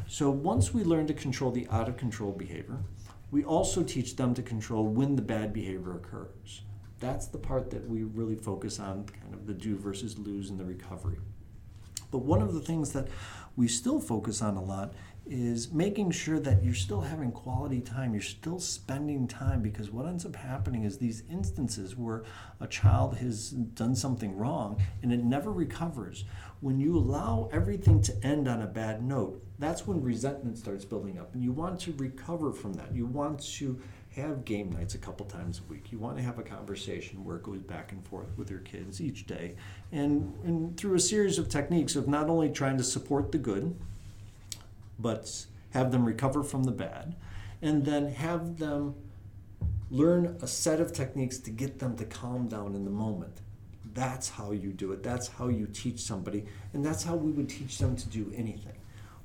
So 0.09 0.31
once 0.31 0.75
we 0.75 0.83
learn 0.83 1.07
to 1.07 1.15
control 1.15 1.53
the 1.53 1.69
out 1.71 1.89
of 1.89 1.97
control 1.97 2.33
behavior, 2.33 2.79
we 3.31 3.45
also 3.45 3.83
teach 3.83 4.17
them 4.17 4.35
to 4.35 4.43
control 4.43 4.87
when 4.87 5.17
the 5.17 5.23
bad 5.23 5.53
behavior 5.53 5.97
occurs. 5.97 6.63
That's 7.01 7.27
the 7.27 7.39
part 7.39 7.71
that 7.71 7.89
we 7.89 8.03
really 8.03 8.37
focus 8.37 8.81
on, 8.81 9.05
kind 9.05 9.35
of 9.35 9.47
the 9.47 9.55
do 9.55 9.77
versus 9.77 10.19
lose 10.19 10.51
in 10.51 10.57
the 10.57 10.65
recovery. 10.65 11.19
But 12.11 12.19
one 12.19 12.41
of 12.41 12.55
the 12.55 12.61
things 12.61 12.93
that 12.93 13.09
we 13.57 13.69
still 13.69 14.01
focus 14.01 14.41
on 14.41 14.57
a 14.57 14.63
lot 14.63 14.95
is 15.27 15.71
making 15.71 16.11
sure 16.11 16.41
that 16.41 16.65
you're 16.65 16.73
still 16.73 17.03
having 17.03 17.31
quality 17.31 17.83
time, 17.83 18.15
you're 18.15 18.23
still 18.23 18.59
spending 18.59 19.29
time, 19.29 19.61
because 19.61 19.91
what 19.91 20.07
ends 20.07 20.25
up 20.25 20.35
happening 20.35 20.85
is 20.85 20.97
these 20.97 21.23
instances 21.31 21.97
where 21.97 22.25
a 22.61 22.67
child 22.67 23.19
has 23.19 23.51
done 23.51 23.95
something 23.95 24.35
wrong 24.35 24.81
and 25.03 25.13
it 25.13 25.23
never 25.23 25.53
recovers. 25.53 26.25
When 26.61 26.81
you 26.81 26.97
allow 26.97 27.51
everything 27.53 28.01
to 28.03 28.25
end 28.25 28.49
on 28.49 28.63
a 28.63 28.67
bad 28.67 29.03
note, 29.03 29.45
that's 29.59 29.87
when 29.87 30.03
resentment 30.03 30.59
starts 30.59 30.85
building 30.85 31.19
up. 31.19 31.35
And 31.35 31.43
you 31.43 31.53
want 31.53 31.81
to 31.81 31.93
recover 31.93 32.53
from 32.53 32.75
that. 32.75 32.95
You 32.95 33.07
want 33.07 33.41
to 33.57 33.81
have 34.15 34.45
game 34.45 34.73
nights 34.73 34.95
a 34.95 34.99
couple 34.99 35.27
times 35.27 35.61
a 35.61 35.71
week. 35.71 35.93
You 35.93 35.99
want 35.99 36.17
to 36.17 36.23
have 36.23 36.39
a 36.39 36.43
conversation 36.43 37.25
where 37.25 37.37
it 37.37 37.43
goes 37.43 37.63
back 37.63 37.93
and 37.93 38.07
forth 38.07 38.29
with 38.37 38.51
your 38.51 38.61
kids 38.61 39.01
each 39.01 39.27
day. 39.27 39.57
And, 39.93 40.35
and 40.45 40.77
through 40.77 40.95
a 40.95 41.01
series 41.01 41.39
of 41.39 41.49
techniques 41.49 41.97
of 41.97 42.09
not 42.09 42.29
only 42.29 42.51
trying 42.51 42.79
to 42.79 42.85
support 42.85 43.33
the 43.33 43.39
good, 43.39 43.77
but 44.99 45.47
have 45.71 45.93
them 45.93 46.05
recover 46.05 46.43
from 46.43 46.65
the 46.65 46.73
bad, 46.73 47.15
and 47.61 47.85
then 47.85 48.09
have 48.13 48.59
them 48.59 48.95
learn 49.91 50.37
a 50.43 50.47
set 50.47 50.81
of 50.81 50.93
techniques 50.93 51.39
to 51.39 51.51
get 51.51 51.79
them 51.79 51.97
to 51.97 52.05
calm 52.05 52.49
down 52.49 52.75
in 52.75 52.85
the 52.85 52.91
moment. 52.91 53.41
That's 53.95 54.29
how 54.29 54.53
you 54.53 54.73
do 54.73 54.93
it. 54.93 55.03
That's 55.03 55.29
how 55.29 55.49
you 55.49 55.67
teach 55.67 56.01
somebody, 56.01 56.45
and 56.73 56.85
that's 56.85 57.05
how 57.05 57.17
we 57.17 57.33
would 57.33 57.49
teach 57.49 57.79
them 57.79 57.97
to 57.97 58.09
do 58.09 58.33
anything. 58.35 58.78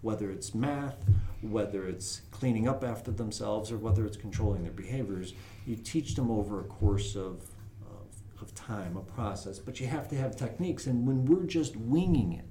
Whether 0.04 0.30
it's 0.30 0.54
math, 0.54 1.04
whether 1.42 1.88
it's 1.88 2.22
cleaning 2.30 2.68
up 2.68 2.84
after 2.84 3.10
themselves, 3.10 3.72
or 3.72 3.78
whether 3.78 4.06
it's 4.06 4.18
controlling 4.18 4.62
their 4.62 4.72
behaviors, 4.72 5.34
you 5.66 5.76
teach 5.76 6.14
them 6.14 6.30
over 6.30 6.60
a 6.60 6.66
course 6.66 7.16
of, 7.16 7.42
of, 7.90 8.42
of 8.42 8.54
time, 8.54 8.96
a 8.96 9.02
process. 9.02 9.58
But 9.58 9.80
you 9.80 9.88
have 9.88 10.08
to 10.10 10.16
have 10.16 10.36
techniques, 10.36 10.86
and 10.86 11.08
when 11.08 11.26
we're 11.26 11.48
just 11.48 11.76
winging 11.76 12.34
it, 12.34 12.46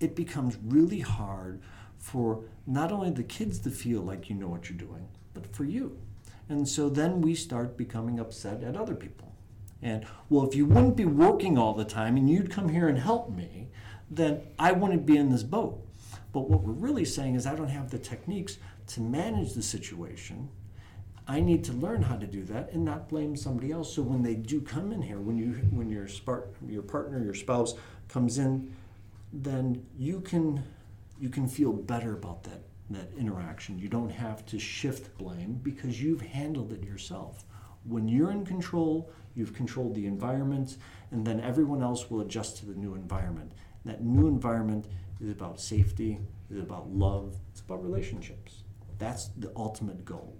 it 0.00 0.16
becomes 0.16 0.56
really 0.64 1.00
hard 1.00 1.60
for 1.98 2.44
not 2.66 2.90
only 2.90 3.10
the 3.10 3.22
kids 3.22 3.58
to 3.60 3.70
feel 3.70 4.00
like 4.00 4.30
you 4.30 4.34
know 4.34 4.48
what 4.48 4.68
you're 4.68 4.78
doing, 4.78 5.08
but 5.34 5.54
for 5.54 5.64
you. 5.64 5.98
And 6.48 6.68
so 6.68 6.88
then 6.88 7.20
we 7.20 7.34
start 7.34 7.76
becoming 7.76 8.18
upset 8.18 8.62
at 8.62 8.76
other 8.76 8.94
people. 8.94 9.32
And 9.80 10.06
well, 10.28 10.46
if 10.46 10.54
you 10.54 10.66
wouldn't 10.66 10.96
be 10.96 11.04
working 11.04 11.58
all 11.58 11.74
the 11.74 11.84
time 11.84 12.16
and 12.16 12.30
you'd 12.30 12.50
come 12.50 12.68
here 12.68 12.88
and 12.88 12.98
help 12.98 13.30
me, 13.30 13.68
then 14.10 14.42
I 14.58 14.72
wouldn't 14.72 15.06
be 15.06 15.16
in 15.16 15.30
this 15.30 15.42
boat. 15.42 15.84
But 16.32 16.48
what 16.48 16.62
we're 16.62 16.72
really 16.72 17.04
saying 17.04 17.34
is, 17.34 17.46
I 17.46 17.54
don't 17.54 17.68
have 17.68 17.90
the 17.90 17.98
techniques 17.98 18.58
to 18.88 19.00
manage 19.00 19.52
the 19.52 19.62
situation. 19.62 20.48
I 21.28 21.40
need 21.40 21.62
to 21.64 21.72
learn 21.72 22.02
how 22.02 22.16
to 22.16 22.26
do 22.26 22.42
that 22.44 22.72
and 22.72 22.84
not 22.84 23.08
blame 23.08 23.36
somebody 23.36 23.70
else. 23.70 23.94
So 23.94 24.02
when 24.02 24.22
they 24.22 24.34
do 24.34 24.60
come 24.60 24.92
in 24.92 25.02
here, 25.02 25.20
when 25.20 25.36
you 25.36 25.52
when 25.70 25.88
your 25.88 26.08
spark, 26.08 26.54
your 26.66 26.82
partner, 26.82 27.22
your 27.22 27.34
spouse 27.34 27.74
comes 28.08 28.38
in, 28.38 28.74
then 29.32 29.86
you 29.96 30.20
can 30.20 30.64
you 31.20 31.28
can 31.28 31.46
feel 31.46 31.72
better 31.72 32.14
about 32.14 32.42
that 32.44 32.62
that 32.90 33.08
interaction. 33.16 33.78
You 33.78 33.88
don't 33.88 34.10
have 34.10 34.44
to 34.46 34.58
shift 34.58 35.16
blame 35.16 35.60
because 35.62 36.02
you've 36.02 36.20
handled 36.20 36.72
it 36.72 36.82
yourself. 36.82 37.44
When 37.84 38.08
you're 38.08 38.30
in 38.30 38.44
control, 38.44 39.10
you've 39.34 39.54
controlled 39.54 39.94
the 39.94 40.06
environment, 40.06 40.76
and 41.10 41.26
then 41.26 41.40
everyone 41.40 41.82
else 41.82 42.10
will 42.10 42.20
adjust 42.20 42.58
to 42.58 42.66
the 42.66 42.74
new 42.74 42.94
environment. 42.94 43.52
That 43.84 44.04
new 44.04 44.28
environment 44.28 44.86
is 45.22 45.30
about 45.30 45.60
safety, 45.60 46.18
is 46.50 46.60
about 46.60 46.90
love, 46.90 47.36
it's 47.50 47.60
about 47.60 47.82
relationships. 47.82 48.64
That's 48.98 49.28
the 49.38 49.52
ultimate 49.56 50.04
goal. 50.04 50.36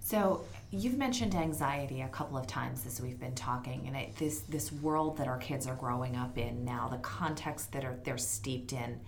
So 0.00 0.44
you've 0.70 0.98
mentioned 0.98 1.34
anxiety 1.34 2.00
a 2.00 2.08
couple 2.08 2.36
of 2.36 2.46
times 2.46 2.86
as 2.86 3.00
we've 3.00 3.20
been 3.20 3.34
talking, 3.34 3.84
and 3.86 3.96
it, 3.96 4.16
this 4.16 4.40
this 4.40 4.72
world 4.72 5.16
that 5.18 5.28
our 5.28 5.38
kids 5.38 5.66
are 5.66 5.76
growing 5.76 6.16
up 6.16 6.38
in 6.38 6.64
now, 6.64 6.88
the 6.88 6.98
context 6.98 7.72
that 7.72 7.84
are 7.84 7.96
they're 8.04 8.18
steeped 8.18 8.72
in 8.72 9.00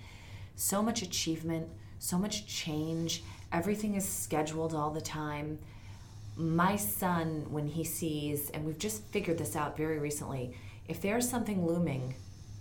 so 0.57 0.83
much 0.83 1.03
achievement, 1.03 1.68
so 1.99 2.18
much 2.18 2.47
change. 2.47 3.22
Everything 3.53 3.95
is 3.95 4.09
scheduled 4.09 4.75
all 4.75 4.91
the 4.91 5.01
time. 5.01 5.59
My 6.37 6.77
son, 6.77 7.47
when 7.51 7.66
he 7.66 7.85
sees, 7.85 8.51
and 8.51 8.64
we've 8.64 8.79
just 8.79 9.05
figured 9.07 9.39
this 9.39 9.57
out 9.57 9.77
very 9.77 9.99
recently, 9.99 10.57
if 10.89 11.01
there's 11.01 11.29
something 11.29 11.64
looming 11.64 12.14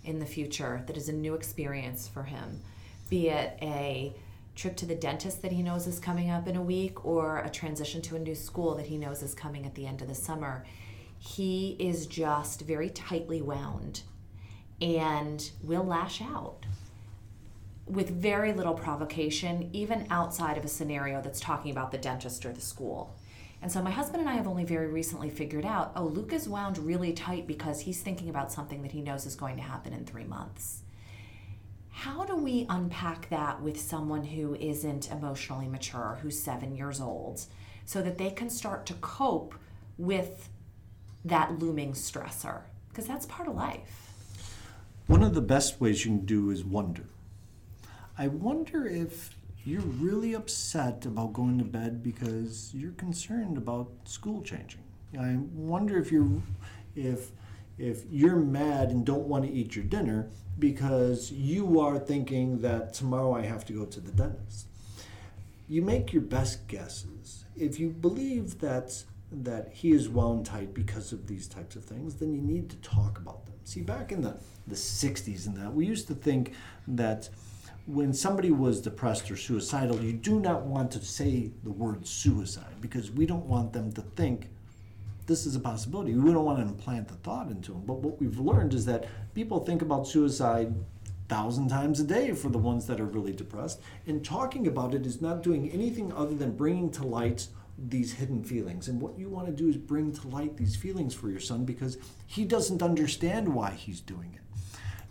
in 0.04 0.18
the 0.18 0.26
future 0.26 0.82
that 0.86 0.96
is 0.96 1.08
a 1.08 1.12
new 1.12 1.34
experience 1.34 2.08
for 2.08 2.24
him, 2.24 2.60
be 3.08 3.28
it 3.28 3.58
a 3.62 4.14
trip 4.54 4.76
to 4.76 4.86
the 4.86 4.94
dentist 4.94 5.42
that 5.42 5.52
he 5.52 5.62
knows 5.62 5.86
is 5.86 5.98
coming 5.98 6.30
up 6.30 6.46
in 6.46 6.56
a 6.56 6.62
week 6.62 7.04
or 7.04 7.38
a 7.38 7.50
transition 7.50 8.00
to 8.02 8.16
a 8.16 8.18
new 8.18 8.34
school 8.34 8.74
that 8.76 8.86
he 8.86 8.96
knows 8.96 9.22
is 9.22 9.34
coming 9.34 9.66
at 9.66 9.74
the 9.74 9.86
end 9.86 10.00
of 10.00 10.08
the 10.08 10.14
summer, 10.14 10.64
he 11.18 11.76
is 11.78 12.06
just 12.06 12.60
very 12.62 12.90
tightly 12.90 13.42
wound 13.42 14.02
and 14.80 15.50
will 15.62 15.84
lash 15.84 16.20
out 16.20 16.66
with 17.86 18.10
very 18.10 18.52
little 18.52 18.74
provocation, 18.74 19.68
even 19.72 20.06
outside 20.10 20.56
of 20.56 20.64
a 20.64 20.68
scenario 20.68 21.20
that's 21.20 21.40
talking 21.40 21.70
about 21.70 21.90
the 21.90 21.98
dentist 21.98 22.44
or 22.46 22.52
the 22.52 22.60
school. 22.60 23.14
And 23.62 23.72
so 23.72 23.82
my 23.82 23.90
husband 23.90 24.20
and 24.20 24.28
I 24.28 24.34
have 24.34 24.46
only 24.46 24.64
very 24.64 24.88
recently 24.88 25.30
figured 25.30 25.64
out 25.64 25.92
oh, 25.96 26.04
Luke 26.04 26.32
is 26.32 26.48
wound 26.48 26.78
really 26.78 27.12
tight 27.12 27.46
because 27.46 27.80
he's 27.80 28.00
thinking 28.02 28.28
about 28.28 28.52
something 28.52 28.82
that 28.82 28.92
he 28.92 29.00
knows 29.00 29.26
is 29.26 29.34
going 29.34 29.56
to 29.56 29.62
happen 29.62 29.92
in 29.92 30.04
three 30.04 30.24
months. 30.24 30.82
How 31.90 32.24
do 32.24 32.36
we 32.36 32.66
unpack 32.68 33.30
that 33.30 33.62
with 33.62 33.80
someone 33.80 34.24
who 34.24 34.56
isn't 34.56 35.10
emotionally 35.10 35.68
mature, 35.68 36.18
who's 36.20 36.42
seven 36.42 36.74
years 36.74 37.00
old, 37.00 37.44
so 37.86 38.02
that 38.02 38.18
they 38.18 38.30
can 38.30 38.50
start 38.50 38.84
to 38.86 38.94
cope 38.94 39.54
with 39.96 40.48
that 41.24 41.58
looming 41.58 41.92
stressor? 41.92 42.62
Because 42.88 43.06
that's 43.06 43.26
part 43.26 43.48
of 43.48 43.54
life. 43.54 44.12
One 45.06 45.22
of 45.22 45.34
the 45.34 45.40
best 45.40 45.80
ways 45.80 46.04
you 46.04 46.12
can 46.12 46.26
do 46.26 46.50
is 46.50 46.64
wonder. 46.64 47.04
I 48.18 48.28
wonder 48.28 48.86
if 48.86 49.34
you're 49.64 49.80
really 49.80 50.34
upset 50.34 51.06
about 51.06 51.32
going 51.32 51.58
to 51.58 51.64
bed 51.64 52.02
because 52.02 52.70
you're 52.74 52.92
concerned 52.92 53.56
about 53.56 53.88
school 54.04 54.42
changing. 54.42 54.82
I 55.18 55.36
wonder 55.54 55.98
if 55.98 56.12
you're 56.12 56.28
if 56.94 57.30
if 57.78 58.04
you're 58.10 58.36
mad 58.36 58.90
and 58.90 59.04
don't 59.04 59.26
want 59.26 59.44
to 59.44 59.50
eat 59.50 59.74
your 59.74 59.84
dinner 59.84 60.28
because 60.58 61.32
you 61.32 61.80
are 61.80 61.98
thinking 61.98 62.60
that 62.60 62.94
tomorrow 62.94 63.34
I 63.34 63.42
have 63.42 63.64
to 63.66 63.72
go 63.72 63.84
to 63.84 64.00
the 64.00 64.12
dentist. 64.12 64.68
You 65.68 65.82
make 65.82 66.12
your 66.12 66.22
best 66.22 66.68
guesses. 66.68 67.44
If 67.56 67.80
you 67.80 67.88
believe 67.90 68.60
that 68.60 69.04
that 69.32 69.72
he 69.72 69.92
is 69.92 70.08
wound 70.08 70.46
tight 70.46 70.74
because 70.74 71.12
of 71.12 71.26
these 71.26 71.48
types 71.48 71.74
of 71.74 71.84
things, 71.84 72.16
then 72.16 72.32
you 72.32 72.40
need 72.40 72.70
to 72.70 72.76
talk 72.76 73.18
about 73.18 73.46
them. 73.46 73.54
See, 73.64 73.80
back 73.80 74.12
in 74.12 74.20
the, 74.20 74.36
the 74.66 74.76
60s 74.76 75.46
and 75.46 75.56
that, 75.56 75.72
we 75.72 75.86
used 75.86 76.06
to 76.08 76.14
think 76.14 76.52
that 76.86 77.30
when 77.86 78.12
somebody 78.12 78.50
was 78.50 78.80
depressed 78.80 79.30
or 79.30 79.36
suicidal, 79.36 80.02
you 80.02 80.12
do 80.12 80.40
not 80.40 80.62
want 80.62 80.90
to 80.92 81.04
say 81.04 81.50
the 81.62 81.70
word 81.70 82.06
suicide 82.06 82.80
because 82.80 83.10
we 83.10 83.26
don't 83.26 83.44
want 83.46 83.72
them 83.72 83.92
to 83.92 84.00
think 84.00 84.48
this 85.26 85.46
is 85.46 85.56
a 85.56 85.60
possibility. 85.60 86.14
We 86.14 86.32
don't 86.32 86.44
want 86.44 86.58
to 86.58 86.64
implant 86.64 87.08
the 87.08 87.14
thought 87.14 87.50
into 87.50 87.72
them. 87.72 87.82
But 87.86 87.98
what 87.98 88.20
we've 88.20 88.38
learned 88.38 88.74
is 88.74 88.84
that 88.86 89.06
people 89.34 89.60
think 89.60 89.82
about 89.82 90.06
suicide 90.06 90.74
thousand 91.28 91.68
times 91.68 92.00
a 92.00 92.04
day 92.04 92.32
for 92.32 92.50
the 92.50 92.58
ones 92.58 92.86
that 92.86 93.00
are 93.00 93.06
really 93.06 93.32
depressed. 93.32 93.80
And 94.06 94.24
talking 94.24 94.66
about 94.66 94.94
it 94.94 95.06
is 95.06 95.22
not 95.22 95.42
doing 95.42 95.70
anything 95.70 96.12
other 96.12 96.34
than 96.34 96.56
bringing 96.56 96.90
to 96.92 97.06
light 97.06 97.48
these 97.78 98.12
hidden 98.12 98.44
feelings. 98.44 98.88
And 98.88 99.00
what 99.00 99.18
you 99.18 99.28
want 99.28 99.46
to 99.46 99.52
do 99.52 99.68
is 99.68 99.76
bring 99.76 100.12
to 100.12 100.28
light 100.28 100.56
these 100.56 100.76
feelings 100.76 101.14
for 101.14 101.28
your 101.28 101.40
son 101.40 101.64
because 101.64 101.98
he 102.26 102.44
doesn't 102.44 102.82
understand 102.82 103.48
why 103.48 103.70
he's 103.70 104.00
doing 104.00 104.32
it. 104.34 104.43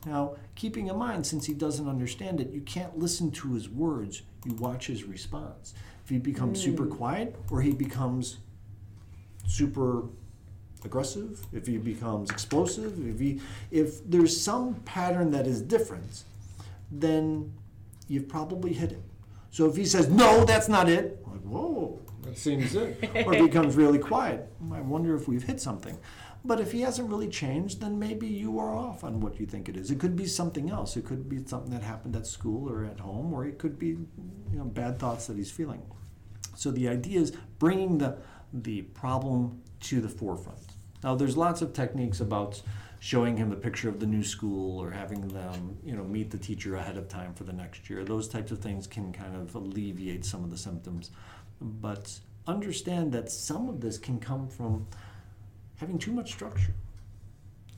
Now, 0.05 0.35
keeping 0.55 0.87
in 0.87 0.97
mind, 0.97 1.25
since 1.25 1.45
he 1.45 1.53
doesn't 1.53 1.87
understand 1.87 2.41
it, 2.41 2.51
you 2.51 2.61
can't 2.61 2.97
listen 2.97 3.31
to 3.31 3.53
his 3.53 3.69
words, 3.69 4.23
you 4.45 4.53
watch 4.55 4.87
his 4.87 5.03
response. 5.05 5.73
If 6.03 6.09
he 6.09 6.17
becomes 6.17 6.59
mm. 6.59 6.63
super 6.63 6.85
quiet 6.85 7.35
or 7.49 7.61
he 7.61 7.71
becomes 7.71 8.37
super 9.47 10.03
aggressive, 10.83 11.45
if 11.53 11.65
he 11.67 11.77
becomes 11.77 12.29
explosive, 12.29 13.07
if 13.07 13.19
he 13.19 13.39
if 13.71 14.09
there's 14.09 14.39
some 14.39 14.75
pattern 14.85 15.31
that 15.31 15.47
is 15.47 15.61
different, 15.61 16.23
then 16.91 17.53
you've 18.07 18.27
probably 18.27 18.73
hit 18.73 18.91
it. 18.91 19.03
So 19.51 19.69
if 19.69 19.75
he 19.75 19.85
says, 19.85 20.09
no, 20.09 20.43
that's 20.45 20.67
not 20.67 20.89
it, 20.89 21.23
like, 21.27 21.41
whoa, 21.41 21.99
that 22.23 22.37
seems 22.37 22.75
it. 22.75 23.09
or 23.25 23.33
he 23.33 23.41
becomes 23.43 23.75
really 23.75 23.99
quiet, 23.99 24.51
I 24.71 24.81
wonder 24.81 25.15
if 25.15 25.27
we've 25.27 25.43
hit 25.43 25.61
something. 25.61 25.97
But 26.45 26.59
if 26.59 26.73
he 26.73 26.81
hasn't 26.81 27.09
really 27.09 27.29
changed, 27.29 27.79
then 27.79 27.97
maybe 27.97 28.27
you 28.27 28.59
are 28.59 28.75
off 28.75 29.03
on 29.03 29.21
what 29.21 29.39
you 29.39 29.45
think 29.45 29.69
it 29.69 29.77
is. 29.77 29.91
It 29.91 29.99
could 29.99 30.15
be 30.15 30.25
something 30.25 30.69
else. 30.69 30.97
It 30.97 31.05
could 31.05 31.29
be 31.29 31.43
something 31.45 31.71
that 31.71 31.83
happened 31.83 32.15
at 32.17 32.27
school 32.27 32.69
or 32.69 32.83
at 32.83 32.99
home, 32.99 33.33
or 33.33 33.45
it 33.45 33.57
could 33.57 33.79
be 33.79 33.87
you 33.87 34.07
know, 34.51 34.65
bad 34.65 34.99
thoughts 34.99 35.27
that 35.27 35.37
he's 35.37 35.51
feeling. 35.51 35.81
So 36.55 36.69
the 36.69 36.89
idea 36.89 37.21
is 37.21 37.31
bringing 37.59 37.97
the, 37.97 38.17
the 38.51 38.81
problem 38.81 39.61
to 39.81 40.01
the 40.01 40.09
forefront. 40.09 40.59
Now, 41.01 41.15
there's 41.15 41.37
lots 41.37 41.61
of 41.61 41.73
techniques 41.73 42.19
about 42.19 42.61
showing 42.99 43.35
him 43.35 43.51
a 43.51 43.55
picture 43.55 43.89
of 43.89 43.99
the 43.99 44.05
new 44.05 44.23
school 44.23 44.81
or 44.81 44.91
having 44.91 45.27
them, 45.29 45.77
you 45.83 45.95
know, 45.95 46.03
meet 46.03 46.31
the 46.31 46.37
teacher 46.37 46.75
ahead 46.75 46.97
of 46.97 47.07
time 47.07 47.33
for 47.33 47.43
the 47.43 47.51
next 47.51 47.89
year. 47.89 48.03
Those 48.03 48.27
types 48.27 48.51
of 48.51 48.59
things 48.59 48.87
can 48.87 49.11
kind 49.11 49.35
of 49.35 49.55
alleviate 49.55 50.23
some 50.23 50.43
of 50.43 50.51
the 50.51 50.57
symptoms. 50.57 51.11
But 51.59 52.17
understand 52.47 53.11
that 53.13 53.29
some 53.31 53.67
of 53.69 53.81
this 53.81 53.97
can 53.97 54.19
come 54.19 54.47
from 54.47 54.87
having 55.83 55.99
too 55.99 56.13
much 56.13 56.31
structure. 56.31 56.73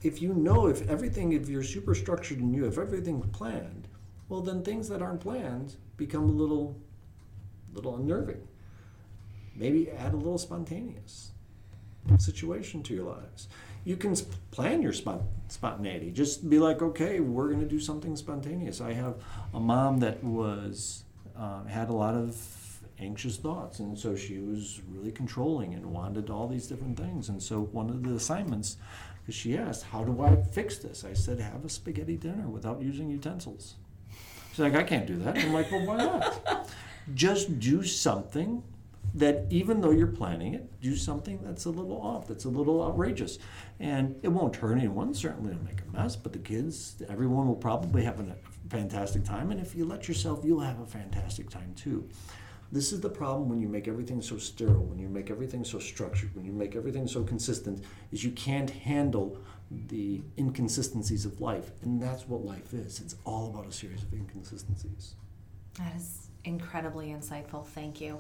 If 0.04 0.22
you 0.22 0.36
know 0.36 0.68
if 0.68 0.88
everything, 0.88 1.32
if 1.32 1.50
you're 1.50 1.64
super 1.64 1.96
structured 1.96 2.38
and 2.38 2.54
you 2.54 2.64
have 2.66 2.78
everything 2.78 3.20
planned, 3.20 3.88
well, 4.30 4.42
then 4.42 4.62
things 4.62 4.88
that 4.90 5.02
aren't 5.02 5.22
planned 5.22 5.76
become 5.98 6.30
a 6.30 6.32
little, 6.32 6.80
little 7.74 7.96
unnerving. 7.96 8.48
Maybe 9.56 9.90
add 9.90 10.14
a 10.14 10.18
little 10.18 10.38
spontaneous 10.38 11.32
situation 12.20 12.84
to 12.84 12.94
your 12.94 13.06
lives. 13.06 13.48
You 13.86 13.98
can 13.98 14.16
plan 14.52 14.84
your 14.84 14.94
spont- 14.94 15.26
spontaneity. 15.48 16.12
Just 16.12 16.48
be 16.48 16.60
like, 16.60 16.84
okay, 16.84 17.20
we're 17.20 17.48
going 17.48 17.62
to 17.62 17.68
do 17.68 17.80
something 17.80 18.16
spontaneous. 18.16 18.82
I 18.82 18.94
have 18.94 19.16
a 19.52 19.60
mom 19.60 20.02
that 20.02 20.24
was 20.24 21.06
uh, 21.36 21.64
had 21.64 21.90
a 21.90 21.94
lot 21.94 22.14
of 22.14 22.36
anxious 23.00 23.38
thoughts, 23.38 23.80
and 23.80 23.98
so 23.98 24.16
she 24.16 24.40
was 24.40 24.82
really 24.88 25.12
controlling 25.12 25.74
and 25.74 25.86
wanted 25.86 26.30
all 26.30 26.48
these 26.48 26.68
different 26.68 26.98
things. 26.98 27.30
And 27.30 27.42
so 27.42 27.62
one 27.62 27.90
of 27.90 28.04
the 28.04 28.14
assignments, 28.14 28.78
because 29.22 29.36
she 29.36 29.58
asked, 29.58 29.84
"How 29.84 30.04
do 30.04 30.22
I 30.22 30.36
fix 30.36 30.78
this?" 30.78 31.04
I 31.04 31.14
said, 31.14 31.40
"Have 31.40 31.66
a 31.66 31.70
spaghetti 31.70 32.18
dinner 32.18 32.48
without 32.48 32.82
using 32.82 33.10
utensils." 33.10 33.76
She's 34.52 34.60
like, 34.60 34.76
"I 34.76 34.84
can't 34.84 35.08
do 35.08 35.18
that." 35.18 35.38
I'm 35.38 35.54
like, 35.54 35.72
"Well, 35.72 35.86
why 35.86 35.98
not?" 35.98 36.70
Just 37.14 37.60
do 37.60 37.84
something 37.84 38.64
that 39.16 39.46
even 39.50 39.80
though 39.80 39.92
you're 39.92 40.08
planning 40.08 40.54
it, 40.56 40.82
do 40.82 40.96
something 40.96 41.40
that's 41.42 41.66
a 41.66 41.70
little 41.70 42.02
off, 42.02 42.28
that's 42.28 42.46
a 42.46 42.50
little 42.50 42.84
outrageous. 42.84 43.40
And 43.80 44.16
it 44.24 44.28
won't 44.28 44.58
hurt 44.58 44.78
anyone, 44.78 45.14
certainly 45.14 45.52
it'll 45.52 45.64
make 45.64 45.82
a 45.82 45.98
mess, 45.98 46.16
but 46.16 46.34
the 46.34 46.40
kids, 46.40 47.02
everyone 47.08 47.48
will 47.48 47.56
probably 47.56 48.04
have 48.04 48.20
a 48.20 48.36
fantastic 48.70 49.24
time. 49.24 49.52
And 49.52 49.62
if 49.62 49.74
you 49.74 49.86
let 49.86 50.08
yourself, 50.08 50.44
you'll 50.44 50.60
have 50.60 50.82
a 50.82 50.86
fantastic 50.86 51.50
time 51.50 51.74
too. 51.76 52.10
This 52.72 52.92
is 52.92 53.02
the 53.02 53.10
problem 53.10 53.48
when 53.48 53.62
you 53.62 53.68
make 53.68 53.88
everything 53.88 54.22
so 54.22 54.38
sterile, 54.38 54.84
when 54.84 55.00
you 55.00 55.08
make 55.08 55.30
everything 55.30 55.64
so 55.64 55.80
structured, 55.80 56.36
when 56.36 56.46
you 56.46 56.52
make 56.52 56.76
everything 56.76 57.08
so 57.08 57.24
consistent, 57.24 57.84
is 58.12 58.24
you 58.24 58.32
can't 58.32 58.70
handle 58.70 59.38
the 59.88 60.22
inconsistencies 60.38 61.26
of 61.26 61.40
life. 61.42 61.72
And 61.84 62.02
that's 62.02 62.28
what 62.28 62.44
life 62.44 62.74
is. 62.74 63.00
It's 63.00 63.16
all 63.24 63.50
about 63.50 63.68
a 63.68 63.72
series 63.72 64.04
of 64.04 64.14
inconsistencies. 64.14 65.16
That 65.76 65.96
is 65.96 66.28
incredibly 66.44 67.08
insightful. 67.08 67.66
Thank 67.66 68.02
you. 68.02 68.20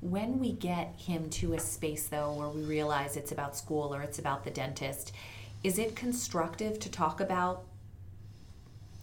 When 0.00 0.38
we 0.38 0.52
get 0.52 0.94
him 0.98 1.30
to 1.30 1.54
a 1.54 1.58
space, 1.58 2.06
though, 2.08 2.32
where 2.32 2.48
we 2.48 2.62
realize 2.62 3.16
it's 3.16 3.32
about 3.32 3.56
school 3.56 3.94
or 3.94 4.02
it's 4.02 4.18
about 4.18 4.44
the 4.44 4.50
dentist, 4.50 5.12
is 5.64 5.78
it 5.78 5.96
constructive 5.96 6.78
to 6.80 6.90
talk 6.90 7.20
about 7.20 7.64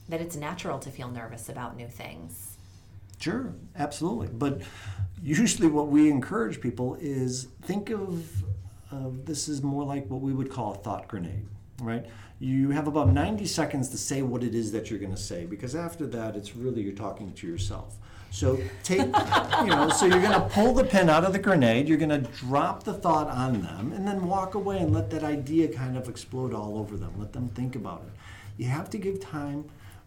that 0.08 0.22
it's 0.22 0.36
natural 0.36 0.80
to 0.80 0.92
feel 0.92 1.10
nervous 1.10 1.50
about 1.50 1.76
new 1.76 1.88
things? 1.88 2.53
Sure, 3.24 3.54
absolutely. 3.78 4.28
But 4.28 4.64
usually, 5.22 5.70
what 5.70 5.88
we 5.88 6.10
encourage 6.10 6.60
people 6.60 6.98
is 7.00 7.48
think 7.62 7.90
of, 7.90 8.44
of 8.92 9.26
this 9.26 9.48
is 9.48 9.64
more 9.64 9.86
like 9.86 10.10
what 10.10 10.20
we 10.20 10.34
would 10.34 10.52
call 10.52 10.74
a 10.74 10.76
thought 10.76 11.08
grenade, 11.08 11.48
right? 11.82 12.06
You 12.40 12.72
have 12.72 12.90
about 12.90 13.14
90 13.14 13.46
seconds 13.46 13.88
to 13.92 13.98
say 13.98 14.24
what 14.24 14.44
it 14.44 14.54
is 14.54 14.74
that 14.74 14.90
you're 14.90 15.00
going 15.00 15.16
to 15.16 15.22
say 15.22 15.46
because 15.46 15.74
after 15.74 16.06
that, 16.08 16.36
it's 16.36 16.54
really 16.54 16.82
you're 16.82 16.92
talking 16.92 17.32
to 17.32 17.48
yourself. 17.48 17.96
So 18.30 18.60
take, 18.84 19.00
you 19.00 19.68
know, 19.68 19.88
so 19.88 20.06
you're 20.06 20.20
going 20.20 20.34
to 20.34 20.50
pull 20.50 20.74
the 20.74 20.84
pin 20.84 21.10
out 21.10 21.24
of 21.24 21.32
the 21.32 21.40
grenade, 21.40 21.88
you're 21.88 21.98
going 21.98 22.10
to 22.10 22.30
drop 22.32 22.84
the 22.84 22.94
thought 22.94 23.30
on 23.30 23.62
them, 23.62 23.94
and 23.94 24.06
then 24.06 24.28
walk 24.28 24.56
away 24.56 24.80
and 24.80 24.94
let 24.94 25.10
that 25.12 25.24
idea 25.24 25.70
kind 25.70 25.96
of 25.96 26.10
explode 26.10 26.54
all 26.54 26.78
over 26.78 26.98
them. 26.98 27.14
Let 27.18 27.32
them 27.32 27.48
think 27.48 27.78
about 27.78 28.02
it. 28.06 28.12
You 28.58 28.68
have 28.68 28.90
to 28.90 28.98
give 28.98 29.22
time 29.22 29.64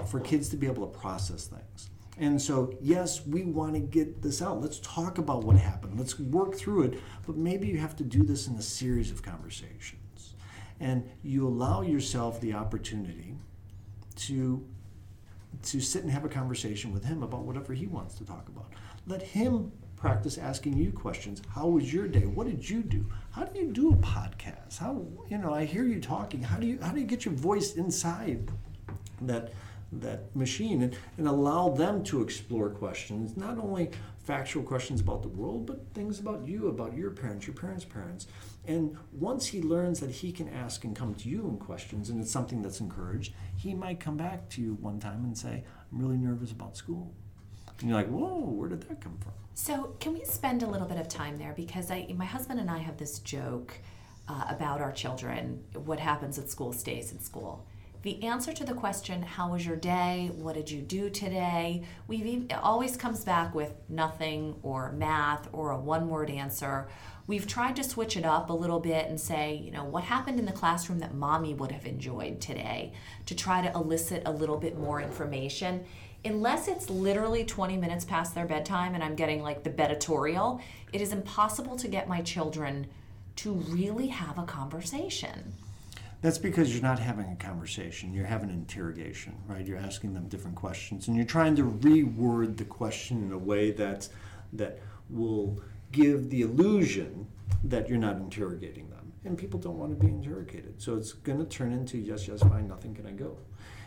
for 0.06 0.20
kids 0.20 0.50
to 0.50 0.58
be 0.58 0.66
able 0.66 0.86
to 0.86 0.98
process 0.98 1.46
things. 1.46 1.88
And 2.18 2.40
so, 2.40 2.74
yes, 2.80 3.26
we 3.26 3.42
want 3.44 3.74
to 3.74 3.80
get 3.80 4.22
this 4.22 4.40
out. 4.40 4.60
Let's 4.60 4.80
talk 4.80 5.18
about 5.18 5.44
what 5.44 5.56
happened. 5.56 5.98
Let's 5.98 6.18
work 6.18 6.54
through 6.54 6.84
it. 6.84 7.00
But 7.26 7.36
maybe 7.36 7.66
you 7.66 7.78
have 7.78 7.96
to 7.96 8.04
do 8.04 8.22
this 8.22 8.46
in 8.46 8.54
a 8.56 8.62
series 8.62 9.10
of 9.10 9.22
conversations. 9.22 10.34
And 10.80 11.08
you 11.22 11.46
allow 11.46 11.82
yourself 11.82 12.40
the 12.40 12.54
opportunity 12.54 13.34
to 14.16 14.66
to 15.62 15.80
sit 15.80 16.02
and 16.02 16.12
have 16.12 16.24
a 16.24 16.28
conversation 16.28 16.92
with 16.92 17.02
him 17.02 17.22
about 17.22 17.42
whatever 17.42 17.72
he 17.72 17.86
wants 17.86 18.14
to 18.14 18.24
talk 18.26 18.46
about. 18.48 18.66
Let 19.06 19.22
him 19.22 19.72
practice 19.96 20.36
asking 20.36 20.76
you 20.76 20.92
questions. 20.92 21.40
How 21.48 21.66
was 21.66 21.92
your 21.92 22.06
day? 22.06 22.26
What 22.26 22.46
did 22.46 22.68
you 22.68 22.82
do? 22.82 23.06
How 23.30 23.44
do 23.44 23.58
you 23.58 23.72
do 23.72 23.92
a 23.92 23.96
podcast? 23.96 24.78
How 24.78 25.06
you 25.28 25.38
know, 25.38 25.52
I 25.52 25.64
hear 25.64 25.84
you 25.84 26.00
talking. 26.00 26.42
How 26.42 26.58
do 26.58 26.66
you 26.66 26.78
how 26.80 26.92
do 26.92 27.00
you 27.00 27.06
get 27.06 27.24
your 27.24 27.34
voice 27.34 27.74
inside 27.74 28.50
that 29.22 29.52
that 29.92 30.34
machine 30.34 30.82
and, 30.82 30.96
and 31.16 31.28
allow 31.28 31.68
them 31.68 32.02
to 32.04 32.22
explore 32.22 32.70
questions, 32.70 33.36
not 33.36 33.58
only 33.58 33.90
factual 34.24 34.62
questions 34.62 35.00
about 35.00 35.22
the 35.22 35.28
world, 35.28 35.66
but 35.66 35.86
things 35.94 36.18
about 36.18 36.46
you, 36.46 36.68
about 36.68 36.96
your 36.96 37.10
parents, 37.10 37.46
your 37.46 37.54
parents' 37.54 37.84
parents. 37.84 38.26
And 38.66 38.96
once 39.12 39.46
he 39.46 39.62
learns 39.62 40.00
that 40.00 40.10
he 40.10 40.32
can 40.32 40.48
ask 40.48 40.84
and 40.84 40.96
come 40.96 41.14
to 41.14 41.28
you 41.28 41.46
in 41.48 41.58
questions, 41.58 42.10
and 42.10 42.20
it's 42.20 42.32
something 42.32 42.62
that's 42.62 42.80
encouraged, 42.80 43.32
he 43.56 43.74
might 43.74 44.00
come 44.00 44.16
back 44.16 44.48
to 44.50 44.60
you 44.60 44.74
one 44.74 44.98
time 44.98 45.24
and 45.24 45.38
say, 45.38 45.62
I'm 45.92 46.00
really 46.00 46.16
nervous 46.16 46.50
about 46.50 46.76
school. 46.76 47.14
And 47.80 47.88
you're 47.88 47.98
like, 47.98 48.08
whoa, 48.08 48.40
where 48.40 48.68
did 48.68 48.82
that 48.88 49.00
come 49.00 49.16
from? 49.18 49.32
So, 49.54 49.94
can 50.00 50.12
we 50.12 50.24
spend 50.24 50.62
a 50.62 50.66
little 50.66 50.86
bit 50.86 50.98
of 50.98 51.08
time 51.08 51.38
there? 51.38 51.54
Because 51.54 51.90
I, 51.90 52.12
my 52.16 52.24
husband 52.24 52.60
and 52.60 52.70
I 52.70 52.78
have 52.78 52.96
this 52.96 53.20
joke 53.20 53.78
uh, 54.28 54.44
about 54.48 54.80
our 54.80 54.92
children 54.92 55.62
what 55.74 56.00
happens 56.00 56.38
at 56.38 56.50
school 56.50 56.72
stays 56.72 57.12
in 57.12 57.20
school. 57.20 57.66
The 58.06 58.22
answer 58.22 58.52
to 58.52 58.62
the 58.62 58.72
question, 58.72 59.20
How 59.20 59.50
was 59.50 59.66
your 59.66 59.74
day? 59.74 60.30
What 60.36 60.54
did 60.54 60.70
you 60.70 60.80
do 60.80 61.10
today? 61.10 61.82
We've, 62.06 62.44
it 62.44 62.52
always 62.52 62.96
comes 62.96 63.24
back 63.24 63.52
with 63.52 63.74
nothing 63.88 64.54
or 64.62 64.92
math 64.92 65.48
or 65.52 65.72
a 65.72 65.76
one 65.76 66.08
word 66.08 66.30
answer 66.30 66.86
We've 67.26 67.48
tried 67.48 67.74
to 67.74 67.82
switch 67.82 68.16
it 68.16 68.24
up 68.24 68.48
a 68.48 68.52
little 68.52 68.78
bit 68.78 69.08
and 69.08 69.20
say, 69.20 69.56
you 69.56 69.72
know, 69.72 69.82
what 69.82 70.04
happened 70.04 70.38
in 70.38 70.46
the 70.46 70.52
classroom 70.52 71.00
that 71.00 71.14
mommy 71.14 71.52
would 71.54 71.72
have 71.72 71.84
enjoyed 71.84 72.40
today 72.40 72.92
to 73.26 73.34
try 73.34 73.60
to 73.60 73.74
elicit 73.74 74.22
a 74.24 74.30
little 74.30 74.56
bit 74.56 74.78
more 74.78 75.00
information. 75.00 75.84
Unless 76.24 76.68
it's 76.68 76.88
literally 76.88 77.44
20 77.44 77.76
minutes 77.76 78.04
past 78.04 78.36
their 78.36 78.46
bedtime 78.46 78.94
and 78.94 79.02
I'm 79.02 79.16
getting 79.16 79.42
like 79.42 79.64
the 79.64 79.70
bedatorial, 79.70 80.60
it 80.92 81.00
is 81.00 81.12
impossible 81.12 81.74
to 81.74 81.88
get 81.88 82.06
my 82.06 82.22
children 82.22 82.86
to 83.34 83.50
really 83.50 84.06
have 84.06 84.38
a 84.38 84.44
conversation. 84.44 85.54
That's 86.26 86.38
because 86.38 86.74
you're 86.74 86.82
not 86.82 86.98
having 86.98 87.30
a 87.30 87.36
conversation. 87.36 88.12
You're 88.12 88.26
having 88.26 88.50
an 88.50 88.56
interrogation, 88.56 89.36
right? 89.46 89.64
You're 89.64 89.78
asking 89.78 90.12
them 90.12 90.26
different 90.26 90.56
questions 90.56 91.06
and 91.06 91.16
you're 91.16 91.24
trying 91.24 91.54
to 91.54 91.62
reword 91.62 92.56
the 92.56 92.64
question 92.64 93.22
in 93.22 93.30
a 93.30 93.38
way 93.38 93.70
that 93.70 94.08
that 94.52 94.80
will 95.08 95.62
give 95.92 96.28
the 96.30 96.42
illusion 96.42 97.28
that 97.62 97.88
you're 97.88 97.98
not 97.98 98.16
interrogating 98.16 98.90
them. 98.90 99.12
and 99.24 99.38
people 99.38 99.60
don't 99.60 99.78
want 99.78 99.96
to 99.96 100.04
be 100.04 100.10
interrogated. 100.10 100.82
So 100.82 100.96
it's 100.96 101.12
going 101.12 101.38
to 101.38 101.44
turn 101.44 101.72
into 101.72 101.96
yes, 101.96 102.26
yes, 102.26 102.40
fine, 102.40 102.66
nothing 102.66 102.92
can 102.92 103.06
I 103.06 103.12
go. 103.12 103.38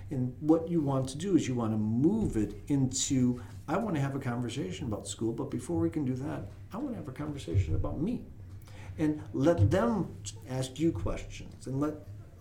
And 0.10 0.34
what 0.40 0.70
you 0.70 0.80
want 0.80 1.10
to 1.10 1.18
do 1.18 1.36
is 1.36 1.46
you 1.46 1.56
want 1.56 1.74
to 1.74 1.78
move 1.78 2.38
it 2.38 2.54
into 2.70 3.42
I 3.68 3.76
want 3.76 3.96
to 3.96 4.02
have 4.02 4.16
a 4.16 4.20
conversation 4.20 4.88
about 4.88 5.10
school, 5.10 5.34
but 5.34 5.52
before 5.52 5.78
we 5.78 5.90
can 5.90 6.06
do 6.06 6.14
that, 6.14 6.44
I 6.72 6.78
want 6.78 6.92
to 6.92 6.96
have 6.96 7.10
a 7.10 7.12
conversation 7.12 7.76
about 7.76 8.00
me. 8.00 8.22
And 8.98 9.22
let 9.34 9.70
them 9.70 10.16
ask 10.50 10.80
you 10.80 10.94
questions 10.94 11.68
and 11.68 11.82
let 11.82 11.96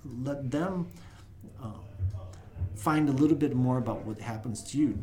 let 0.05 0.51
them 0.51 0.88
uh, 1.62 1.72
find 2.74 3.09
a 3.09 3.12
little 3.12 3.36
bit 3.36 3.55
more 3.55 3.78
about 3.78 4.05
what 4.05 4.18
happens 4.18 4.62
to 4.70 4.78
you. 4.78 4.99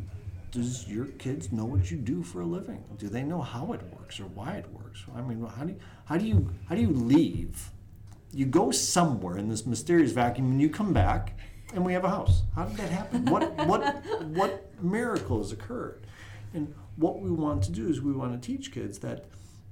Does 0.51 0.87
your 0.87 1.05
kids 1.05 1.51
know 1.51 1.65
what 1.65 1.91
you 1.91 1.97
do 1.97 2.23
for 2.23 2.41
a 2.41 2.45
living? 2.45 2.83
Do 2.97 3.09
they 3.09 3.23
know 3.23 3.41
how 3.41 3.73
it 3.73 3.81
works 3.93 4.19
or 4.19 4.23
why 4.25 4.53
it 4.53 4.65
works? 4.71 5.03
I 5.13 5.21
mean, 5.21 5.45
how 5.45 5.65
do 5.65 5.73
you, 5.73 5.79
how 6.05 6.17
do 6.17 6.25
you 6.25 6.49
how 6.69 6.75
do 6.75 6.81
you 6.81 6.91
leave? 6.91 7.71
You 8.31 8.45
go 8.45 8.71
somewhere 8.71 9.37
in 9.37 9.49
this 9.49 9.65
mysterious 9.65 10.11
vacuum, 10.13 10.51
and 10.51 10.61
you 10.61 10.69
come 10.69 10.93
back, 10.93 11.37
and 11.73 11.85
we 11.85 11.93
have 11.93 12.05
a 12.05 12.09
house. 12.09 12.43
How 12.55 12.65
did 12.65 12.77
that 12.77 12.89
happen? 12.89 13.25
What 13.25 13.53
what 13.67 14.05
what 14.27 14.71
miracle 14.81 15.39
has 15.39 15.51
occurred? 15.51 16.07
And 16.53 16.73
what 16.95 17.19
we 17.19 17.29
want 17.29 17.63
to 17.63 17.71
do 17.71 17.89
is 17.89 18.01
we 18.01 18.13
want 18.13 18.41
to 18.41 18.45
teach 18.45 18.71
kids 18.71 18.99
that 18.99 19.25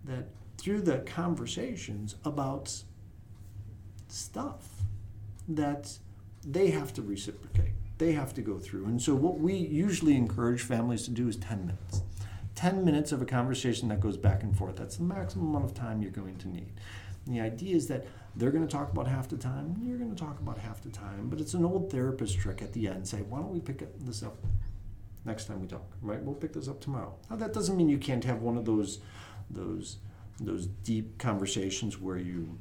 that 0.04 0.28
through 0.58 0.82
the 0.82 0.98
conversations 1.00 2.16
about 2.26 2.84
stuff 4.10 4.73
that 5.48 5.98
they 6.46 6.72
have 6.72 6.94
to 6.94 7.02
reciprocate 7.02 7.74
they 7.98 8.12
have 8.14 8.34
to 8.34 8.42
go 8.42 8.60
through. 8.60 8.86
And 8.86 9.02
so, 9.02 9.16
what 9.16 9.40
we 9.40 9.54
usually 9.54 10.16
encourage 10.16 10.62
families 10.62 11.04
to 11.06 11.12
do 11.12 11.28
is 11.28 11.38
10 11.38 11.66
minutes. 11.66 12.02
10 12.56 12.84
minutes 12.86 13.12
of 13.12 13.22
a 13.22 13.26
conversation 13.26 13.88
that 13.90 14.00
goes 14.00 14.18
back 14.18 14.44
and 14.44 14.56
forth. 14.56 14.76
That's 14.76 14.98
the 14.98 15.04
maximum 15.04 15.50
amount 15.50 15.66
of 15.66 15.74
time 15.74 16.02
you're 16.02 16.12
going 16.12 16.38
to 16.38 16.48
need. 16.48 16.74
And 17.26 17.36
the 17.36 17.42
idea 17.42 17.76
is 17.76 17.88
that 17.88 18.06
they're 18.36 18.52
going 18.52 18.68
to 18.68 18.72
talk 18.72 18.92
about 18.92 19.08
half 19.08 19.30
the 19.30 19.38
time, 19.38 19.76
you're 19.82 19.98
going 19.98 20.14
to 20.14 20.22
talk 20.22 20.40
about 20.40 20.58
half 20.58 20.82
the 20.82 20.90
time, 20.90 21.30
but 21.30 21.40
it's 21.40 21.54
an 21.54 21.64
old 21.64 21.92
therapist 21.92 22.38
trick 22.38 22.62
at 22.62 22.74
the 22.74 22.88
end. 22.88 23.08
Say, 23.08 23.20
why 23.20 23.40
don't 23.40 23.54
we 23.54 23.60
pick 23.60 23.84
this 24.00 24.24
up 24.24 24.38
next 25.24 25.46
time 25.46 25.62
we 25.62 25.68
talk, 25.68 25.86
right? 26.02 26.22
We'll 26.22 26.36
pick 26.36 26.54
this 26.54 26.68
up 26.68 26.82
tomorrow. 26.82 27.16
Now, 27.30 27.38
that 27.38 27.54
doesn't 27.54 27.78
mean 27.78 27.90
you 27.90 27.98
can't 27.98 28.24
have 28.26 28.42
one 28.42 28.58
of 28.58 28.66
those, 28.66 29.00
those, 29.50 29.98
those 30.40 30.68
deep 30.68 31.18
conversations 31.18 32.00
where 32.00 32.18
you 32.18 32.58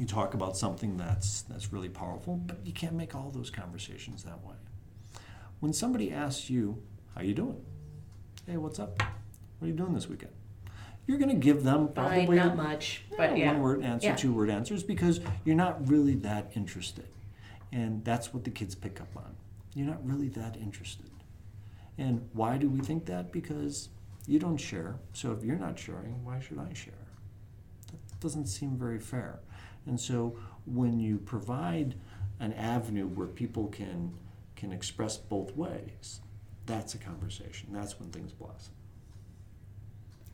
you 0.00 0.06
talk 0.06 0.32
about 0.32 0.56
something 0.56 0.96
that's 0.96 1.42
that's 1.42 1.74
really 1.74 1.90
powerful, 1.90 2.36
but 2.36 2.56
you 2.64 2.72
can't 2.72 2.94
make 2.94 3.14
all 3.14 3.30
those 3.30 3.50
conversations 3.50 4.24
that 4.24 4.42
way. 4.42 4.54
When 5.60 5.74
somebody 5.74 6.10
asks 6.10 6.48
you, 6.48 6.82
"How 7.14 7.20
you 7.20 7.34
doing?" 7.34 7.62
"Hey, 8.46 8.56
what's 8.56 8.78
up? 8.78 8.98
What 9.58 9.66
are 9.66 9.70
you 9.70 9.76
doing 9.76 9.92
this 9.92 10.08
weekend?" 10.08 10.32
You're 11.06 11.18
going 11.18 11.30
to 11.30 11.36
give 11.36 11.64
them 11.64 11.88
probably 11.92 12.26
Fine, 12.26 12.36
not 12.36 12.56
much, 12.56 13.02
but 13.16 13.36
yeah, 13.36 13.52
one 13.52 13.60
word 13.60 13.82
answer, 13.82 14.08
yeah. 14.08 14.16
two 14.16 14.32
word 14.32 14.48
answers 14.48 14.82
because 14.82 15.20
you're 15.44 15.56
not 15.56 15.86
really 15.88 16.14
that 16.14 16.52
interested, 16.54 17.08
and 17.70 18.02
that's 18.02 18.32
what 18.32 18.44
the 18.44 18.50
kids 18.50 18.74
pick 18.74 19.02
up 19.02 19.14
on. 19.16 19.36
You're 19.74 19.88
not 19.88 20.06
really 20.06 20.28
that 20.30 20.56
interested, 20.56 21.10
and 21.98 22.26
why 22.32 22.56
do 22.56 22.70
we 22.70 22.80
think 22.80 23.04
that? 23.06 23.32
Because 23.32 23.90
you 24.26 24.38
don't 24.38 24.56
share. 24.56 24.96
So 25.12 25.32
if 25.32 25.44
you're 25.44 25.58
not 25.58 25.78
sharing, 25.78 26.24
why 26.24 26.40
should 26.40 26.58
I 26.58 26.72
share? 26.72 26.94
That 27.90 28.20
doesn't 28.20 28.46
seem 28.46 28.78
very 28.78 28.98
fair. 28.98 29.40
And 29.86 30.00
so 30.00 30.36
when 30.66 31.00
you 31.00 31.18
provide 31.18 31.94
an 32.38 32.52
avenue 32.54 33.06
where 33.06 33.26
people 33.26 33.68
can 33.68 34.14
can 34.56 34.72
express 34.72 35.16
both 35.16 35.56
ways, 35.56 36.20
that's 36.66 36.94
a 36.94 36.98
conversation. 36.98 37.68
That's 37.72 37.98
when 37.98 38.10
things 38.10 38.32
blossom. 38.32 38.74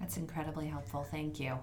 That's 0.00 0.16
incredibly 0.16 0.66
helpful. 0.66 1.06
Thank 1.10 1.38
you. 1.40 1.58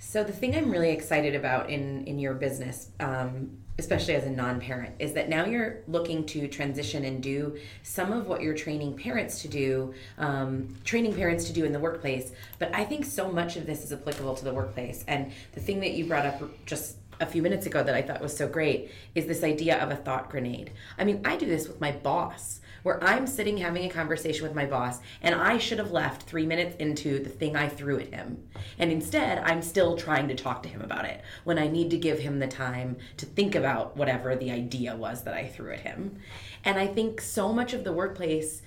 So 0.00 0.22
the 0.22 0.32
thing 0.32 0.54
I'm 0.54 0.70
really 0.70 0.90
excited 0.90 1.34
about 1.34 1.70
in 1.70 2.04
in 2.06 2.18
your 2.18 2.34
business, 2.34 2.90
um, 3.00 3.50
especially 3.78 4.14
as 4.14 4.24
a 4.24 4.30
non-parent, 4.30 4.94
is 4.98 5.12
that 5.14 5.28
now 5.28 5.44
you're 5.44 5.78
looking 5.88 6.24
to 6.26 6.48
transition 6.48 7.04
and 7.04 7.22
do 7.22 7.56
some 7.82 8.12
of 8.12 8.26
what 8.26 8.42
you're 8.42 8.54
training 8.54 8.96
parents 8.96 9.42
to 9.42 9.48
do, 9.48 9.94
um, 10.18 10.76
training 10.84 11.14
parents 11.14 11.44
to 11.46 11.52
do 11.52 11.64
in 11.64 11.72
the 11.72 11.80
workplace. 11.80 12.32
But 12.58 12.74
I 12.74 12.84
think 12.84 13.04
so 13.04 13.30
much 13.30 13.56
of 13.56 13.66
this 13.66 13.84
is 13.84 13.92
applicable 13.92 14.34
to 14.36 14.44
the 14.44 14.52
workplace. 14.52 15.04
And 15.08 15.32
the 15.52 15.60
thing 15.60 15.80
that 15.80 15.92
you 15.92 16.06
brought 16.06 16.26
up 16.26 16.42
just 16.66 16.96
a 17.20 17.26
few 17.26 17.42
minutes 17.42 17.66
ago 17.66 17.82
that 17.82 17.94
I 17.94 18.02
thought 18.02 18.20
was 18.20 18.36
so 18.36 18.48
great 18.48 18.90
is 19.14 19.26
this 19.26 19.42
idea 19.42 19.78
of 19.82 19.90
a 19.90 19.96
thought 19.96 20.30
grenade. 20.30 20.72
I 20.98 21.04
mean, 21.04 21.22
I 21.24 21.36
do 21.36 21.46
this 21.46 21.68
with 21.68 21.80
my 21.80 21.92
boss, 21.92 22.60
where 22.82 23.02
I'm 23.02 23.26
sitting 23.26 23.56
having 23.56 23.84
a 23.84 23.90
conversation 23.90 24.44
with 24.44 24.54
my 24.54 24.66
boss, 24.66 25.00
and 25.20 25.34
I 25.34 25.58
should 25.58 25.78
have 25.78 25.90
left 25.90 26.22
three 26.22 26.46
minutes 26.46 26.76
into 26.76 27.18
the 27.18 27.28
thing 27.28 27.56
I 27.56 27.68
threw 27.68 27.98
at 27.98 28.14
him. 28.14 28.44
And 28.78 28.92
instead, 28.92 29.38
I'm 29.38 29.62
still 29.62 29.96
trying 29.96 30.28
to 30.28 30.34
talk 30.34 30.62
to 30.62 30.68
him 30.68 30.80
about 30.80 31.04
it 31.04 31.22
when 31.44 31.58
I 31.58 31.66
need 31.66 31.90
to 31.90 31.98
give 31.98 32.20
him 32.20 32.38
the 32.38 32.46
time 32.46 32.96
to 33.16 33.26
think 33.26 33.54
about 33.54 33.96
whatever 33.96 34.36
the 34.36 34.50
idea 34.50 34.96
was 34.96 35.24
that 35.24 35.34
I 35.34 35.46
threw 35.46 35.72
at 35.72 35.80
him. 35.80 36.18
And 36.64 36.78
I 36.78 36.86
think 36.86 37.20
so 37.20 37.52
much 37.52 37.72
of 37.72 37.84
the 37.84 37.92
workplace 37.92 38.62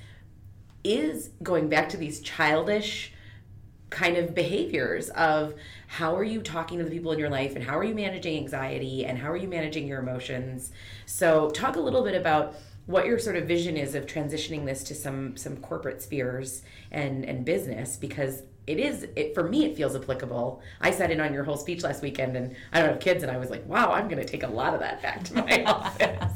is 0.83 1.29
going 1.43 1.69
back 1.69 1.89
to 1.89 1.97
these 1.97 2.19
childish 2.21 3.13
kind 3.91 4.17
of 4.17 4.33
behaviors 4.33 5.09
of 5.09 5.53
how 5.85 6.15
are 6.15 6.23
you 6.23 6.41
talking 6.41 6.79
to 6.79 6.83
the 6.83 6.89
people 6.89 7.11
in 7.11 7.19
your 7.19 7.29
life 7.29 7.55
and 7.55 7.63
how 7.63 7.77
are 7.77 7.83
you 7.83 7.93
managing 7.93 8.37
anxiety 8.37 9.05
and 9.05 9.19
how 9.19 9.29
are 9.29 9.37
you 9.37 9.47
managing 9.47 9.87
your 9.87 9.99
emotions? 9.99 10.71
So 11.05 11.51
talk 11.51 11.75
a 11.75 11.79
little 11.79 12.03
bit 12.03 12.15
about 12.15 12.55
what 12.87 13.05
your 13.05 13.19
sort 13.19 13.35
of 13.35 13.47
vision 13.47 13.77
is 13.77 13.93
of 13.93 14.07
transitioning 14.07 14.65
this 14.65 14.83
to 14.85 14.95
some 14.95 15.37
some 15.37 15.57
corporate 15.57 16.01
spheres 16.01 16.63
and 16.89 17.23
and 17.25 17.45
business 17.45 17.95
because 17.95 18.43
it 18.67 18.79
is 18.79 19.07
it 19.15 19.33
for 19.33 19.43
me 19.47 19.65
it 19.65 19.75
feels 19.75 19.95
applicable 19.95 20.61
i 20.81 20.91
sat 20.91 21.11
in 21.11 21.19
on 21.19 21.33
your 21.33 21.43
whole 21.43 21.57
speech 21.57 21.83
last 21.83 22.01
weekend 22.01 22.35
and 22.37 22.55
i 22.73 22.79
don't 22.79 22.89
have 22.89 22.99
kids 22.99 23.23
and 23.23 23.31
i 23.31 23.37
was 23.37 23.49
like 23.49 23.65
wow 23.67 23.91
i'm 23.91 24.07
going 24.07 24.19
to 24.19 24.25
take 24.25 24.43
a 24.43 24.47
lot 24.47 24.73
of 24.73 24.79
that 24.79 25.01
back 25.01 25.23
to 25.23 25.33
my 25.35 25.63
office 25.65 26.33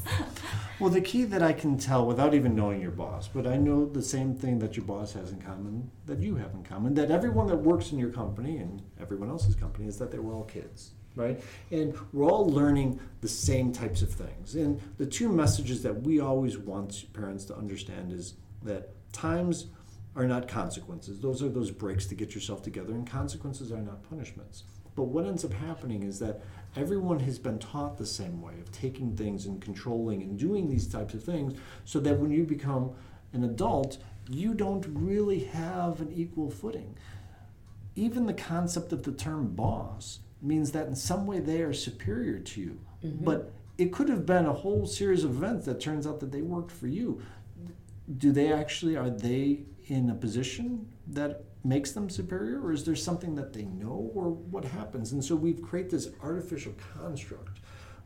well, 0.77 0.89
the 0.89 1.01
key 1.01 1.23
that 1.23 1.41
I 1.41 1.53
can 1.53 1.77
tell 1.77 2.05
without 2.05 2.33
even 2.33 2.53
knowing 2.53 2.81
your 2.81 2.91
boss, 2.91 3.29
but 3.29 3.47
I 3.47 3.55
know 3.55 3.85
the 3.85 4.01
same 4.01 4.35
thing 4.35 4.59
that 4.59 4.75
your 4.75 4.85
boss 4.85 5.13
has 5.13 5.31
in 5.31 5.41
common 5.41 5.89
that 6.05 6.19
you 6.19 6.35
have 6.35 6.53
in 6.53 6.63
common, 6.63 6.93
that 6.95 7.11
everyone 7.11 7.47
that 7.47 7.55
works 7.55 7.93
in 7.93 7.99
your 7.99 8.09
company 8.09 8.57
and 8.57 8.81
everyone 8.99 9.29
else's 9.29 9.55
company 9.55 9.87
is 9.87 9.97
that 9.99 10.11
they 10.11 10.19
were 10.19 10.33
all 10.33 10.43
kids, 10.43 10.91
right? 11.15 11.41
And 11.71 11.97
we're 12.11 12.29
all 12.29 12.49
learning 12.49 12.99
the 13.21 13.27
same 13.29 13.71
types 13.71 14.01
of 14.01 14.11
things. 14.11 14.55
And 14.55 14.81
the 14.97 15.05
two 15.05 15.29
messages 15.29 15.81
that 15.83 16.01
we 16.01 16.19
always 16.19 16.57
want 16.57 17.05
parents 17.13 17.45
to 17.45 17.55
understand 17.55 18.11
is 18.11 18.33
that 18.63 18.89
times 19.13 19.67
are 20.15 20.25
not 20.25 20.47
consequences. 20.47 21.19
Those 21.19 21.43
are 21.43 21.49
those 21.49 21.71
breaks 21.71 22.05
to 22.07 22.15
get 22.15 22.33
yourself 22.33 22.61
together, 22.61 22.93
and 22.93 23.09
consequences 23.09 23.71
are 23.71 23.81
not 23.81 24.07
punishments. 24.09 24.63
But 24.95 25.03
what 25.03 25.25
ends 25.25 25.43
up 25.43 25.53
happening 25.53 26.03
is 26.03 26.19
that 26.19 26.41
everyone 26.75 27.19
has 27.19 27.37
been 27.37 27.59
taught 27.59 27.97
the 27.97 28.05
same 28.05 28.41
way 28.41 28.53
of 28.61 28.71
taking 28.71 29.15
things 29.15 29.45
and 29.45 29.61
controlling 29.61 30.21
and 30.21 30.39
doing 30.39 30.69
these 30.69 30.87
types 30.87 31.13
of 31.13 31.23
things 31.23 31.57
so 31.83 31.99
that 31.99 32.17
when 32.19 32.31
you 32.31 32.45
become 32.45 32.91
an 33.33 33.43
adult, 33.43 33.97
you 34.29 34.53
don't 34.53 34.85
really 34.89 35.39
have 35.39 35.99
an 35.99 36.11
equal 36.13 36.49
footing. 36.49 36.97
Even 37.95 38.25
the 38.25 38.33
concept 38.33 38.93
of 38.93 39.03
the 39.03 39.11
term 39.11 39.53
boss 39.53 40.19
means 40.41 40.71
that 40.71 40.87
in 40.87 40.95
some 40.95 41.27
way 41.27 41.39
they 41.39 41.61
are 41.61 41.73
superior 41.73 42.39
to 42.39 42.61
you. 42.61 42.79
Mm-hmm. 43.03 43.25
But 43.25 43.51
it 43.77 43.91
could 43.91 44.07
have 44.07 44.25
been 44.25 44.45
a 44.45 44.53
whole 44.53 44.85
series 44.85 45.25
of 45.25 45.31
events 45.31 45.65
that 45.65 45.81
turns 45.81 46.07
out 46.07 46.21
that 46.21 46.31
they 46.31 46.41
worked 46.41 46.71
for 46.71 46.87
you. 46.87 47.21
Do 48.17 48.31
they 48.31 48.53
actually, 48.53 48.95
are 48.95 49.09
they 49.09 49.63
in 49.87 50.09
a 50.09 50.15
position 50.15 50.87
that 51.07 51.43
makes 51.63 51.91
them 51.91 52.09
superior 52.09 52.61
or 52.61 52.71
is 52.71 52.83
there 52.83 52.95
something 52.95 53.35
that 53.35 53.53
they 53.53 53.65
know 53.65 54.11
or 54.13 54.29
what 54.29 54.65
happens? 54.65 55.11
And 55.11 55.23
so 55.23 55.35
we've 55.35 55.61
created 55.61 55.91
this 55.91 56.09
artificial 56.23 56.73
construct 56.93 57.59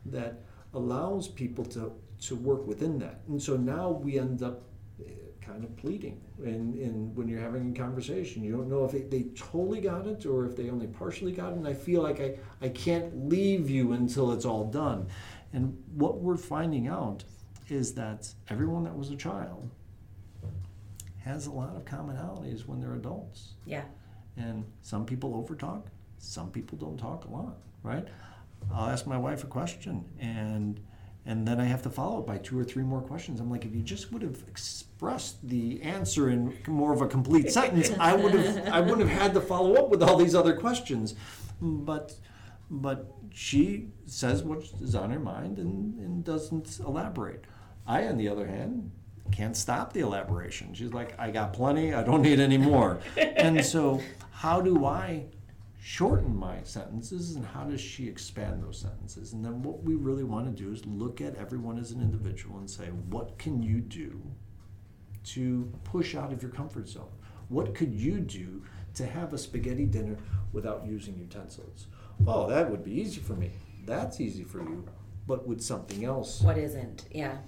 that 0.06 0.42
allows 0.74 1.28
people 1.28 1.64
to 1.64 1.92
to 2.20 2.36
work 2.36 2.66
within 2.66 2.98
that. 2.98 3.20
And 3.28 3.42
so 3.42 3.56
now 3.56 3.90
we 3.90 4.18
end 4.18 4.42
up 4.42 4.62
eh, 5.00 5.10
kind 5.40 5.64
of 5.64 5.74
pleading 5.76 6.20
and, 6.38 6.74
and 6.74 7.16
when 7.16 7.28
you're 7.28 7.40
having 7.40 7.74
a 7.74 7.78
conversation. 7.78 8.44
You 8.44 8.52
don't 8.52 8.68
know 8.68 8.84
if 8.84 8.92
they, 8.92 9.00
they 9.00 9.22
totally 9.34 9.80
got 9.80 10.06
it 10.06 10.26
or 10.26 10.46
if 10.46 10.54
they 10.54 10.68
only 10.68 10.86
partially 10.86 11.32
got 11.32 11.52
it. 11.52 11.56
And 11.56 11.66
i 11.66 11.72
feel 11.72 12.02
like 12.02 12.20
I, 12.20 12.36
I 12.60 12.68
can't 12.68 13.28
leave 13.28 13.70
you 13.70 13.92
until 13.92 14.32
it's 14.32 14.44
all 14.44 14.64
done. 14.64 15.08
And 15.54 15.82
what 15.94 16.18
we're 16.18 16.36
finding 16.36 16.88
out 16.88 17.24
is 17.68 17.94
that 17.94 18.28
everyone 18.48 18.84
that 18.84 18.96
was 18.96 19.10
a 19.10 19.16
child 19.16 19.70
has 21.24 21.46
a 21.46 21.50
lot 21.50 21.76
of 21.76 21.84
commonalities 21.84 22.66
when 22.66 22.80
they're 22.80 22.94
adults. 22.94 23.54
Yeah. 23.66 23.84
And 24.36 24.64
some 24.82 25.04
people 25.04 25.32
overtalk, 25.32 25.84
some 26.18 26.50
people 26.50 26.78
don't 26.78 26.96
talk 26.96 27.24
a 27.24 27.30
lot, 27.30 27.58
right? 27.82 28.06
I'll 28.72 28.88
ask 28.88 29.06
my 29.06 29.18
wife 29.18 29.44
a 29.44 29.46
question 29.46 30.04
and 30.18 30.80
and 31.26 31.46
then 31.46 31.60
I 31.60 31.64
have 31.64 31.82
to 31.82 31.90
follow 31.90 32.20
it 32.20 32.26
by 32.26 32.38
two 32.38 32.58
or 32.58 32.64
three 32.64 32.82
more 32.82 33.02
questions. 33.02 33.40
I'm 33.40 33.50
like, 33.50 33.66
if 33.66 33.74
you 33.74 33.82
just 33.82 34.10
would 34.10 34.22
have 34.22 34.42
expressed 34.48 35.46
the 35.46 35.82
answer 35.82 36.30
in 36.30 36.56
more 36.66 36.94
of 36.94 37.02
a 37.02 37.06
complete 37.06 37.52
sentence, 37.58 37.90
I 37.98 38.14
would 38.14 38.32
have 38.34 38.68
I 38.68 38.80
wouldn't 38.80 39.08
have 39.08 39.20
had 39.20 39.34
to 39.34 39.40
follow 39.40 39.74
up 39.74 39.90
with 39.90 40.02
all 40.02 40.16
these 40.16 40.34
other 40.34 40.56
questions. 40.56 41.14
But 41.60 42.14
but 42.70 43.12
she 43.32 43.88
says 44.06 44.42
what 44.42 44.64
is 44.80 44.94
on 44.94 45.10
her 45.10 45.18
mind 45.18 45.58
and, 45.58 45.98
and 45.98 46.24
doesn't 46.24 46.80
elaborate. 46.80 47.44
I, 47.86 48.06
on 48.06 48.16
the 48.16 48.28
other 48.28 48.46
hand, 48.46 48.92
can't 49.30 49.56
stop 49.56 49.92
the 49.92 50.00
elaboration. 50.00 50.74
She's 50.74 50.92
like, 50.92 51.18
I 51.18 51.30
got 51.30 51.52
plenty, 51.52 51.94
I 51.94 52.02
don't 52.02 52.22
need 52.22 52.40
any 52.40 52.58
more. 52.58 53.00
and 53.16 53.64
so, 53.64 54.00
how 54.30 54.60
do 54.60 54.84
I 54.84 55.26
shorten 55.82 56.36
my 56.36 56.58
sentences 56.62 57.36
and 57.36 57.44
how 57.44 57.64
does 57.64 57.80
she 57.80 58.06
expand 58.08 58.62
those 58.62 58.78
sentences? 58.78 59.32
And 59.32 59.44
then 59.44 59.62
what 59.62 59.82
we 59.82 59.94
really 59.94 60.24
want 60.24 60.44
to 60.46 60.62
do 60.62 60.72
is 60.72 60.84
look 60.84 61.20
at 61.20 61.36
everyone 61.36 61.78
as 61.78 61.90
an 61.90 62.00
individual 62.00 62.58
and 62.58 62.68
say, 62.68 62.86
what 62.86 63.38
can 63.38 63.62
you 63.62 63.80
do 63.80 64.20
to 65.24 65.72
push 65.84 66.14
out 66.14 66.32
of 66.32 66.42
your 66.42 66.50
comfort 66.50 66.88
zone? 66.88 67.08
What 67.48 67.74
could 67.74 67.92
you 67.92 68.20
do 68.20 68.62
to 68.94 69.06
have 69.06 69.32
a 69.32 69.38
spaghetti 69.38 69.86
dinner 69.86 70.16
without 70.52 70.86
using 70.86 71.16
utensils? 71.18 71.86
Oh, 72.26 72.48
that 72.48 72.70
would 72.70 72.84
be 72.84 72.92
easy 72.92 73.20
for 73.20 73.34
me. 73.34 73.50
That's 73.86 74.20
easy 74.20 74.44
for 74.44 74.58
you. 74.58 74.86
But 75.26 75.46
with 75.46 75.60
something 75.60 76.04
else, 76.04 76.40
What 76.42 76.58
isn't? 76.58 77.06
Yeah. 77.10 77.38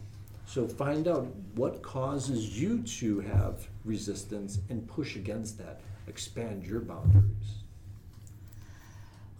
So 0.47 0.67
find 0.67 1.09
out 1.09 1.27
what 1.55 1.83
causes 1.83 2.61
you 2.61 2.83
to 2.83 3.21
have 3.21 3.69
resistance 3.85 4.59
and 4.69 4.87
push 4.87 5.17
against 5.17 5.59
that. 5.59 5.81
Expand 6.07 6.65
your 6.65 6.81
boundaries. 6.81 7.63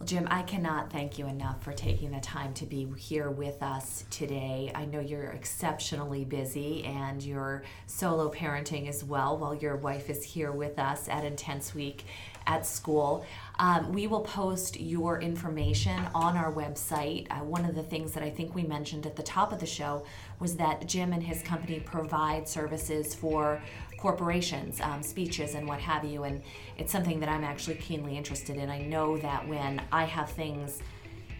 Well, 0.03 0.07
Jim, 0.07 0.27
I 0.29 0.41
cannot 0.41 0.91
thank 0.91 1.17
you 1.17 1.27
enough 1.27 1.63
for 1.63 1.71
taking 1.71 2.11
the 2.11 2.19
time 2.19 2.53
to 2.55 2.65
be 2.65 2.91
here 2.97 3.29
with 3.29 3.63
us 3.63 4.03
today. 4.09 4.69
I 4.75 4.83
know 4.83 4.99
you're 4.99 5.31
exceptionally 5.31 6.25
busy 6.25 6.83
and 6.83 7.23
you're 7.23 7.63
solo 7.85 8.29
parenting 8.29 8.89
as 8.89 9.01
well 9.01 9.37
while 9.37 9.55
your 9.55 9.77
wife 9.77 10.09
is 10.09 10.21
here 10.21 10.51
with 10.51 10.77
us 10.77 11.07
at 11.07 11.23
Intense 11.23 11.73
Week 11.73 12.03
at 12.47 12.65
school. 12.65 13.25
Um, 13.59 13.93
we 13.93 14.07
will 14.07 14.21
post 14.21 14.79
your 14.79 15.21
information 15.21 16.05
on 16.13 16.35
our 16.35 16.51
website. 16.51 17.27
Uh, 17.29 17.43
one 17.45 17.63
of 17.63 17.75
the 17.75 17.83
things 17.83 18.11
that 18.13 18.23
I 18.23 18.29
think 18.29 18.55
we 18.55 18.63
mentioned 18.63 19.05
at 19.05 19.15
the 19.15 19.23
top 19.23 19.53
of 19.53 19.59
the 19.59 19.65
show 19.65 20.05
was 20.43 20.57
that 20.57 20.85
Jim 20.85 21.13
and 21.13 21.23
his 21.23 21.41
company 21.41 21.79
provide 21.79 22.49
services 22.49 23.15
for 23.15 23.61
corporations, 23.97 24.81
um, 24.81 25.01
speeches, 25.01 25.55
and 25.55 25.65
what 25.65 25.79
have 25.79 26.03
you. 26.03 26.25
And 26.25 26.43
it's 26.77 26.91
something 26.91 27.21
that 27.21 27.29
I'm 27.29 27.45
actually 27.45 27.75
keenly 27.75 28.17
interested 28.17 28.57
in. 28.57 28.69
I 28.69 28.79
know 28.79 29.17
that 29.19 29.47
when 29.47 29.81
I 29.89 30.03
have 30.03 30.29
things 30.29 30.81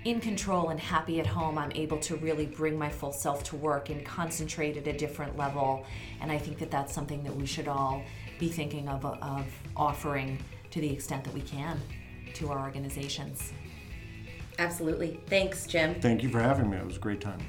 in 0.06 0.22
control 0.22 0.70
and 0.70 0.80
happy 0.80 1.20
at 1.20 1.28
home, 1.28 1.58
I'm 1.58 1.74
able 1.74 1.98
to 2.00 2.16
really 2.16 2.46
bring 2.46 2.80
my 2.80 2.90
full 2.90 3.12
self 3.12 3.44
to 3.50 3.58
work 3.58 3.90
and 3.90 4.06
concentrate 4.06 4.78
at 4.78 4.88
a 4.88 4.94
different 4.94 5.38
level. 5.38 5.86
And 6.22 6.32
I 6.32 6.38
think 6.38 6.58
that 6.60 6.72
that's 6.72 6.94
something 6.94 7.24
that 7.26 7.36
we 7.36 7.46
should 7.46 7.68
all 7.68 8.04
be 8.40 8.48
thinking 8.48 8.88
of, 8.88 9.06
of 9.06 9.46
offering 9.76 10.40
to 10.72 10.80
the 10.80 10.90
extent 10.90 11.26
that 11.26 11.34
we 11.34 11.42
can 11.42 11.78
to 12.36 12.50
our 12.52 12.60
organizations. 12.60 13.52
Absolutely. 14.60 15.20
Thanks, 15.28 15.68
Jim. 15.68 15.96
Thank 15.96 16.24
you 16.24 16.30
for 16.30 16.40
having 16.40 16.70
me. 16.70 16.78
It 16.78 16.86
was 16.86 16.96
a 16.96 17.02
great 17.02 17.20
time. 17.20 17.40